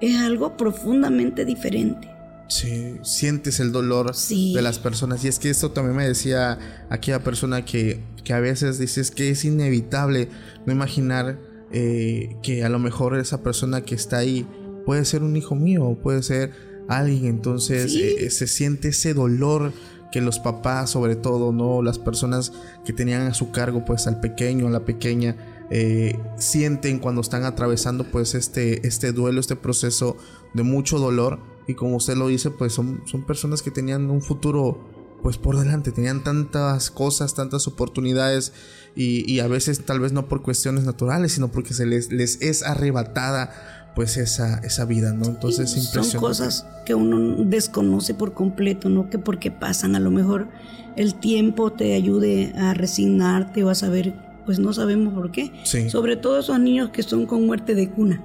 es 0.02 0.17
algo 0.17 0.58
profundamente 0.58 1.45
diferente. 1.45 2.10
Sí, 2.48 2.95
sientes 3.04 3.60
el 3.60 3.72
dolor 3.72 4.12
de 4.15 4.62
las 4.63 4.80
personas. 4.80 5.24
Y 5.24 5.28
es 5.28 5.38
que 5.38 5.52
esto 5.52 5.72
también 5.72 5.95
me 5.95 6.08
decía 6.08 6.58
aquella 6.89 7.24
persona 7.24 7.63
que, 7.63 8.00
que 8.24 8.34
a 8.34 8.39
veces 8.39 8.80
dices 8.80 9.12
que 9.12 9.30
es 9.30 9.45
inevitable 9.45 10.30
no 10.65 10.74
imaginar 10.74 11.38
eh, 11.72 12.36
que 12.41 12.63
a 12.63 12.69
lo 12.69 12.80
mejor 12.80 13.15
esa 13.19 13.43
persona 13.43 13.82
que 13.82 13.93
está 13.93 14.17
ahí 14.17 14.48
puede 14.88 15.06
ser 15.06 15.22
un 15.22 15.38
hijo 15.38 15.54
mío 15.54 15.86
o 15.86 15.95
puede 16.00 16.24
ser 16.24 16.52
alguien. 16.88 17.28
Entonces 17.28 17.93
eh, 17.93 18.32
se 18.32 18.48
siente 18.48 18.88
ese 18.88 19.13
dolor 19.13 19.72
que 20.12 20.22
los 20.22 20.39
papás, 20.39 20.89
sobre 20.89 21.15
todo, 21.15 21.52
¿no? 21.52 21.82
Las 21.82 22.00
personas 22.00 22.52
que 22.86 22.93
tenían 22.93 23.24
a 23.24 23.34
su 23.34 23.52
cargo, 23.52 23.86
pues 23.86 24.08
al 24.08 24.19
pequeño, 24.19 24.67
a 24.67 24.72
la 24.72 24.86
pequeña, 24.86 25.36
eh, 25.69 26.19
sienten 26.38 27.00
cuando 27.00 27.22
están 27.22 27.43
atravesando 27.45 28.04
pues 28.06 28.34
este, 28.34 28.88
este 28.88 29.12
duelo, 29.12 29.39
este 29.39 29.56
proceso 29.56 30.17
de 30.54 30.63
mucho 30.63 31.00
dolor. 31.00 31.39
Y 31.67 31.76
como 31.76 31.98
usted 31.98 32.15
lo 32.15 32.28
dice, 32.28 32.50
pues 32.50 32.74
son, 32.74 33.04
son 33.06 33.24
personas 33.24 33.62
que 33.62 33.72
tenían 33.72 34.10
un 34.10 34.22
futuro 34.22 35.00
pues 35.22 35.38
por 35.38 35.58
delante, 35.58 35.91
tenían 35.91 36.24
tantas 36.24 36.91
cosas, 36.91 37.36
tantas 37.36 37.67
oportunidades. 37.67 38.54
Y, 38.95 39.39
a 39.39 39.48
veces 39.48 39.86
tal 39.86 40.02
vez 40.02 40.12
no 40.12 40.28
por 40.28 40.41
cuestiones 40.41 40.84
naturales, 40.84 41.34
sino 41.34 41.50
porque 41.50 41.74
se 41.74 41.86
les, 41.86 42.12
les 42.12 42.41
es 42.41 42.63
arrebatada 42.63 43.79
pues 43.95 44.17
esa, 44.17 44.60
esa 44.60 44.86
vida, 44.86 45.13
¿no? 45.13 45.25
Entonces 45.25 45.71
impresionante. 45.71 46.12
Son 46.12 46.21
cosas 46.21 46.65
que 46.86 46.95
uno 46.95 47.43
desconoce 47.43 48.13
por 48.13 48.34
completo, 48.34 48.89
¿no? 48.89 49.10
Que 49.10 49.19
porque 49.19 49.52
pasan, 49.52 49.95
a 49.95 49.99
lo 49.99 50.12
mejor 50.12 50.47
el 50.95 51.15
tiempo 51.15 51.71
te 51.71 51.93
ayude 51.93 52.54
a 52.58 52.73
resignarte 52.73 53.63
o 53.63 53.69
a 53.69 53.75
saber, 53.75 54.13
pues 54.45 54.60
no 54.60 54.73
sabemos 54.73 55.13
por 55.13 55.32
qué. 55.32 55.52
Sobre 55.89 56.15
todo 56.15 56.39
esos 56.39 56.60
niños 56.60 56.89
que 56.89 57.04
son 57.04 57.25
con 57.25 57.45
muerte 57.45 57.75
de 57.75 57.89
cuna. 57.89 58.23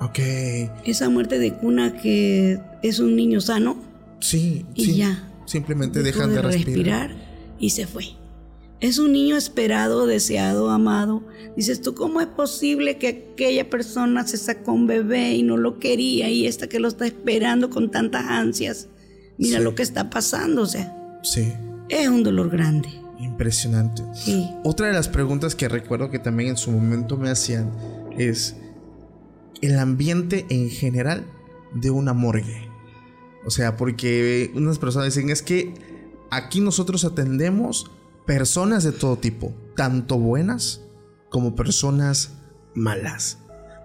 Ok. 0.00 0.18
Esa 0.84 1.08
muerte 1.08 1.38
de 1.38 1.54
cuna 1.54 1.96
que 1.96 2.60
es 2.82 2.98
un 2.98 3.16
niño 3.16 3.40
sano. 3.40 3.76
Sí, 4.20 4.66
y 4.74 4.96
ya. 4.96 5.28
Simplemente 5.46 6.02
dejan 6.02 6.34
de, 6.34 6.42
respirar. 6.42 7.14
y 7.58 7.70
se 7.70 7.86
fue. 7.86 8.04
Es 8.84 8.98
un 8.98 9.12
niño 9.12 9.34
esperado, 9.34 10.06
deseado, 10.06 10.68
amado. 10.68 11.22
Dices 11.56 11.80
tú, 11.80 11.94
¿cómo 11.94 12.20
es 12.20 12.26
posible 12.26 12.98
que 12.98 13.32
aquella 13.32 13.70
persona 13.70 14.26
se 14.26 14.36
sacó 14.36 14.72
un 14.72 14.86
bebé 14.86 15.32
y 15.32 15.42
no 15.42 15.56
lo 15.56 15.78
quería 15.78 16.28
y 16.28 16.46
esta 16.46 16.68
que 16.68 16.78
lo 16.78 16.88
está 16.88 17.06
esperando 17.06 17.70
con 17.70 17.90
tantas 17.90 18.26
ansias? 18.26 18.88
Mira 19.38 19.58
lo 19.58 19.74
que 19.74 19.82
está 19.82 20.10
pasando, 20.10 20.60
o 20.60 20.66
sea. 20.66 20.94
Sí. 21.22 21.50
Es 21.88 22.08
un 22.08 22.22
dolor 22.24 22.50
grande. 22.50 22.90
Impresionante. 23.18 24.02
Sí. 24.12 24.50
Otra 24.64 24.88
de 24.88 24.92
las 24.92 25.08
preguntas 25.08 25.54
que 25.54 25.66
recuerdo 25.66 26.10
que 26.10 26.18
también 26.18 26.50
en 26.50 26.56
su 26.58 26.70
momento 26.70 27.16
me 27.16 27.30
hacían 27.30 27.72
es, 28.18 28.54
el 29.62 29.78
ambiente 29.78 30.44
en 30.50 30.68
general 30.68 31.24
de 31.72 31.88
una 31.88 32.12
morgue. 32.12 32.68
O 33.46 33.50
sea, 33.50 33.78
porque 33.78 34.50
unas 34.54 34.78
personas 34.78 35.14
dicen 35.14 35.30
es 35.30 35.40
que 35.40 35.72
aquí 36.30 36.60
nosotros 36.60 37.06
atendemos 37.06 37.90
personas 38.26 38.84
de 38.84 38.92
todo 38.92 39.16
tipo, 39.16 39.54
tanto 39.76 40.18
buenas 40.18 40.80
como 41.30 41.54
personas 41.54 42.30
malas. 42.74 43.38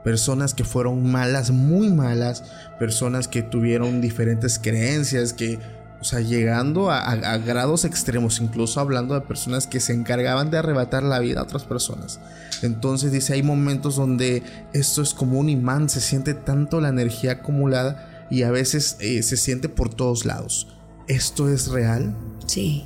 Personas 0.03 0.53
que 0.53 0.63
fueron 0.63 1.11
malas, 1.11 1.51
muy 1.51 1.89
malas, 1.89 2.43
personas 2.79 3.27
que 3.27 3.41
tuvieron 3.41 4.01
diferentes 4.01 4.57
creencias, 4.57 5.33
que 5.33 5.59
o 6.01 6.03
sea, 6.05 6.21
llegando 6.21 6.89
a, 6.91 7.37
grados 7.39 7.83
extremos, 7.83 8.39
incluso 8.39 8.79
hablando 8.79 9.15
de 9.15 9.21
personas 9.21 9.67
que 9.67 9.81
se 9.81 9.91
encargaban 9.91 10.49
de 10.49 10.57
arrebatar 10.57 11.03
la 11.03 11.19
vida 11.19 11.41
a 11.41 11.43
otras 11.43 11.65
personas. 11.65 12.21
Entonces 12.61 13.11
dice, 13.11 13.33
hay 13.33 13.43
momentos 13.43 13.97
donde 13.97 14.43
esto 14.71 15.01
es 15.01 15.13
como 15.13 15.37
un 15.39 15.49
imán, 15.49 15.89
se 15.89 15.99
siente 15.99 16.33
tanto 16.33 16.79
la 16.79 16.87
energía 16.87 17.33
acumulada 17.33 18.27
y 18.31 18.43
a 18.43 18.51
veces 18.51 18.95
eh, 19.01 19.21
se 19.23 19.35
siente 19.35 19.67
por 19.67 19.93
todos 19.93 20.23
lados. 20.23 20.67
¿Esto 21.07 21.49
es 21.49 21.67
real? 21.67 22.15
Sí, 22.45 22.85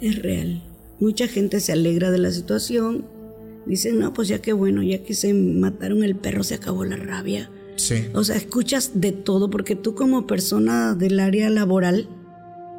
es 0.00 0.22
real. 0.22 0.62
Mucha 1.00 1.28
gente 1.28 1.60
se 1.60 1.72
alegra 1.72 2.10
de 2.10 2.18
la 2.18 2.30
situación. 2.32 3.04
Dicen, 3.66 3.98
no, 3.98 4.12
pues 4.12 4.28
ya 4.28 4.40
que 4.40 4.52
bueno, 4.52 4.82
ya 4.82 5.02
que 5.04 5.14
se 5.14 5.34
mataron 5.34 6.02
el 6.02 6.16
perro, 6.16 6.42
se 6.42 6.54
acabó 6.54 6.84
la 6.84 6.96
rabia 6.96 7.50
Sí. 7.76 8.06
O 8.12 8.24
sea, 8.24 8.34
escuchas 8.36 8.92
de 9.00 9.12
todo 9.12 9.50
porque 9.50 9.76
tú 9.76 9.94
como 9.94 10.26
persona 10.26 10.94
del 10.96 11.20
área 11.20 11.48
laboral 11.48 12.08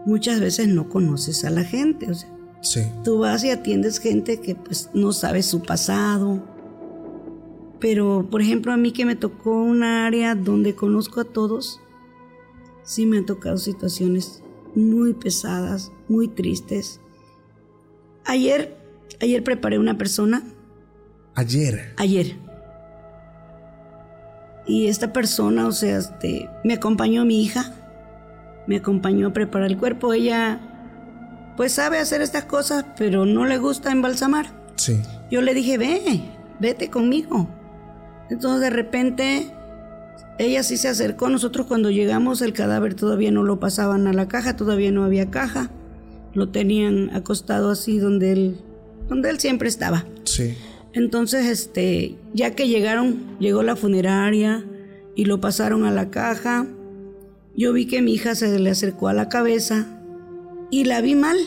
muchas 0.06 0.42
veces 0.42 0.68
no 0.68 0.90
conoces 0.90 1.46
a 1.46 1.50
la 1.50 1.64
gente. 1.64 2.12
O 2.12 2.14
sea, 2.14 2.30
Sí. 2.62 2.82
tú 3.06 3.20
vas 3.20 3.44
y 3.46 3.50
atiendes 3.50 4.00
gente 4.00 4.42
que 4.42 4.56
pues 4.56 4.90
no 4.94 5.14
sabe 5.14 5.42
su 5.42 5.62
pasado. 5.62 6.44
Pero, 7.80 8.28
por 8.30 8.42
ejemplo, 8.42 8.74
a 8.74 8.78
mí 8.78 8.92
que 8.92 9.06
me 9.06 9.16
tocó 9.16 9.52
una 9.64 10.06
área 10.06 10.36
donde 10.36 10.76
conozco 10.76 11.22
a 11.22 11.26
todos, 11.26 11.80
sí 12.84 13.06
me 13.06 13.20
han 13.20 13.26
tocado 13.26 13.58
situaciones 13.58 14.44
muy 14.76 15.14
pesadas, 15.14 15.94
muy 16.10 16.28
tristes. 16.28 17.00
Ayer, 18.26 18.76
ayer 19.22 19.44
preparé 19.44 19.80
una 19.80 19.98
persona, 19.98 20.44
Ayer. 21.36 21.94
ayer. 21.98 22.36
Y 24.66 24.88
esta 24.88 25.12
persona, 25.14 25.66
o 25.68 25.72
sea, 25.72 25.98
este, 25.98 26.50
me 26.64 26.74
acompañó 26.74 27.26
mi 27.26 27.42
hija, 27.44 27.74
me 28.68 28.78
acompañó 28.78 29.28
a 29.28 29.34
preparar 29.34 29.72
el 29.72 29.78
cuerpo. 29.78 30.14
Ella, 30.14 30.60
pues 31.58 31.72
sabe 31.74 31.98
hacer 31.98 32.22
estas 32.22 32.46
cosas, 32.46 32.86
pero 32.98 33.26
no 33.26 33.46
le 33.46 33.58
gusta 33.58 33.92
embalsamar. 33.92 34.48
Sí. 34.76 35.02
Yo 35.32 35.42
le 35.42 35.54
dije, 35.56 35.78
ve, 35.78 36.22
vete 36.60 36.90
conmigo. 36.90 37.50
Entonces 38.30 38.62
de 38.62 38.70
repente 38.70 39.52
ella 40.38 40.62
sí 40.62 40.78
se 40.78 40.88
acercó. 40.88 41.30
Nosotros 41.30 41.66
cuando 41.66 41.90
llegamos 41.90 42.42
el 42.44 42.54
cadáver 42.54 42.94
todavía 42.94 43.32
no 43.32 43.44
lo 43.44 43.60
pasaban 43.60 44.06
a 44.08 44.14
la 44.14 44.28
caja, 44.28 44.56
todavía 44.56 44.92
no 44.92 45.04
había 45.04 45.32
caja. 45.32 45.72
Lo 46.34 46.50
tenían 46.50 47.10
acostado 47.16 47.70
así 47.72 47.98
donde 48.00 48.32
él, 48.32 48.58
donde 49.08 49.30
él 49.30 49.40
siempre 49.40 49.68
estaba. 49.70 50.06
Sí. 50.26 50.56
Entonces, 50.94 51.46
este, 51.48 52.16
ya 52.34 52.56
que 52.56 52.68
llegaron, 52.68 53.38
llegó 53.40 53.64
la 53.64 53.76
funeraria 53.76 54.66
y 55.16 55.26
lo 55.26 55.40
pasaron 55.42 55.86
a 55.86 55.92
la 55.92 56.10
caja. 56.10 56.66
Yo 57.56 57.74
vi 57.74 57.86
que 57.88 58.02
mi 58.02 58.14
hija 58.14 58.36
se 58.36 58.58
le 58.60 58.70
acercó 58.70 59.08
a 59.08 59.14
la 59.14 59.28
cabeza 59.30 59.88
y 60.72 60.86
la 60.86 61.02
vi 61.02 61.16
mal. 61.16 61.38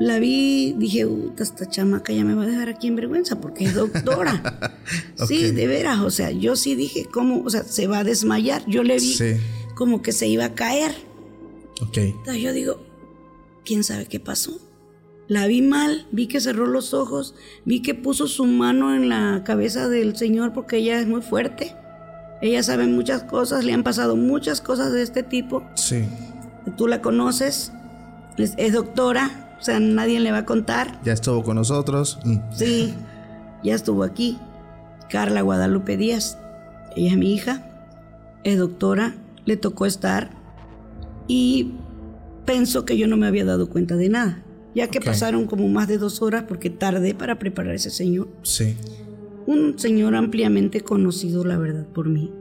La 0.00 0.20
vi, 0.20 0.74
dije, 0.78 1.06
"Uta, 1.06 1.42
esta 1.42 1.68
chamaca 1.68 2.12
ya 2.12 2.24
me 2.24 2.34
va 2.34 2.44
a 2.44 2.46
dejar 2.46 2.68
aquí 2.68 2.86
en 2.86 2.94
vergüenza 2.94 3.40
porque 3.40 3.64
es 3.64 3.74
doctora. 3.74 4.72
Sí, 5.26 5.46
Ok. 5.48 5.54
de 5.54 5.66
veras, 5.66 5.98
o 6.00 6.10
sea, 6.10 6.30
yo 6.30 6.54
sí 6.54 6.76
dije, 6.76 7.04
¿cómo? 7.12 7.42
O 7.44 7.50
sea, 7.50 7.64
se 7.64 7.88
va 7.88 7.98
a 7.98 8.04
desmayar. 8.04 8.62
Yo 8.68 8.84
le 8.84 8.94
vi 8.94 9.12
Sí. 9.14 9.34
como 9.74 10.00
que 10.00 10.12
se 10.12 10.28
iba 10.28 10.44
a 10.44 10.54
caer. 10.54 10.92
Ok. 11.82 11.96
Entonces 11.98 12.40
yo 12.42 12.52
digo, 12.52 12.80
¿quién 13.68 13.84
sabe 13.84 14.06
qué 14.06 14.18
pasó? 14.18 14.58
La 15.28 15.46
vi 15.46 15.60
mal, 15.60 16.06
vi 16.10 16.26
que 16.26 16.40
cerró 16.40 16.66
los 16.66 16.94
ojos, 16.94 17.34
vi 17.66 17.82
que 17.82 17.94
puso 17.94 18.26
su 18.26 18.46
mano 18.46 18.94
en 18.94 19.10
la 19.10 19.44
cabeza 19.44 19.90
del 19.90 20.16
Señor 20.16 20.54
porque 20.54 20.78
ella 20.78 20.98
es 20.98 21.06
muy 21.06 21.20
fuerte. 21.20 21.76
Ella 22.40 22.62
sabe 22.62 22.86
muchas 22.86 23.24
cosas, 23.24 23.64
le 23.64 23.74
han 23.74 23.82
pasado 23.82 24.16
muchas 24.16 24.62
cosas 24.62 24.90
de 24.92 25.02
este 25.02 25.22
tipo. 25.22 25.62
Sí. 25.74 26.08
Tú 26.78 26.86
la 26.86 27.02
conoces, 27.02 27.72
es, 28.38 28.72
doctora, 28.72 29.56
o 29.60 29.62
sea, 29.62 29.78
nadie 29.80 30.18
le 30.20 30.32
va 30.32 30.38
a 30.38 30.46
contar. 30.46 30.98
Ya 31.04 31.12
estuvo 31.12 31.42
con 31.44 31.56
nosotros. 31.56 32.18
Mm. 32.24 32.38
Sí, 32.54 32.94
ya 33.62 33.74
estuvo 33.74 34.02
aquí. 34.02 34.38
Carla 35.10 35.42
Guadalupe 35.42 35.98
Díaz, 35.98 36.38
ella 36.96 37.10
es 37.10 37.18
mi 37.18 37.34
hija, 37.34 37.66
es 38.44 38.56
doctora, 38.56 39.14
le 39.44 39.58
tocó 39.58 39.84
estar 39.84 40.30
y 41.26 41.74
pensó 42.48 42.86
que 42.86 42.96
yo 42.96 43.06
no 43.06 43.18
me 43.18 43.26
había 43.26 43.44
dado 43.44 43.68
cuenta 43.68 43.94
de 43.96 44.08
nada, 44.08 44.42
ya 44.74 44.88
que 44.88 45.02
pasaron 45.02 45.46
como 45.46 45.68
más 45.68 45.86
de 45.86 45.98
dos 45.98 46.22
horas 46.22 46.44
porque 46.48 46.70
tardé 46.70 47.14
para 47.14 47.38
preparar 47.38 47.72
a 47.72 47.76
ese 47.76 47.90
señor. 47.90 48.28
Sí. 48.42 48.74
Un 49.46 49.78
señor 49.78 50.14
ampliamente 50.14 50.80
conocido, 50.80 51.44
la 51.44 51.58
verdad, 51.58 51.86
por 51.88 52.08
mí. 52.08 52.32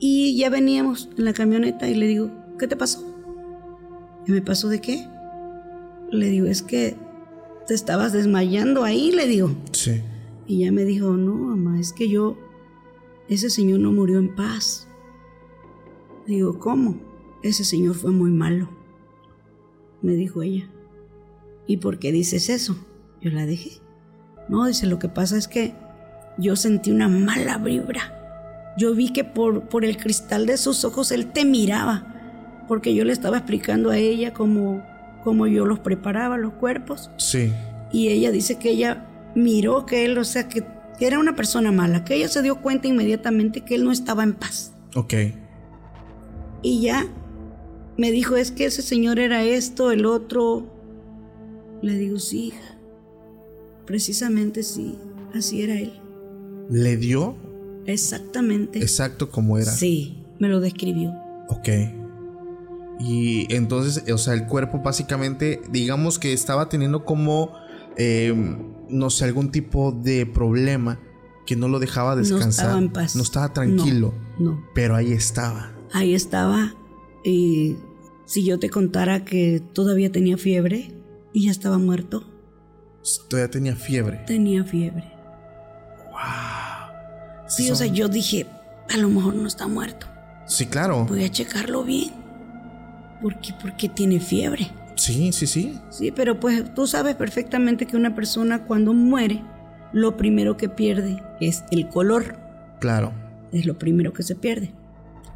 Y 0.00 0.36
ya 0.36 0.50
veníamos 0.50 1.08
en 1.16 1.24
la 1.24 1.32
camioneta 1.32 1.88
y 1.88 1.94
le 1.94 2.08
digo, 2.08 2.32
¿qué 2.58 2.66
te 2.66 2.76
pasó? 2.76 3.06
¿Y 4.26 4.32
me 4.32 4.42
pasó 4.42 4.68
de 4.68 4.80
qué? 4.80 5.06
Le 6.10 6.26
digo, 6.26 6.46
es 6.46 6.62
que 6.62 6.96
te 7.68 7.74
estabas 7.74 8.12
desmayando 8.12 8.82
ahí, 8.82 9.12
le 9.12 9.28
digo. 9.28 9.54
Sí. 9.70 10.02
Y 10.48 10.62
ella 10.62 10.72
me 10.72 10.84
dijo, 10.84 11.12
no, 11.12 11.34
mamá, 11.34 11.78
es 11.78 11.92
que 11.92 12.08
yo, 12.08 12.36
ese 13.28 13.50
señor 13.50 13.78
no 13.78 13.92
murió 13.92 14.18
en 14.18 14.34
paz. 14.34 14.88
Digo, 16.26 16.58
¿cómo? 16.58 17.11
Ese 17.42 17.64
señor 17.64 17.94
fue 17.94 18.12
muy 18.12 18.30
malo. 18.30 18.68
Me 20.00 20.12
dijo 20.12 20.42
ella. 20.42 20.68
¿Y 21.66 21.78
por 21.78 21.98
qué 21.98 22.12
dices 22.12 22.48
eso? 22.48 22.76
Yo 23.20 23.30
la 23.30 23.46
dejé. 23.46 23.80
No, 24.48 24.66
dice, 24.66 24.86
lo 24.86 24.98
que 24.98 25.08
pasa 25.08 25.36
es 25.36 25.48
que 25.48 25.74
yo 26.38 26.56
sentí 26.56 26.90
una 26.90 27.08
mala 27.08 27.58
vibra. 27.58 28.74
Yo 28.76 28.94
vi 28.94 29.12
que 29.12 29.24
por, 29.24 29.68
por 29.68 29.84
el 29.84 29.96
cristal 29.96 30.46
de 30.46 30.56
sus 30.56 30.84
ojos 30.84 31.12
él 31.12 31.32
te 31.32 31.44
miraba, 31.44 32.64
porque 32.68 32.94
yo 32.94 33.04
le 33.04 33.12
estaba 33.12 33.38
explicando 33.38 33.90
a 33.90 33.98
ella 33.98 34.32
cómo, 34.32 34.82
cómo 35.24 35.46
yo 35.46 35.66
los 35.66 35.78
preparaba, 35.78 36.36
los 36.38 36.54
cuerpos. 36.54 37.10
Sí. 37.18 37.52
Y 37.92 38.08
ella 38.08 38.30
dice 38.30 38.58
que 38.58 38.70
ella 38.70 39.06
miró 39.34 39.84
que 39.86 40.04
él, 40.04 40.16
o 40.16 40.24
sea, 40.24 40.48
que, 40.48 40.64
que 40.98 41.06
era 41.06 41.18
una 41.18 41.36
persona 41.36 41.70
mala, 41.70 42.04
que 42.04 42.14
ella 42.14 42.28
se 42.28 42.42
dio 42.42 42.60
cuenta 42.60 42.88
inmediatamente 42.88 43.60
que 43.60 43.74
él 43.74 43.84
no 43.84 43.92
estaba 43.92 44.22
en 44.22 44.34
paz. 44.34 44.74
Ok. 44.94 45.14
Y 46.62 46.80
ya 46.80 47.06
me 47.96 48.10
dijo, 48.10 48.36
es 48.36 48.50
que 48.50 48.66
ese 48.66 48.82
señor 48.82 49.18
era 49.18 49.44
esto, 49.44 49.90
el 49.90 50.06
otro. 50.06 50.66
Le 51.82 51.94
digo, 51.98 52.18
sí, 52.18 52.46
hija. 52.46 52.78
Precisamente 53.86 54.62
sí, 54.62 54.96
así 55.34 55.62
era 55.62 55.74
él. 55.74 56.00
¿Le 56.70 56.96
dio 56.96 57.36
Exactamente. 57.86 58.78
exacto 58.78 59.30
como 59.30 59.58
era? 59.58 59.70
Sí, 59.70 60.24
me 60.38 60.48
lo 60.48 60.60
describió. 60.60 61.12
Ok. 61.48 61.68
Y 63.00 63.52
entonces, 63.52 64.10
o 64.12 64.18
sea, 64.18 64.34
el 64.34 64.46
cuerpo 64.46 64.78
básicamente, 64.78 65.60
digamos 65.70 66.18
que 66.18 66.32
estaba 66.32 66.68
teniendo 66.68 67.04
como, 67.04 67.52
eh, 67.96 68.32
no 68.88 69.10
sé, 69.10 69.24
algún 69.24 69.50
tipo 69.50 69.90
de 69.92 70.24
problema 70.24 71.00
que 71.46 71.56
no 71.56 71.66
lo 71.66 71.80
dejaba 71.80 72.14
descansar. 72.14 72.46
No 72.46 72.50
estaba 72.50 72.78
en 72.78 72.92
paz. 72.92 73.16
No 73.16 73.22
estaba 73.22 73.52
tranquilo. 73.52 74.14
No, 74.38 74.52
no. 74.52 74.64
Pero 74.74 74.94
ahí 74.94 75.12
estaba. 75.12 75.72
Ahí 75.92 76.14
estaba. 76.14 76.74
Y 77.24 77.76
si 78.24 78.44
yo 78.44 78.58
te 78.58 78.70
contara 78.70 79.24
que 79.24 79.62
todavía 79.72 80.10
tenía 80.10 80.36
fiebre 80.36 80.92
y 81.32 81.46
ya 81.46 81.50
estaba 81.50 81.78
muerto, 81.78 82.24
Todavía 83.28 83.50
tenía 83.50 83.74
fiebre. 83.76 84.18
tenía 84.26 84.62
fiebre. 84.64 85.12
Wow. 86.10 87.48
Sí, 87.48 87.70
o 87.70 87.74
sea, 87.74 87.86
yo 87.88 88.08
dije, 88.08 88.46
a 88.92 88.96
lo 88.96 89.08
mejor 89.08 89.34
no 89.34 89.46
está 89.48 89.66
muerto. 89.66 90.06
Sí, 90.46 90.66
claro. 90.66 91.04
Voy 91.06 91.24
a 91.24 91.28
checarlo 91.30 91.84
bien. 91.84 92.12
¿Por 93.20 93.40
qué? 93.40 93.54
Porque 93.60 93.88
tiene 93.88 94.20
fiebre. 94.20 94.70
Sí, 94.96 95.32
sí, 95.32 95.46
sí. 95.46 95.78
Sí, 95.90 96.12
pero 96.12 96.38
pues 96.38 96.74
tú 96.74 96.86
sabes 96.86 97.14
perfectamente 97.16 97.86
que 97.86 97.96
una 97.96 98.14
persona 98.14 98.64
cuando 98.66 98.94
muere, 98.94 99.42
lo 99.92 100.16
primero 100.16 100.56
que 100.56 100.68
pierde 100.68 101.22
es 101.40 101.64
el 101.70 101.88
color. 101.88 102.36
Claro. 102.80 103.12
Es 103.52 103.66
lo 103.66 103.78
primero 103.78 104.12
que 104.12 104.22
se 104.22 104.34
pierde. 104.34 104.72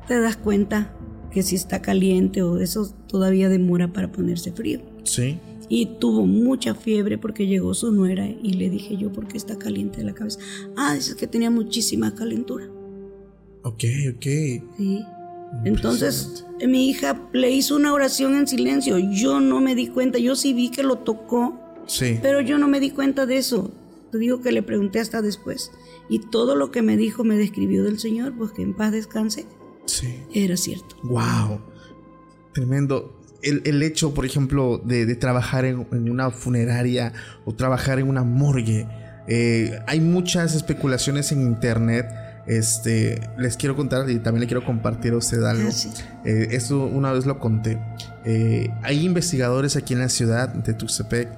Te 0.06 0.20
das 0.20 0.36
cuenta 0.36 0.90
que 1.30 1.42
si 1.42 1.54
está 1.56 1.82
caliente 1.82 2.42
o 2.42 2.58
eso 2.58 2.92
todavía 3.08 3.48
demora 3.48 3.92
para 3.92 4.10
ponerse 4.12 4.52
frío. 4.52 4.80
Sí. 5.04 5.38
Y 5.68 5.86
tuvo 5.98 6.26
mucha 6.26 6.74
fiebre 6.74 7.18
porque 7.18 7.46
llegó 7.46 7.74
su 7.74 7.90
nuera 7.92 8.26
y 8.28 8.54
le 8.54 8.70
dije 8.70 8.96
yo, 8.96 9.12
¿por 9.12 9.26
qué 9.26 9.36
está 9.36 9.58
caliente 9.58 9.98
de 9.98 10.04
la 10.04 10.14
cabeza? 10.14 10.38
Ah, 10.76 10.94
dice 10.94 11.16
que 11.16 11.26
tenía 11.26 11.50
muchísima 11.50 12.14
calentura. 12.14 12.66
Ok, 13.62 13.82
ok. 14.14 14.22
Sí. 14.76 15.02
Entonces, 15.64 16.44
mi 16.66 16.88
hija 16.88 17.20
le 17.32 17.50
hizo 17.50 17.76
una 17.76 17.92
oración 17.92 18.36
en 18.36 18.46
silencio. 18.46 18.98
Yo 18.98 19.40
no 19.40 19.60
me 19.60 19.74
di 19.74 19.88
cuenta. 19.88 20.18
Yo 20.18 20.36
sí 20.36 20.52
vi 20.52 20.70
que 20.70 20.82
lo 20.82 20.98
tocó, 20.98 21.58
Sí. 21.86 22.18
pero 22.22 22.40
yo 22.40 22.58
no 22.58 22.68
me 22.68 22.80
di 22.80 22.90
cuenta 22.90 23.26
de 23.26 23.38
eso. 23.38 23.70
Te 24.12 24.18
digo 24.18 24.40
que 24.40 24.52
le 24.52 24.62
pregunté 24.62 25.00
hasta 25.00 25.22
después. 25.22 25.72
Y 26.08 26.20
todo 26.30 26.54
lo 26.54 26.70
que 26.70 26.82
me 26.82 26.96
dijo, 26.96 27.24
me 27.24 27.36
describió 27.36 27.82
del 27.84 27.98
Señor, 27.98 28.34
pues 28.36 28.52
que 28.52 28.62
en 28.62 28.74
paz 28.74 28.92
descanse, 28.92 29.46
Sí. 29.86 30.22
era 30.34 30.56
cierto. 30.56 30.96
Wow. 31.02 31.60
Tremendo. 32.52 33.12
El, 33.42 33.62
el 33.64 33.82
hecho, 33.82 34.12
por 34.14 34.24
ejemplo, 34.26 34.80
de, 34.84 35.06
de 35.06 35.14
trabajar 35.14 35.64
en, 35.64 35.86
en 35.92 36.10
una 36.10 36.30
funeraria 36.30 37.12
o 37.44 37.54
trabajar 37.54 37.98
en 37.98 38.08
una 38.08 38.24
morgue. 38.24 38.86
eh, 39.28 39.78
hay 39.86 40.00
muchas 40.00 40.54
especulaciones 40.54 41.32
en 41.32 41.42
internet. 41.42 42.06
Este, 42.46 43.20
les 43.38 43.56
quiero 43.56 43.74
contar 43.74 44.08
y 44.08 44.18
también 44.20 44.42
le 44.42 44.46
quiero 44.46 44.64
compartir 44.64 45.12
a 45.12 45.16
usted 45.16 45.42
algo. 45.42 45.68
Ah. 45.68 46.20
Eh, 46.24 46.48
esto 46.52 46.84
una 46.86 47.12
vez 47.12 47.26
lo 47.26 47.38
conté. 47.40 47.78
Eh, 48.24 48.70
hay 48.82 49.04
investigadores 49.04 49.76
aquí 49.76 49.94
en 49.94 50.00
la 50.00 50.08
ciudad 50.08 50.48
de 50.48 50.72
Tuxtepec 50.74 51.28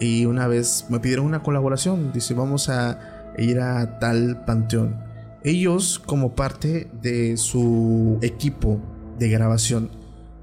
y 0.00 0.24
una 0.24 0.46
vez 0.48 0.86
me 0.88 1.00
pidieron 1.00 1.26
una 1.26 1.42
colaboración. 1.42 2.12
Dice, 2.12 2.34
vamos 2.34 2.68
a 2.68 3.32
ir 3.38 3.60
a 3.60 3.98
tal 3.98 4.44
panteón. 4.44 5.11
Ellos, 5.44 5.98
como 6.04 6.34
parte 6.34 6.88
de 7.02 7.36
su 7.36 8.18
equipo 8.22 8.80
de 9.18 9.28
grabación, 9.28 9.90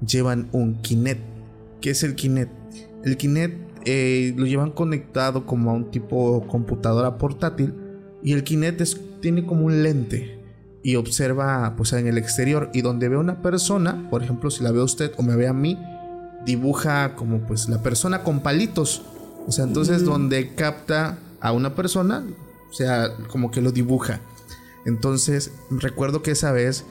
llevan 0.06 0.48
un 0.52 0.80
Kinet. 0.82 1.18
¿Qué 1.80 1.90
es 1.90 2.02
el 2.02 2.14
Kinet? 2.14 2.50
El 3.04 3.16
Kinet 3.16 3.56
eh, 3.86 4.34
lo 4.36 4.44
llevan 4.46 4.70
conectado 4.72 5.46
como 5.46 5.70
a 5.70 5.74
un 5.74 5.90
tipo 5.90 6.46
computadora 6.48 7.16
portátil 7.16 7.72
y 8.22 8.32
el 8.34 8.44
Kinet 8.44 8.80
es- 8.82 9.00
tiene 9.20 9.46
como 9.46 9.64
un 9.66 9.82
lente 9.82 10.38
y 10.82 10.96
observa 10.96 11.74
pues 11.76 11.92
en 11.94 12.06
el 12.06 12.18
exterior 12.18 12.70
y 12.74 12.82
donde 12.82 13.08
ve 13.08 13.16
una 13.16 13.40
persona, 13.42 14.06
por 14.10 14.22
ejemplo, 14.22 14.50
si 14.50 14.62
la 14.62 14.70
ve 14.70 14.80
a 14.80 14.84
usted 14.84 15.12
o 15.16 15.22
me 15.22 15.34
ve 15.36 15.48
a 15.48 15.52
mí, 15.54 15.78
dibuja 16.44 17.14
como 17.16 17.38
pues 17.40 17.68
la 17.68 17.82
persona 17.82 18.22
con 18.22 18.40
palitos. 18.40 19.02
O 19.46 19.52
sea, 19.52 19.64
entonces 19.64 20.04
donde 20.04 20.54
capta 20.54 21.18
a 21.40 21.52
una 21.52 21.74
persona, 21.74 22.22
o 22.70 22.72
sea, 22.74 23.08
como 23.30 23.50
que 23.50 23.60
lo 23.62 23.72
dibuja. 23.72 24.20
Entonces, 24.86 25.52
recuerdo 25.70 26.22
que 26.22 26.30
esa 26.32 26.52
vez 26.52 26.84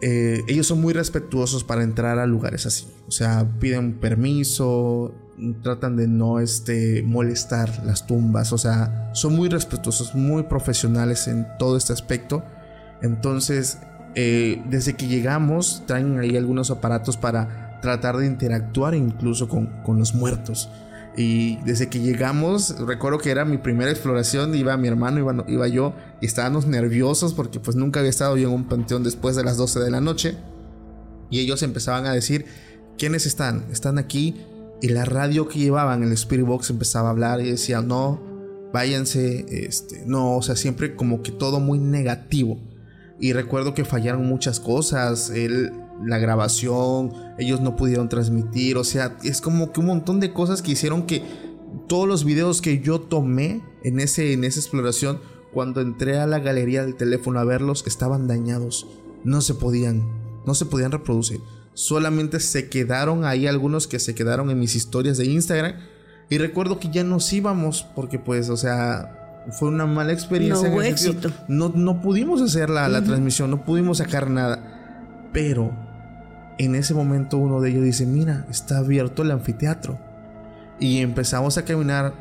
eh, 0.00 0.42
ellos 0.46 0.66
son 0.66 0.80
muy 0.80 0.92
respetuosos 0.92 1.64
para 1.64 1.82
entrar 1.82 2.18
a 2.18 2.26
lugares 2.26 2.66
así. 2.66 2.86
O 3.08 3.10
sea, 3.10 3.48
piden 3.60 3.94
permiso, 3.94 5.14
tratan 5.62 5.96
de 5.96 6.06
no 6.08 6.40
este, 6.40 7.02
molestar 7.02 7.84
las 7.84 8.06
tumbas. 8.06 8.52
O 8.52 8.58
sea, 8.58 9.10
son 9.14 9.34
muy 9.34 9.48
respetuosos, 9.48 10.14
muy 10.14 10.44
profesionales 10.44 11.28
en 11.28 11.46
todo 11.58 11.76
este 11.76 11.92
aspecto. 11.92 12.44
Entonces, 13.02 13.78
eh, 14.14 14.62
desde 14.68 14.94
que 14.94 15.06
llegamos, 15.06 15.82
traen 15.86 16.18
ahí 16.18 16.36
algunos 16.36 16.70
aparatos 16.70 17.16
para 17.16 17.80
tratar 17.80 18.16
de 18.16 18.26
interactuar 18.26 18.94
incluso 18.94 19.48
con, 19.48 19.82
con 19.82 19.98
los 19.98 20.14
muertos. 20.14 20.70
Y 21.16 21.56
desde 21.64 21.88
que 21.88 22.00
llegamos, 22.00 22.78
recuerdo 22.78 23.18
que 23.18 23.30
era 23.30 23.46
mi 23.46 23.56
primera 23.56 23.90
exploración, 23.90 24.54
iba 24.54 24.76
mi 24.76 24.88
hermano, 24.88 25.18
iba, 25.18 25.44
iba 25.48 25.66
yo, 25.66 25.94
y 26.20 26.26
estábamos 26.26 26.66
nerviosos 26.66 27.32
porque 27.32 27.58
pues 27.58 27.74
nunca 27.74 28.00
había 28.00 28.10
estado 28.10 28.36
yo 28.36 28.48
en 28.48 28.54
un 28.54 28.68
panteón 28.68 29.02
después 29.02 29.34
de 29.34 29.42
las 29.42 29.56
12 29.56 29.80
de 29.80 29.90
la 29.90 30.02
noche. 30.02 30.36
Y 31.30 31.40
ellos 31.40 31.62
empezaban 31.62 32.06
a 32.06 32.12
decir, 32.12 32.44
¿quiénes 32.98 33.24
están? 33.24 33.64
Están 33.72 33.98
aquí. 33.98 34.36
Y 34.82 34.88
la 34.88 35.06
radio 35.06 35.48
que 35.48 35.58
llevaban, 35.58 36.02
el 36.02 36.12
Spirit 36.12 36.44
Box, 36.44 36.68
empezaba 36.68 37.08
a 37.08 37.12
hablar 37.12 37.40
y 37.40 37.50
decía, 37.50 37.80
no, 37.80 38.20
váyanse, 38.74 39.46
este, 39.66 40.04
no, 40.06 40.36
o 40.36 40.42
sea, 40.42 40.54
siempre 40.54 40.96
como 40.96 41.22
que 41.22 41.32
todo 41.32 41.60
muy 41.60 41.78
negativo. 41.78 42.60
Y 43.18 43.32
recuerdo 43.32 43.72
que 43.72 43.86
fallaron 43.86 44.26
muchas 44.26 44.60
cosas, 44.60 45.30
él 45.30 45.72
la 46.04 46.18
grabación, 46.18 47.12
ellos 47.38 47.60
no 47.60 47.76
pudieron 47.76 48.08
transmitir, 48.08 48.76
o 48.76 48.84
sea, 48.84 49.16
es 49.22 49.40
como 49.40 49.72
que 49.72 49.80
un 49.80 49.86
montón 49.86 50.20
de 50.20 50.32
cosas 50.32 50.62
que 50.62 50.72
hicieron 50.72 51.06
que 51.06 51.22
todos 51.88 52.08
los 52.08 52.24
videos 52.24 52.60
que 52.60 52.80
yo 52.80 53.00
tomé 53.00 53.62
en, 53.82 54.00
ese, 54.00 54.32
en 54.32 54.44
esa 54.44 54.60
exploración, 54.60 55.20
cuando 55.52 55.80
entré 55.80 56.18
a 56.18 56.26
la 56.26 56.38
galería 56.38 56.82
del 56.82 56.96
teléfono 56.96 57.38
a 57.38 57.44
verlos, 57.44 57.84
estaban 57.86 58.26
dañados, 58.26 58.86
no 59.24 59.40
se 59.40 59.54
podían, 59.54 60.04
no 60.44 60.54
se 60.54 60.66
podían 60.66 60.92
reproducir, 60.92 61.40
solamente 61.74 62.40
se 62.40 62.68
quedaron 62.68 63.24
ahí 63.24 63.46
algunos 63.46 63.86
que 63.86 63.98
se 63.98 64.14
quedaron 64.14 64.50
en 64.50 64.58
mis 64.58 64.74
historias 64.74 65.18
de 65.18 65.26
Instagram. 65.26 65.74
Y 66.28 66.38
recuerdo 66.38 66.80
que 66.80 66.90
ya 66.90 67.04
nos 67.04 67.32
íbamos 67.32 67.86
porque 67.94 68.18
pues, 68.18 68.48
o 68.48 68.56
sea, 68.56 69.44
fue 69.52 69.68
una 69.68 69.86
mala 69.86 70.12
experiencia. 70.12 70.68
No 70.68 70.82
éxito. 70.82 71.30
No, 71.46 71.68
no 71.68 72.00
pudimos 72.00 72.42
hacer 72.42 72.68
la, 72.68 72.88
la 72.88 73.02
transmisión, 73.02 73.50
no 73.50 73.64
pudimos 73.64 73.98
sacar 73.98 74.28
nada. 74.28 75.28
Pero 75.32 75.72
en 76.58 76.74
ese 76.74 76.94
momento 76.94 77.38
uno 77.38 77.60
de 77.60 77.70
ellos 77.70 77.84
dice, 77.84 78.06
mira, 78.06 78.46
está 78.50 78.78
abierto 78.78 79.22
el 79.22 79.30
anfiteatro. 79.30 79.98
Y 80.78 80.98
empezamos 80.98 81.58
a 81.58 81.64
caminar, 81.64 82.14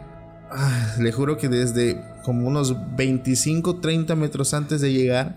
ah, 0.52 0.96
le 1.00 1.12
juro 1.12 1.38
que 1.38 1.50
desde 1.50 2.02
como 2.24 2.48
unos 2.48 2.76
25, 2.96 3.80
30 3.80 4.16
metros 4.16 4.54
antes 4.54 4.82
de 4.82 4.92
llegar, 4.92 5.36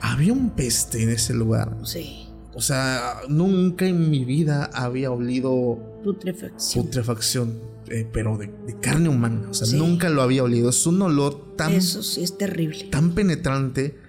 había 0.00 0.32
un 0.32 0.50
peste 0.50 1.02
en 1.02 1.10
ese 1.10 1.34
lugar. 1.34 1.76
Sí. 1.84 2.28
O 2.54 2.60
sea, 2.60 3.20
nunca 3.28 3.86
en 3.86 4.10
mi 4.10 4.24
vida 4.24 4.70
había 4.74 5.10
olido 5.10 6.00
putrefacción. 6.04 6.84
Putrefacción, 6.84 7.60
eh, 7.88 8.06
pero 8.12 8.36
de, 8.36 8.50
carne 8.80 9.08
humana. 9.08 9.48
O 9.48 9.54
sea, 9.54 9.78
nunca 9.78 10.10
lo 10.10 10.22
había 10.22 10.44
olido. 10.44 10.68
Es 10.68 10.86
un 10.86 11.00
olor 11.00 11.56
tan. 11.56 11.72
Eso 11.72 12.02
sí 12.02 12.22
es 12.22 12.36
terrible. 12.36 12.84
Tan 12.90 13.14
penetrante 13.14 14.01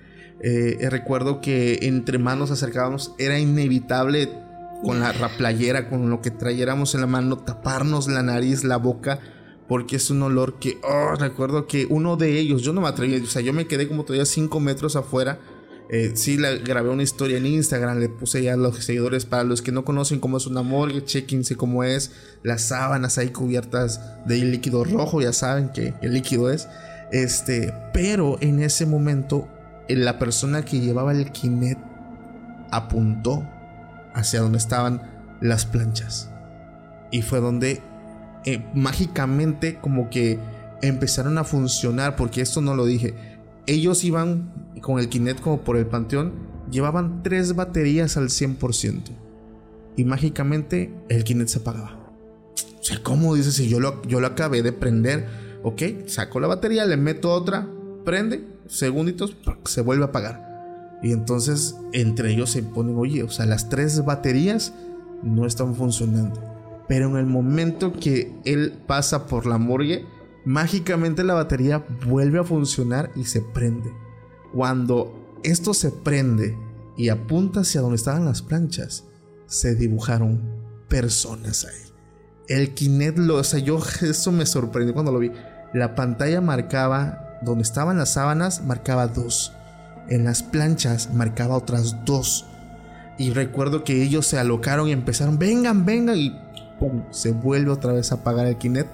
eh, 0.45 0.89
recuerdo 0.89 1.39
que 1.39 1.79
entre 1.83 2.17
manos 2.17 2.51
acercábamos, 2.51 3.15
era 3.17 3.39
inevitable 3.39 4.29
con 4.83 4.99
la, 4.99 5.13
playera, 5.37 5.89
con 5.89 6.09
lo 6.09 6.21
que 6.21 6.31
trayéramos 6.31 6.93
en 6.95 7.01
la 7.01 7.07
mano, 7.07 7.37
taparnos 7.37 8.09
la 8.09 8.21
nariz, 8.21 8.65
la 8.65 8.75
boca, 8.75 9.19
porque 9.69 9.95
es 9.95 10.09
un 10.09 10.21
olor 10.21 10.59
que, 10.59 10.79
oh, 10.83 11.15
recuerdo 11.15 11.65
que 11.65 11.87
uno 11.89 12.17
de 12.17 12.37
ellos, 12.37 12.61
yo 12.61 12.73
no 12.73 12.81
me 12.81 12.89
atreví, 12.89 13.15
o 13.15 13.25
sea, 13.25 13.41
yo 13.41 13.53
me 13.53 13.67
quedé 13.67 13.87
como 13.87 14.03
todavía 14.03 14.25
5 14.25 14.59
metros 14.59 14.97
afuera. 14.97 15.39
Eh, 15.89 16.11
sí, 16.15 16.37
la, 16.37 16.51
grabé 16.55 16.89
una 16.89 17.03
historia 17.03 17.37
en 17.37 17.45
Instagram, 17.45 17.99
le 17.99 18.09
puse 18.09 18.43
ya 18.43 18.53
a 18.53 18.57
los 18.57 18.75
seguidores, 18.83 19.25
para 19.25 19.45
los 19.45 19.61
que 19.61 19.71
no 19.71 19.85
conocen 19.85 20.19
cómo 20.19 20.35
es 20.35 20.45
una 20.45 20.61
morgue, 20.61 21.05
chequense 21.05 21.55
cómo 21.55 21.85
es, 21.85 22.11
las 22.43 22.63
sábanas 22.63 23.17
ahí 23.17 23.29
cubiertas 23.29 24.01
de 24.25 24.39
líquido 24.39 24.83
rojo, 24.83 25.21
ya 25.21 25.31
saben 25.31 25.69
que 25.69 25.93
líquido 26.01 26.51
es. 26.51 26.67
Este, 27.13 27.73
pero 27.93 28.37
en 28.41 28.61
ese 28.61 28.85
momento 28.85 29.47
la 29.89 30.19
persona 30.19 30.63
que 30.63 30.79
llevaba 30.79 31.11
el 31.11 31.31
kinet 31.31 31.77
apuntó 32.71 33.47
hacia 34.13 34.41
donde 34.41 34.57
estaban 34.57 35.01
las 35.41 35.65
planchas. 35.65 36.29
Y 37.11 37.21
fue 37.21 37.39
donde 37.39 37.81
eh, 38.45 38.65
mágicamente 38.73 39.79
como 39.79 40.09
que 40.09 40.39
empezaron 40.81 41.37
a 41.37 41.43
funcionar, 41.43 42.15
porque 42.15 42.41
esto 42.41 42.61
no 42.61 42.75
lo 42.75 42.85
dije. 42.85 43.13
Ellos 43.67 44.03
iban 44.03 44.51
con 44.81 44.99
el 44.99 45.09
kinet 45.09 45.39
como 45.39 45.61
por 45.61 45.77
el 45.77 45.85
panteón, 45.85 46.33
llevaban 46.69 47.23
tres 47.23 47.55
baterías 47.55 48.17
al 48.17 48.29
100%. 48.29 49.01
Y 49.95 50.03
mágicamente 50.05 50.93
el 51.09 51.23
kinet 51.23 51.47
se 51.47 51.59
apagaba. 51.59 51.99
O 52.79 52.83
sea, 52.83 53.01
¿cómo 53.01 53.35
dices 53.35 53.53
si 53.53 53.69
yo 53.69 53.79
lo, 53.79 54.01
yo 54.03 54.19
lo 54.19 54.27
acabé 54.27 54.61
de 54.61 54.73
prender? 54.73 55.27
Ok, 55.63 55.81
saco 56.07 56.41
la 56.41 56.47
batería, 56.47 56.85
le 56.85 56.97
meto 56.97 57.31
otra, 57.31 57.65
prende 58.03 58.47
segunditos, 58.67 59.37
se 59.65 59.81
vuelve 59.81 60.03
a 60.03 60.07
apagar. 60.07 60.99
Y 61.01 61.11
entonces 61.11 61.75
entre 61.91 62.31
ellos 62.31 62.51
se 62.51 62.63
ponen, 62.63 62.95
oye, 62.97 63.23
o 63.23 63.29
sea, 63.29 63.45
las 63.45 63.69
tres 63.69 64.05
baterías 64.05 64.73
no 65.21 65.45
están 65.45 65.75
funcionando. 65.75 66.41
Pero 66.87 67.09
en 67.09 67.17
el 67.17 67.25
momento 67.25 67.93
que 67.93 68.35
él 68.45 68.73
pasa 68.87 69.27
por 69.27 69.45
la 69.45 69.57
morgue, 69.57 70.05
mágicamente 70.45 71.23
la 71.23 71.33
batería 71.33 71.85
vuelve 72.05 72.39
a 72.39 72.43
funcionar 72.43 73.11
y 73.15 73.25
se 73.25 73.41
prende. 73.41 73.91
Cuando 74.53 75.39
esto 75.43 75.73
se 75.73 75.91
prende 75.91 76.57
y 76.97 77.09
apunta 77.09 77.61
hacia 77.61 77.81
donde 77.81 77.95
estaban 77.95 78.25
las 78.25 78.41
planchas, 78.41 79.05
se 79.45 79.75
dibujaron 79.75 80.41
personas 80.87 81.65
ahí. 81.65 81.91
El 82.47 82.73
Kinect 82.73 83.17
lo, 83.17 83.35
o 83.37 83.43
sea, 83.43 83.59
yo 83.59 83.79
eso 84.01 84.31
me 84.31 84.45
sorprendió 84.45 84.93
cuando 84.93 85.11
lo 85.11 85.19
vi. 85.19 85.31
La 85.73 85.95
pantalla 85.95 86.39
marcaba 86.39 87.32
donde 87.43 87.63
estaban 87.63 87.97
las 87.97 88.13
sábanas 88.13 88.63
marcaba 88.63 89.07
dos. 89.07 89.53
En 90.09 90.23
las 90.23 90.43
planchas 90.43 91.13
marcaba 91.13 91.55
otras 91.55 92.05
dos. 92.05 92.45
Y 93.17 93.31
recuerdo 93.31 93.83
que 93.83 94.01
ellos 94.01 94.25
se 94.25 94.37
alocaron 94.37 94.89
y 94.89 94.91
empezaron, 94.91 95.37
vengan, 95.37 95.85
vengan. 95.85 96.17
Y 96.17 96.35
¡pum! 96.79 97.03
Se 97.11 97.31
vuelve 97.31 97.71
otra 97.71 97.93
vez 97.93 98.11
a 98.11 98.15
apagar 98.15 98.47
el 98.47 98.57
kinet. 98.57 98.87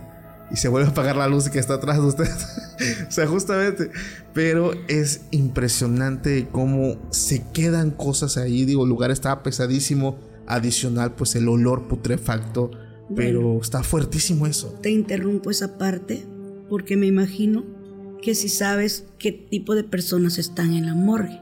Y 0.51 0.55
se 0.55 0.67
vuelve 0.67 0.87
a 0.87 0.91
apagar 0.91 1.15
la 1.15 1.27
luz 1.27 1.49
que 1.49 1.59
está 1.59 1.75
atrás 1.75 1.97
de 1.97 2.07
ustedes. 2.07 2.47
o 3.07 3.11
sea, 3.11 3.27
justamente. 3.27 3.91
Pero 4.33 4.73
es 4.87 5.21
impresionante 5.31 6.47
cómo 6.51 6.97
se 7.11 7.43
quedan 7.53 7.91
cosas 7.91 8.37
ahí. 8.37 8.65
Digo, 8.65 8.83
el 8.83 8.89
lugar 8.89 9.11
estaba 9.11 9.43
pesadísimo. 9.43 10.17
Adicional, 10.47 11.13
pues 11.13 11.35
el 11.35 11.47
olor 11.47 11.87
putrefacto. 11.87 12.71
Pero 13.15 13.59
está 13.61 13.83
fuertísimo 13.83 14.45
eso. 14.45 14.75
Te 14.81 14.91
interrumpo 14.91 15.49
esa 15.49 15.77
parte 15.77 16.25
porque 16.69 16.95
me 16.95 17.07
imagino 17.07 17.78
que 18.21 18.35
si 18.35 18.49
sabes 18.49 19.05
qué 19.17 19.31
tipo 19.31 19.75
de 19.75 19.83
personas 19.83 20.37
están 20.37 20.73
en 20.73 20.85
la 20.85 20.93
morgue. 20.93 21.41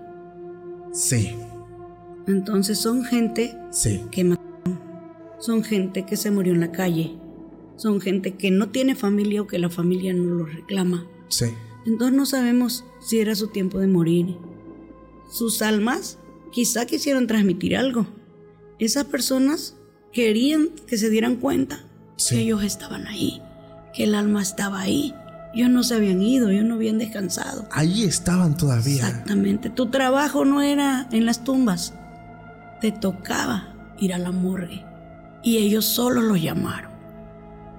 Sí. 0.91 1.35
Entonces 2.27 2.77
son 2.79 3.03
gente 3.03 3.57
sí. 3.71 4.01
que 4.11 4.23
mataron, 4.23 4.79
son 5.39 5.63
gente 5.63 6.05
que 6.05 6.17
se 6.17 6.31
murió 6.31 6.53
en 6.53 6.59
la 6.59 6.71
calle, 6.71 7.15
son 7.77 8.01
gente 8.01 8.35
que 8.35 8.51
no 8.51 8.69
tiene 8.69 8.95
familia 8.95 9.41
o 9.41 9.47
que 9.47 9.59
la 9.59 9.69
familia 9.69 10.13
no 10.13 10.35
lo 10.35 10.45
reclama. 10.45 11.07
Sí. 11.29 11.45
Entonces 11.85 12.17
no 12.17 12.25
sabemos 12.25 12.83
si 12.99 13.19
era 13.19 13.35
su 13.35 13.47
tiempo 13.47 13.79
de 13.79 13.87
morir. 13.87 14.35
Sus 15.31 15.61
almas 15.61 16.19
quizá 16.51 16.85
quisieron 16.85 17.27
transmitir 17.27 17.77
algo. 17.77 18.07
Esas 18.79 19.05
personas 19.05 19.77
querían 20.11 20.69
que 20.87 20.97
se 20.97 21.09
dieran 21.09 21.37
cuenta 21.37 21.85
que 22.29 22.39
ellos 22.39 22.63
estaban 22.63 23.07
ahí, 23.07 23.41
que 23.93 24.03
el 24.03 24.15
alma 24.15 24.41
estaba 24.41 24.81
ahí 24.81 25.13
ellos 25.53 25.69
no 25.69 25.83
se 25.83 25.95
habían 25.95 26.21
ido, 26.21 26.49
ellos 26.49 26.65
no 26.65 26.75
habían 26.75 26.97
descansado. 26.97 27.67
Allí 27.71 28.03
estaban 28.03 28.55
todavía. 28.55 29.07
Exactamente. 29.07 29.69
Tu 29.69 29.89
trabajo 29.89 30.45
no 30.45 30.61
era 30.61 31.07
en 31.11 31.25
las 31.25 31.43
tumbas. 31.43 31.93
Te 32.81 32.91
tocaba 32.91 33.73
ir 33.97 34.13
a 34.13 34.17
la 34.17 34.31
morgue. 34.31 34.85
Y 35.43 35.57
ellos 35.57 35.85
solo 35.85 36.21
los 36.21 36.41
llamaron. 36.41 36.91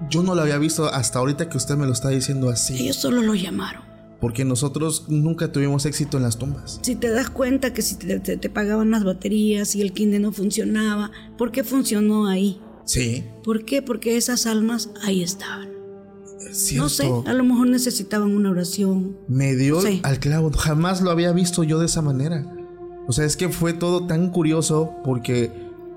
Yo 0.09 0.23
no 0.23 0.33
lo 0.33 0.41
había 0.41 0.57
visto 0.57 0.85
hasta 0.85 1.19
ahorita 1.19 1.49
que 1.49 1.57
usted 1.57 1.75
me 1.75 1.85
lo 1.85 1.93
está 1.93 2.09
diciendo 2.09 2.49
así. 2.49 2.75
Ellos 2.81 2.95
solo 2.95 3.21
los 3.21 3.41
llamaron. 3.41 3.83
Porque 4.19 4.43
nosotros 4.43 5.05
nunca 5.07 5.51
tuvimos 5.51 5.85
éxito 5.85 6.17
en 6.17 6.23
las 6.23 6.37
tumbas. 6.37 6.79
Si 6.81 6.95
te 6.95 7.09
das 7.09 7.29
cuenta 7.29 7.73
que 7.73 7.81
si 7.81 7.95
te, 7.95 8.49
pagaban 8.49 8.91
las 8.91 9.05
baterías 9.05 9.75
y 9.75 9.81
el 9.81 9.93
kinder 9.93 10.19
no 10.19 10.33
funcionaba, 10.33 11.11
¿por 11.37 11.51
qué 11.51 11.63
funcionó 11.63 12.27
ahí? 12.27 12.59
Sí. 12.83 13.23
¿Por 13.43 13.63
qué? 13.63 13.81
Porque 13.81 14.17
esas 14.17 14.45
almas 14.45 14.89
ahí 15.01 15.23
estaban 15.23 15.78
No 16.75 16.89
sé, 16.89 17.11
a 17.25 17.33
lo 17.33 17.43
mejor 17.43 17.67
necesitaban 17.67 18.35
una 18.35 18.51
oración. 18.51 19.17
Me 19.27 19.55
dio 19.55 19.79
al 20.03 20.19
clavo, 20.19 20.51
jamás 20.51 21.01
lo 21.01 21.11
había 21.11 21.31
visto 21.31 21.63
yo 21.63 21.79
de 21.79 21.85
esa 21.85 22.01
manera. 22.01 22.45
O 23.07 23.11
sea, 23.11 23.25
es 23.25 23.35
que 23.35 23.49
fue 23.49 23.73
todo 23.73 24.05
tan 24.05 24.29
curioso 24.29 24.95
porque 25.03 25.51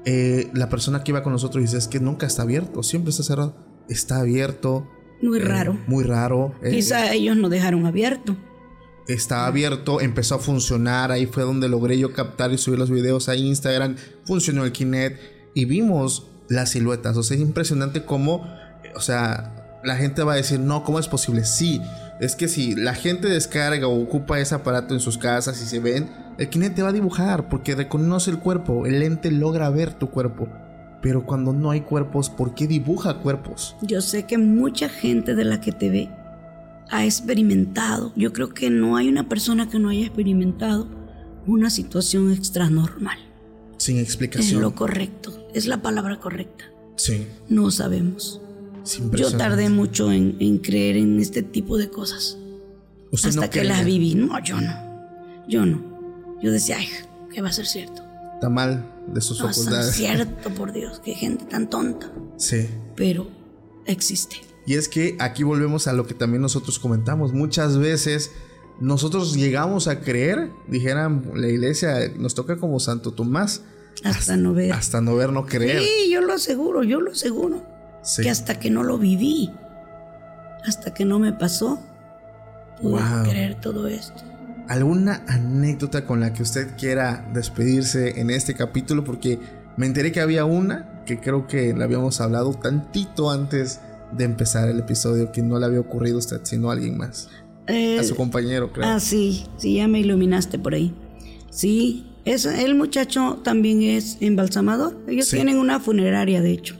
eh, 0.04 0.50
la 0.54 0.68
persona 0.68 1.04
que 1.04 1.12
iba 1.12 1.22
con 1.22 1.32
nosotros 1.32 1.62
dice, 1.62 1.76
es 1.76 1.88
que 1.88 2.00
nunca 2.00 2.26
está 2.26 2.42
abierto, 2.42 2.82
siempre 2.82 3.10
está 3.10 3.22
cerrado. 3.22 3.54
Está 3.88 4.20
abierto. 4.20 4.88
Muy 5.20 5.38
eh, 5.38 5.44
raro. 5.44 5.78
Muy 5.86 6.04
raro. 6.04 6.54
Eh. 6.62 6.70
Quizá 6.70 7.12
ellos 7.12 7.36
no 7.36 7.48
dejaron 7.48 7.86
abierto. 7.86 8.36
Está 9.08 9.46
abierto, 9.46 10.00
empezó 10.00 10.36
a 10.36 10.38
funcionar, 10.38 11.10
ahí 11.10 11.26
fue 11.26 11.42
donde 11.42 11.68
logré 11.68 11.98
yo 11.98 12.12
captar 12.12 12.52
y 12.52 12.58
subir 12.58 12.78
los 12.78 12.88
videos 12.88 13.28
a 13.28 13.34
Instagram, 13.34 13.96
funcionó 14.24 14.64
el 14.64 14.70
Kinect 14.70 15.18
y 15.54 15.64
vimos 15.64 16.28
las 16.48 16.70
siluetas. 16.70 17.16
O 17.16 17.22
sea, 17.22 17.36
es 17.36 17.42
impresionante 17.42 18.04
cómo, 18.04 18.46
o 18.94 19.00
sea, 19.00 19.61
la 19.84 19.96
gente 19.96 20.22
va 20.22 20.34
a 20.34 20.36
decir, 20.36 20.60
no, 20.60 20.84
¿cómo 20.84 20.98
es 20.98 21.08
posible? 21.08 21.44
Sí, 21.44 21.80
es 22.20 22.36
que 22.36 22.48
si 22.48 22.74
la 22.74 22.94
gente 22.94 23.28
descarga 23.28 23.88
o 23.88 24.00
ocupa 24.00 24.38
ese 24.38 24.54
aparato 24.54 24.94
en 24.94 25.00
sus 25.00 25.18
casas 25.18 25.60
y 25.60 25.66
se 25.66 25.80
ven, 25.80 26.10
el 26.38 26.48
Kinect 26.48 26.76
te 26.76 26.82
va 26.82 26.90
a 26.90 26.92
dibujar 26.92 27.48
porque 27.48 27.74
reconoce 27.74 28.30
el 28.30 28.38
cuerpo, 28.38 28.86
el 28.86 29.00
lente 29.00 29.30
logra 29.30 29.70
ver 29.70 29.94
tu 29.94 30.10
cuerpo. 30.10 30.48
Pero 31.00 31.26
cuando 31.26 31.52
no 31.52 31.72
hay 31.72 31.80
cuerpos, 31.80 32.30
¿por 32.30 32.54
qué 32.54 32.68
dibuja 32.68 33.18
cuerpos? 33.18 33.76
Yo 33.82 34.00
sé 34.00 34.24
que 34.24 34.38
mucha 34.38 34.88
gente 34.88 35.34
de 35.34 35.44
la 35.44 35.60
que 35.60 35.72
te 35.72 35.90
ve 35.90 36.10
ha 36.90 37.04
experimentado, 37.04 38.12
yo 38.14 38.32
creo 38.32 38.50
que 38.50 38.70
no 38.70 38.96
hay 38.96 39.08
una 39.08 39.28
persona 39.28 39.68
que 39.68 39.78
no 39.78 39.88
haya 39.88 40.06
experimentado 40.06 40.88
una 41.46 41.70
situación 41.70 42.30
extra 42.30 42.70
normal. 42.70 43.18
Sin 43.78 43.98
explicación. 43.98 44.56
Es 44.58 44.62
lo 44.62 44.74
correcto, 44.74 45.48
es 45.54 45.66
la 45.66 45.82
palabra 45.82 46.20
correcta. 46.20 46.64
Sí. 46.96 47.26
No 47.48 47.70
sabemos. 47.70 48.40
Yo 49.12 49.36
tardé 49.36 49.68
mucho 49.68 50.12
en, 50.12 50.58
creer 50.58 50.96
en 50.96 51.20
este 51.20 51.42
tipo 51.42 51.76
de 51.78 51.88
cosas. 51.90 52.38
hasta 53.12 53.50
que 53.50 53.64
las 53.64 53.84
viví. 53.84 54.14
No, 54.14 54.42
yo 54.42 54.60
no. 54.60 54.72
Yo 55.48 55.66
no. 55.66 56.38
Yo 56.42 56.50
decía, 56.50 56.78
ay, 56.78 56.88
que 57.32 57.40
va 57.40 57.48
a 57.48 57.52
ser 57.52 57.66
cierto. 57.66 58.02
Está 58.34 58.48
mal 58.48 58.84
de 59.06 59.20
sus 59.20 59.40
no, 59.40 59.48
facultades. 59.48 59.90
Es 59.90 59.94
cierto, 59.96 60.50
por 60.50 60.72
Dios, 60.72 61.00
qué 61.04 61.14
gente 61.14 61.44
tan 61.44 61.70
tonta. 61.70 62.10
Sí. 62.36 62.68
Pero 62.96 63.28
existe. 63.86 64.36
Y 64.66 64.74
es 64.74 64.88
que 64.88 65.16
aquí 65.20 65.42
volvemos 65.42 65.86
a 65.86 65.92
lo 65.92 66.06
que 66.06 66.14
también 66.14 66.42
nosotros 66.42 66.78
comentamos. 66.78 67.32
Muchas 67.32 67.78
veces 67.78 68.30
nosotros 68.80 69.34
llegamos 69.34 69.88
a 69.88 70.00
creer, 70.00 70.50
dijeran 70.68 71.30
la 71.34 71.48
iglesia, 71.48 72.12
nos 72.16 72.34
toca 72.34 72.56
como 72.56 72.80
Santo 72.80 73.12
Tomás. 73.12 73.62
Hasta, 74.04 74.36
no 74.36 74.54
ver. 74.54 74.72
Hasta 74.72 75.00
no 75.00 75.14
ver, 75.14 75.32
no 75.32 75.46
creer. 75.46 75.82
Sí, 75.82 76.10
yo 76.10 76.20
lo 76.20 76.32
aseguro, 76.32 76.82
yo 76.82 77.00
lo 77.00 77.12
aseguro. 77.12 77.62
Que 78.20 78.30
hasta 78.30 78.58
que 78.58 78.70
no 78.70 78.82
lo 78.82 78.98
viví, 78.98 79.52
hasta 80.64 80.92
que 80.92 81.04
no 81.04 81.18
me 81.18 81.32
pasó, 81.32 81.80
pude 82.80 83.02
creer 83.28 83.54
todo 83.60 83.86
esto. 83.86 84.22
¿Alguna 84.68 85.22
anécdota 85.28 86.06
con 86.06 86.20
la 86.20 86.32
que 86.32 86.42
usted 86.42 86.76
quiera 86.76 87.28
despedirse 87.32 88.20
en 88.20 88.30
este 88.30 88.54
capítulo? 88.54 89.04
Porque 89.04 89.38
me 89.76 89.86
enteré 89.86 90.12
que 90.12 90.20
había 90.20 90.44
una 90.44 91.02
que 91.04 91.20
creo 91.20 91.46
que 91.46 91.74
la 91.74 91.84
habíamos 91.84 92.20
hablado 92.20 92.54
tantito 92.54 93.30
antes 93.30 93.80
de 94.12 94.24
empezar 94.24 94.68
el 94.68 94.78
episodio, 94.78 95.32
que 95.32 95.42
no 95.42 95.58
le 95.58 95.66
había 95.66 95.80
ocurrido 95.80 96.16
a 96.16 96.18
usted, 96.18 96.40
sino 96.44 96.70
a 96.70 96.74
alguien 96.74 96.96
más. 96.96 97.28
Eh, 97.66 97.98
a 97.98 98.04
su 98.04 98.14
compañero, 98.14 98.72
creo. 98.72 98.86
Ah, 98.86 99.00
sí, 99.00 99.46
sí, 99.56 99.76
ya 99.76 99.88
me 99.88 100.00
iluminaste 100.00 100.58
por 100.58 100.74
ahí. 100.74 100.94
Sí, 101.50 102.06
es, 102.24 102.44
el 102.44 102.74
muchacho 102.74 103.40
también 103.42 103.82
es 103.82 104.18
embalsamador. 104.20 104.96
Ellos 105.08 105.28
tienen 105.28 105.58
una 105.58 105.80
funeraria, 105.80 106.40
de 106.40 106.52
hecho. 106.52 106.76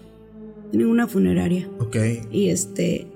Tienen 0.72 0.88
una 0.88 1.06
funeraria. 1.06 1.68
Ok. 1.78 1.96
Y 2.32 2.48
este. 2.48 3.06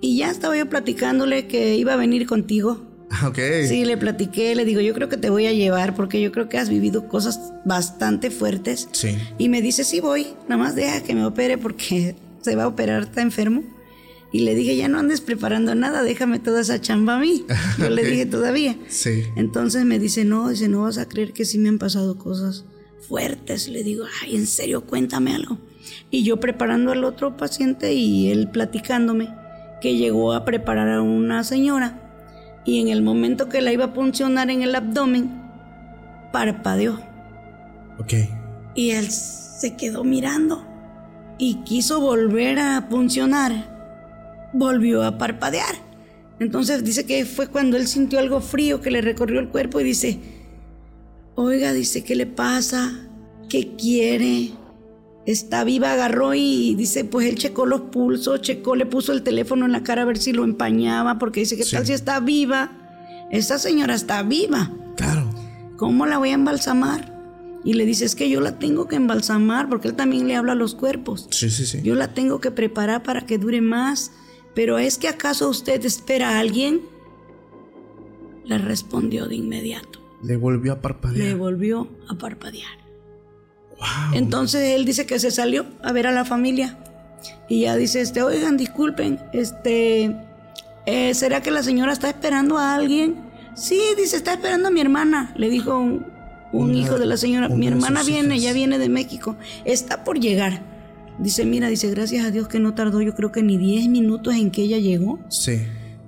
Y 0.00 0.18
ya 0.18 0.30
estaba 0.30 0.56
yo 0.56 0.68
platicándole 0.68 1.48
que 1.48 1.74
iba 1.76 1.94
a 1.94 1.96
venir 1.96 2.26
contigo 2.26 2.88
Ok. 3.26 3.38
Sí, 3.66 3.84
le 3.84 3.96
platiqué, 3.96 4.54
le 4.54 4.64
digo, 4.64 4.80
yo 4.80 4.94
creo 4.94 5.08
que 5.08 5.16
te 5.16 5.30
voy 5.30 5.46
a 5.46 5.52
llevar 5.52 5.94
porque 5.94 6.20
yo 6.20 6.30
creo 6.30 6.48
que 6.48 6.58
has 6.58 6.68
vivido 6.68 7.08
cosas 7.08 7.52
bastante 7.64 8.30
fuertes. 8.30 8.88
Sí. 8.92 9.16
Y 9.38 9.48
me 9.48 9.62
dice, 9.62 9.84
sí 9.84 10.00
voy, 10.00 10.28
nada 10.48 10.62
más 10.62 10.74
deja 10.74 11.02
que 11.02 11.14
me 11.14 11.24
opere 11.24 11.58
porque 11.58 12.14
se 12.42 12.56
va 12.56 12.64
a 12.64 12.68
operar, 12.68 13.02
está 13.02 13.22
enfermo. 13.22 13.64
Y 14.30 14.40
le 14.40 14.54
dije, 14.54 14.76
ya 14.76 14.88
no 14.88 14.98
andes 14.98 15.22
preparando 15.22 15.74
nada, 15.74 16.02
déjame 16.02 16.38
toda 16.38 16.60
esa 16.60 16.80
chamba 16.82 17.16
a 17.16 17.18
mí. 17.18 17.46
Yo 17.78 17.88
le 17.88 18.04
dije 18.04 18.26
todavía. 18.26 18.76
Sí. 18.88 19.24
Entonces 19.36 19.86
me 19.86 19.98
dice, 19.98 20.26
no, 20.26 20.50
dice, 20.50 20.68
no 20.68 20.82
vas 20.82 20.98
a 20.98 21.08
creer 21.08 21.32
que 21.32 21.46
sí 21.46 21.58
me 21.58 21.70
han 21.70 21.78
pasado 21.78 22.18
cosas 22.18 22.64
fuertes. 23.08 23.68
Le 23.68 23.82
digo, 23.82 24.04
ay, 24.22 24.36
en 24.36 24.46
serio, 24.46 24.84
cuéntame 24.84 25.34
algo. 25.34 25.58
Y 26.10 26.22
yo 26.22 26.38
preparando 26.38 26.92
al 26.92 27.04
otro 27.04 27.36
paciente 27.36 27.94
y 27.94 28.30
él 28.30 28.48
platicándome 28.50 29.34
que 29.80 29.96
llegó 29.96 30.32
a 30.32 30.44
preparar 30.44 30.88
a 30.90 31.02
una 31.02 31.44
señora 31.44 32.08
y 32.64 32.80
en 32.80 32.88
el 32.88 33.02
momento 33.02 33.48
que 33.48 33.62
la 33.62 33.72
iba 33.72 33.86
a 33.86 33.92
puncionar 33.94 34.50
en 34.50 34.62
el 34.62 34.74
abdomen, 34.74 35.30
parpadeó. 36.32 37.00
Ok. 37.98 38.12
Y 38.74 38.90
él 38.90 39.10
se 39.10 39.74
quedó 39.74 40.04
mirando 40.04 40.66
y 41.38 41.62
quiso 41.64 42.00
volver 42.00 42.58
a 42.58 42.88
puncionar. 42.90 44.50
Volvió 44.52 45.02
a 45.02 45.16
parpadear. 45.16 45.76
Entonces 46.40 46.84
dice 46.84 47.06
que 47.06 47.24
fue 47.24 47.48
cuando 47.48 47.76
él 47.76 47.86
sintió 47.86 48.18
algo 48.18 48.40
frío 48.40 48.80
que 48.80 48.90
le 48.90 49.00
recorrió 49.00 49.40
el 49.40 49.48
cuerpo 49.48 49.80
y 49.80 49.84
dice, 49.84 50.20
oiga, 51.40 51.72
dice, 51.72 52.02
¿qué 52.02 52.16
le 52.16 52.26
pasa? 52.26 53.08
¿Qué 53.48 53.76
quiere? 53.76 54.50
está 55.24 55.62
viva, 55.62 55.92
agarró 55.92 56.32
y 56.32 56.74
dice, 56.74 57.04
pues 57.04 57.26
él 57.26 57.34
checó 57.34 57.66
los 57.66 57.82
pulsos, 57.82 58.40
checó, 58.40 58.74
le 58.74 58.86
puso 58.86 59.12
el 59.12 59.22
teléfono 59.22 59.66
en 59.66 59.72
la 59.72 59.82
cara 59.82 60.00
a 60.00 60.04
ver 60.06 60.16
si 60.16 60.32
lo 60.32 60.42
empañaba, 60.42 61.18
porque 61.18 61.40
dice, 61.40 61.54
¿qué 61.58 61.66
tal 61.66 61.84
si 61.84 61.92
está 61.92 62.18
viva? 62.20 62.72
Esta 63.30 63.58
señora 63.58 63.94
está 63.94 64.22
viva. 64.22 64.72
Claro. 64.96 65.28
¿Cómo 65.76 66.06
la 66.06 66.16
voy 66.16 66.30
a 66.30 66.34
embalsamar? 66.34 67.14
Y 67.62 67.74
le 67.74 67.84
dice, 67.84 68.06
es 68.06 68.14
que 68.14 68.30
yo 68.30 68.40
la 68.40 68.58
tengo 68.58 68.88
que 68.88 68.96
embalsamar, 68.96 69.68
porque 69.68 69.88
él 69.88 69.94
también 69.94 70.28
le 70.28 70.34
habla 70.34 70.52
a 70.52 70.54
los 70.54 70.74
cuerpos. 70.74 71.26
Sí, 71.30 71.50
sí, 71.50 71.66
sí. 71.66 71.82
Yo 71.82 71.94
la 71.94 72.14
tengo 72.14 72.40
que 72.40 72.50
preparar 72.50 73.02
para 73.02 73.26
que 73.26 73.36
dure 73.36 73.60
más. 73.60 74.12
Pero 74.54 74.78
¿es 74.78 74.96
que 74.96 75.08
acaso 75.08 75.50
usted 75.50 75.84
espera 75.84 76.30
a 76.30 76.38
alguien? 76.38 76.80
Le 78.46 78.56
respondió 78.56 79.26
de 79.26 79.34
inmediato. 79.34 80.07
Le 80.22 80.36
volvió 80.36 80.72
a 80.72 80.80
parpadear. 80.80 81.28
Le 81.28 81.34
volvió 81.34 81.88
a 82.08 82.14
parpadear. 82.16 82.78
Entonces 84.12 84.74
él 84.74 84.84
dice 84.84 85.06
que 85.06 85.18
se 85.18 85.30
salió 85.30 85.66
a 85.82 85.92
ver 85.92 86.06
a 86.06 86.12
la 86.12 86.24
familia. 86.24 86.78
Y 87.48 87.62
ya 87.62 87.76
dice, 87.76 88.00
este, 88.00 88.22
oigan, 88.22 88.56
disculpen, 88.56 89.20
este, 89.32 90.16
eh, 90.86 91.14
¿será 91.14 91.42
que 91.42 91.50
la 91.50 91.62
señora 91.62 91.92
está 91.92 92.08
esperando 92.08 92.58
a 92.58 92.74
alguien? 92.74 93.16
Sí, 93.54 93.80
dice, 93.96 94.16
está 94.16 94.34
esperando 94.34 94.68
a 94.68 94.70
mi 94.70 94.80
hermana, 94.80 95.32
le 95.36 95.50
dijo 95.50 95.76
un, 95.78 96.74
hijo 96.74 96.98
de 96.98 97.06
la 97.06 97.16
señora. 97.16 97.48
Mi 97.48 97.66
hermana 97.66 98.02
viene, 98.02 98.38
ya 98.38 98.52
viene 98.52 98.78
de 98.78 98.88
México, 98.88 99.36
está 99.64 100.04
por 100.04 100.20
llegar. 100.20 100.62
Dice, 101.18 101.44
mira, 101.44 101.68
dice, 101.68 101.90
gracias 101.90 102.24
a 102.24 102.30
Dios 102.30 102.46
que 102.46 102.60
no 102.60 102.74
tardó, 102.74 103.02
yo 103.02 103.14
creo 103.14 103.32
que 103.32 103.42
ni 103.42 103.58
10 103.58 103.88
minutos 103.88 104.34
en 104.34 104.50
que 104.50 104.62
ella 104.62 104.78
llegó. 104.78 105.18
Sí. 105.28 105.62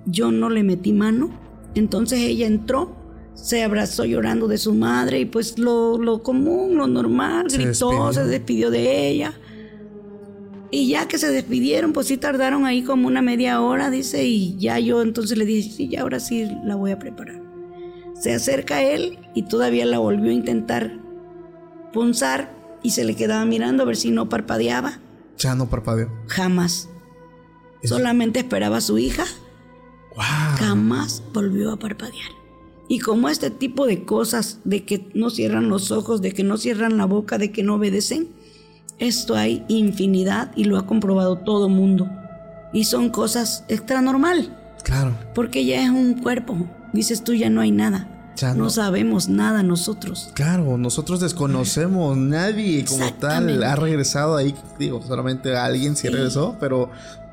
Yo 0.05 0.31
no 0.31 0.49
le 0.49 0.63
metí 0.63 0.93
mano. 0.93 1.29
Entonces 1.75 2.19
ella 2.19 2.47
entró, 2.47 2.95
se 3.41 3.63
abrazó 3.63 4.05
llorando 4.05 4.47
de 4.47 4.57
su 4.57 4.73
madre 4.73 5.19
y 5.19 5.25
pues 5.25 5.57
lo, 5.57 5.97
lo 5.97 6.21
común, 6.21 6.77
lo 6.77 6.87
normal, 6.87 7.47
gritó, 7.51 8.13
se 8.13 8.23
despidió 8.25 8.69
de 8.69 9.07
ella. 9.09 9.33
Y 10.69 10.87
ya 10.87 11.07
que 11.07 11.17
se 11.17 11.29
despidieron, 11.29 11.91
pues 11.91 12.07
sí 12.07 12.17
tardaron 12.17 12.65
ahí 12.65 12.83
como 12.83 13.07
una 13.07 13.21
media 13.21 13.59
hora, 13.59 13.89
dice, 13.89 14.23
y 14.23 14.57
ya 14.57 14.79
yo 14.79 15.01
entonces 15.01 15.37
le 15.37 15.45
dije, 15.45 15.69
sí, 15.69 15.89
ya 15.89 16.01
ahora 16.01 16.19
sí 16.19 16.49
la 16.63 16.75
voy 16.75 16.91
a 16.91 16.99
preparar. 16.99 17.41
Se 18.17 18.33
acerca 18.33 18.75
a 18.75 18.83
él 18.83 19.19
y 19.33 19.43
todavía 19.43 19.85
la 19.85 19.97
volvió 19.97 20.29
a 20.29 20.33
intentar 20.33 20.99
punzar 21.91 22.55
y 22.83 22.91
se 22.91 23.03
le 23.03 23.15
quedaba 23.15 23.43
mirando 23.45 23.83
a 23.83 23.85
ver 23.87 23.97
si 23.97 24.11
no 24.11 24.29
parpadeaba. 24.29 24.99
Ya 25.37 25.55
no 25.55 25.67
parpadeó. 25.67 26.09
Jamás. 26.27 26.87
Solamente 27.83 28.39
esperaba 28.39 28.77
a 28.77 28.81
su 28.81 28.97
hija. 28.99 29.25
Jamás 30.57 31.23
volvió 31.33 31.71
a 31.71 31.77
parpadear. 31.77 32.40
Y 32.91 32.99
como 32.99 33.29
este 33.29 33.49
tipo 33.49 33.85
de 33.85 34.03
cosas, 34.03 34.59
de 34.65 34.83
que 34.83 35.09
no 35.13 35.29
cierran 35.29 35.69
los 35.69 35.91
ojos, 35.91 36.21
de 36.21 36.33
que 36.33 36.43
no 36.43 36.57
cierran 36.57 36.97
la 36.97 37.05
boca, 37.05 37.37
de 37.37 37.49
que 37.49 37.63
no 37.63 37.75
obedecen, 37.75 38.27
esto 38.99 39.35
hay 39.35 39.63
infinidad 39.69 40.51
y 40.57 40.65
lo 40.65 40.77
ha 40.77 40.85
comprobado 40.85 41.37
todo 41.37 41.69
mundo. 41.69 42.09
Y 42.73 42.83
son 42.83 43.09
cosas 43.09 43.63
extra 43.69 44.01
normal. 44.01 44.57
Claro. 44.83 45.15
Porque 45.33 45.63
ya 45.63 45.81
es 45.81 45.89
un 45.89 46.15
cuerpo. 46.15 46.67
Dices 46.91 47.23
tú, 47.23 47.33
ya 47.33 47.49
no 47.49 47.61
hay 47.61 47.71
nada. 47.71 48.33
Ya 48.35 48.55
no. 48.55 48.69
sabemos 48.69 49.29
nada 49.29 49.63
nosotros. 49.63 50.29
Claro, 50.33 50.77
nosotros 50.77 51.21
desconocemos. 51.21 52.17
Nadie 52.17 52.83
como 52.83 53.13
tal 53.13 53.63
ha 53.63 53.77
regresado 53.77 54.35
ahí. 54.35 54.53
Digo, 54.77 55.01
solamente 55.01 55.55
alguien 55.55 55.95
sí, 55.95 56.09
regresó, 56.09 56.57
pero 56.59 56.89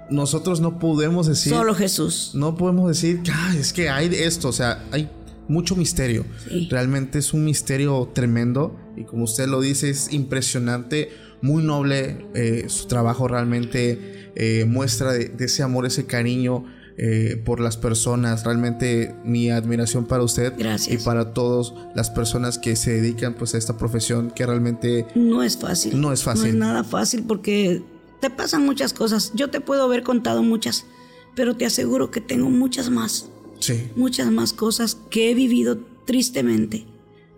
nosotros 0.09 0.61
no 0.61 0.79
podemos 0.79 1.27
decir. 1.27 1.53
Solo 1.53 1.75
Jesús. 1.75 2.31
No 2.35 2.55
podemos 2.55 2.87
decir, 2.87 3.25
ah, 3.35 3.55
es 3.59 3.73
que 3.73 3.91
hay 3.91 4.07
esto. 4.15 4.51
O 4.51 4.53
sea, 4.53 4.85
hay 4.93 5.11
mucho 5.49 5.75
misterio. 5.77 6.25
Realmente 6.71 7.19
es 7.19 7.33
un 7.33 7.45
misterio 7.45 8.11
tremendo 8.15 8.79
y 8.97 9.05
como 9.05 9.25
usted 9.25 9.49
lo 9.49 9.61
dice 9.61 9.91
es 9.91 10.13
impresionante 10.13 11.11
muy 11.41 11.63
noble, 11.63 12.27
eh, 12.35 12.65
su 12.69 12.87
trabajo 12.87 13.29
realmente 13.29 14.31
eh, 14.35 14.65
muestra 14.65 15.13
de, 15.13 15.33
ese 15.39 15.63
amor, 15.63 15.87
ese 15.87 16.07
cariño 16.07 16.65
eh, 16.97 17.41
por 17.45 17.61
las 17.61 17.77
personas. 17.77 18.45
Realmente 18.45 19.15
mi 19.25 19.51
admiración 19.51 20.07
para 20.07 20.23
usted 20.23 20.53
y 20.89 20.97
para 20.99 21.33
todas 21.33 21.73
las 21.95 22.11
personas 22.11 22.59
que 22.59 22.75
se 22.77 23.01
dedican 23.01 23.35
pues 23.35 23.55
a 23.55 23.59
esta 23.59 23.77
profesión 23.77 24.31
que 24.31 24.47
realmente 24.47 25.07
no 25.15 25.43
es 25.43 25.57
fácil. 25.57 26.01
No 26.01 26.13
es 26.13 26.23
fácil. 26.23 26.43
No 26.43 26.49
es 26.49 26.55
nada 26.57 26.85
fácil 26.85 27.25
porque 27.27 27.83
te 28.21 28.31
pasan 28.31 28.65
muchas 28.65 28.93
cosas. 28.93 29.33
Yo 29.35 29.49
te 29.49 29.61
puedo 29.61 29.85
haber 29.85 30.03
contado 30.03 30.43
muchas, 30.43 30.87
pero 31.37 31.57
te 31.57 31.67
aseguro 31.67 32.11
que 32.11 32.21
tengo 32.21 32.51
muchas 32.51 32.91
más. 32.91 33.31
Sí. 33.61 33.91
Muchas 33.97 34.31
más 34.31 34.53
cosas 34.53 34.97
que 35.11 35.31
he 35.31 35.35
vivido 35.35 35.79
tristemente 36.07 36.87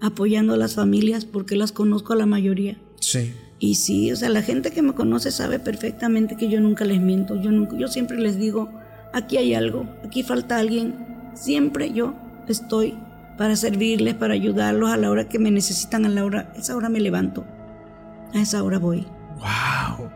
apoyando 0.01 0.55
a 0.55 0.57
las 0.57 0.75
familias 0.75 1.25
porque 1.25 1.57
las 1.57 1.73
conozco 1.73 2.13
a 2.13 2.17
la 2.17 2.27
mayoría. 2.27 2.79
Sí. 3.01 3.35
Y 3.59 3.75
sí, 3.75 4.11
o 4.11 4.17
sea, 4.17 4.31
la 4.31 4.43
gente 4.43 4.71
que 4.71 4.81
me 4.83 4.95
conoce 4.95 5.31
sabe 5.31 5.59
perfectamente 5.59 6.37
que 6.37 6.49
yo 6.49 6.61
nunca 6.61 6.85
les 6.85 7.01
miento, 7.01 7.41
yo 7.41 7.51
nunca, 7.51 7.77
yo 7.77 7.89
siempre 7.89 8.19
les 8.19 8.39
digo, 8.39 8.71
aquí 9.13 9.37
hay 9.37 9.53
algo, 9.53 9.87
aquí 10.03 10.23
falta 10.23 10.59
alguien, 10.59 10.95
siempre 11.35 11.93
yo 11.93 12.15
estoy 12.49 12.99
para 13.37 13.57
servirles, 13.57 14.15
para 14.15 14.33
ayudarlos 14.33 14.91
a 14.91 14.97
la 14.97 15.11
hora 15.11 15.29
que 15.29 15.39
me 15.39 15.51
necesitan, 15.51 16.07
a 16.07 16.09
la 16.09 16.25
hora, 16.25 16.53
a 16.55 16.59
esa 16.59 16.75
hora 16.75 16.89
me 16.89 17.01
levanto, 17.01 17.45
a 18.33 18.41
esa 18.41 18.63
hora 18.63 18.79
voy. 18.79 19.07
Wow, 19.37 20.09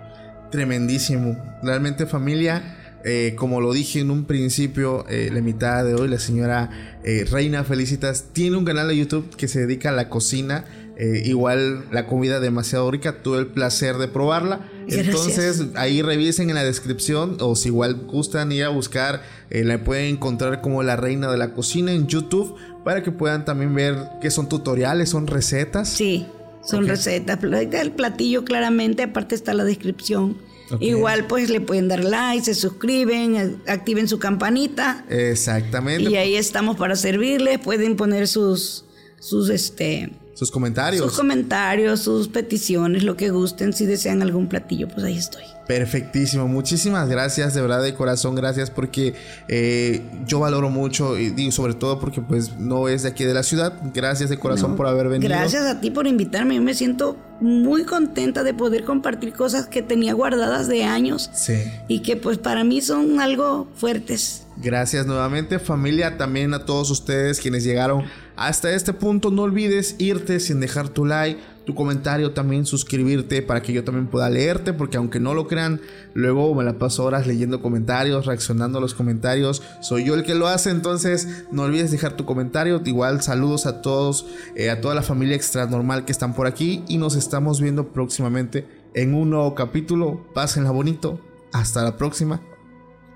tremendísimo, 0.51 1.37
realmente 1.63 2.07
familia. 2.07 2.63
Eh, 3.05 3.35
como 3.37 3.61
lo 3.61 3.75
dije 3.75 4.01
en 4.01 4.11
un 4.11 4.25
principio, 4.25 5.07
eh, 5.11 5.29
la 5.33 5.43
mitad 5.43 5.85
de 5.85 5.95
hoy, 5.95 6.09
la 6.09 6.19
señora 6.19 6.71
eh, 7.05 7.27
Reina 7.31 7.63
Felicitas 7.63 8.27
tiene 8.33 8.57
un 8.57 8.65
canal 8.65 8.89
de 8.89 8.97
YouTube 8.97 9.29
que 9.37 9.47
se 9.47 9.61
dedica 9.61 9.91
a 9.91 9.93
la 9.93 10.09
cocina 10.09 10.65
eh, 10.97 11.23
igual 11.27 11.85
la 11.91 12.07
comida 12.07 12.41
demasiado 12.41 12.91
rica, 12.91 13.21
tuve 13.23 13.41
el 13.41 13.49
placer 13.49 13.97
de 13.99 14.09
probarla. 14.09 14.61
Entonces 14.89 15.65
ahí 15.75 16.03
revisen 16.03 16.49
en 16.51 16.55
la 16.55 16.65
descripción 16.65 17.37
o 17.41 17.57
si 17.57 17.69
igual 17.69 17.95
gustan 18.07 18.53
ir 18.53 18.65
a 18.65 18.69
buscar, 18.69 19.23
la 19.51 19.83
pueden 19.83 20.15
encontrar 20.15 20.61
como 20.61 20.83
la 20.83 20.95
reina 20.97 21.31
de 21.31 21.37
la 21.37 21.53
cocina 21.53 21.91
en 21.91 22.07
YouTube 22.07 22.55
para 22.85 23.03
que 23.03 23.11
puedan 23.11 23.45
también 23.45 23.75
ver 23.75 23.97
que 24.21 24.31
son 24.31 24.49
tutoriales, 24.49 25.09
son 25.09 25.27
recetas. 25.27 25.89
Sí, 25.89 26.27
son 26.63 26.87
recetas. 26.87 27.41
El 27.43 27.93
platillo 27.93 28.45
claramente, 28.45 29.03
aparte 29.03 29.35
está 29.35 29.53
la 29.53 29.65
descripción. 29.65 30.37
Igual 30.81 31.27
pues 31.27 31.51
le 31.51 31.61
pueden 31.61 31.89
dar 31.89 32.05
like, 32.05 32.45
se 32.45 32.55
suscriben, 32.55 33.61
activen 33.67 34.09
su 34.09 34.19
campanita. 34.19 35.05
Exactamente. 35.09 36.11
Y 36.11 36.17
ahí 36.17 36.37
estamos 36.37 36.77
para 36.77 36.97
servirles, 36.97 37.59
pueden 37.59 37.97
poner 37.97 38.29
sus, 38.29 38.85
sus 39.19 39.51
este 39.51 40.13
sus 40.35 40.51
comentarios. 40.51 41.05
Sus 41.05 41.17
comentarios, 41.17 42.01
sus 42.01 42.29
peticiones, 42.29 43.05
lo 43.05 43.17
que 43.17 43.31
gusten, 43.31 43.73
si 43.73 43.87
desean 43.87 44.23
algún 44.23 44.49
platillo, 44.49 44.89
pues 44.89 45.05
ahí 45.05 45.17
estoy. 45.17 45.45
Perfectísimo, 45.67 46.47
muchísimas 46.47 47.09
gracias, 47.09 47.55
de 47.55 47.63
verdad 47.63 47.83
de 47.83 47.95
corazón, 47.95 48.35
gracias 48.35 48.71
porque 48.71 49.15
eh, 49.49 50.03
yo 50.27 50.41
valoro 50.41 50.69
mucho 50.69 51.19
y 51.19 51.31
digo 51.31 51.53
sobre 51.53 51.73
todo 51.73 51.99
porque 51.99 52.21
pues 52.21 52.59
no 52.59 52.89
es 52.89 53.05
de 53.05 53.09
aquí 53.09 53.25
de 53.25 53.33
la 53.33 53.43
ciudad, 53.43 53.73
gracias 53.95 54.29
de 54.29 54.39
corazón 54.39 54.77
por 54.77 54.87
haber 54.87 55.09
venido. 55.09 55.29
Gracias 55.29 55.65
a 55.65 55.81
ti 55.81 55.91
por 55.91 56.07
invitarme, 56.07 56.57
yo 56.57 56.63
me 56.63 56.75
siento 56.75 57.17
muy 57.41 57.85
contenta 57.85 58.43
de 58.43 58.53
poder 58.53 58.85
compartir 58.85 59.33
cosas 59.33 59.67
que 59.67 59.83
tenía 59.83 60.13
guardadas 60.13 60.69
de 60.69 60.85
años 60.85 61.31
sí. 61.33 61.55
y 61.89 62.01
que 62.01 62.17
pues 62.17 62.37
para 62.37 62.63
mí 62.63 62.83
son 62.83 63.21
algo 63.21 63.67
fuertes. 63.75 64.43
Gracias 64.59 65.07
nuevamente 65.07 65.59
familia, 65.59 66.19
también 66.19 66.53
a 66.53 66.67
todos 66.67 66.91
ustedes 66.91 67.41
quienes 67.41 67.65
llegaron 67.65 68.05
hasta 68.37 68.73
este 68.73 68.93
punto, 68.93 69.31
no 69.31 69.43
olvides 69.43 69.97
irte 69.99 70.41
sin 70.41 70.61
dejar 70.61 70.89
tu 70.89 71.05
like, 71.05 71.41
tu 71.65 71.75
comentario, 71.75 72.33
también 72.33 72.67
suscribirte 72.67 73.43
para 73.43 73.63
que 73.63 73.73
yo 73.73 73.85
también 73.85 74.07
pueda 74.07 74.29
leerte, 74.29 74.73
porque 74.73 74.97
aunque 74.97 75.21
no 75.21 75.35
lo 75.35 75.47
crean, 75.47 75.81
luego 76.13 76.55
me 76.55 76.65
la 76.65 76.79
paso 76.79 77.05
horas 77.05 77.27
leyendo 77.27 77.63
comentarios, 77.63 78.27
reaccionando 78.27 78.79
a 78.79 78.81
los 78.81 78.95
comentarios, 78.95 79.63
soy 79.81 80.05
yo 80.05 80.15
el 80.15 80.25
que 80.25 80.35
lo 80.35 80.49
hace, 80.49 80.71
entonces 80.71 81.47
no 81.53 81.63
olvides 81.63 81.91
dejar 81.91 82.17
tu 82.17 82.25
comentario, 82.25 82.83
igual 82.85 83.23
saludos 83.23 83.67
a 83.67 83.83
todos, 83.83 84.27
eh, 84.57 84.71
a 84.71 84.81
toda 84.81 84.95
la 84.95 85.03
familia 85.03 85.37
extra 85.37 85.67
normal 85.67 86.05
que 86.05 86.13
están 86.13 86.35
por 86.35 86.47
aquí 86.47 86.85
y 86.89 86.99
nos 86.99 87.17
estamos 87.17 87.61
viendo 87.61 87.93
próximamente 87.93 88.67
en 88.95 89.15
un 89.15 89.31
nuevo 89.31 89.55
capítulo, 89.55 90.27
pásenla 90.35 90.71
bonito, 90.71 91.21
hasta 91.53 91.83
la 91.83 91.97
próxima. 91.97 92.43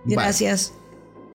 Gracias. 0.05 0.73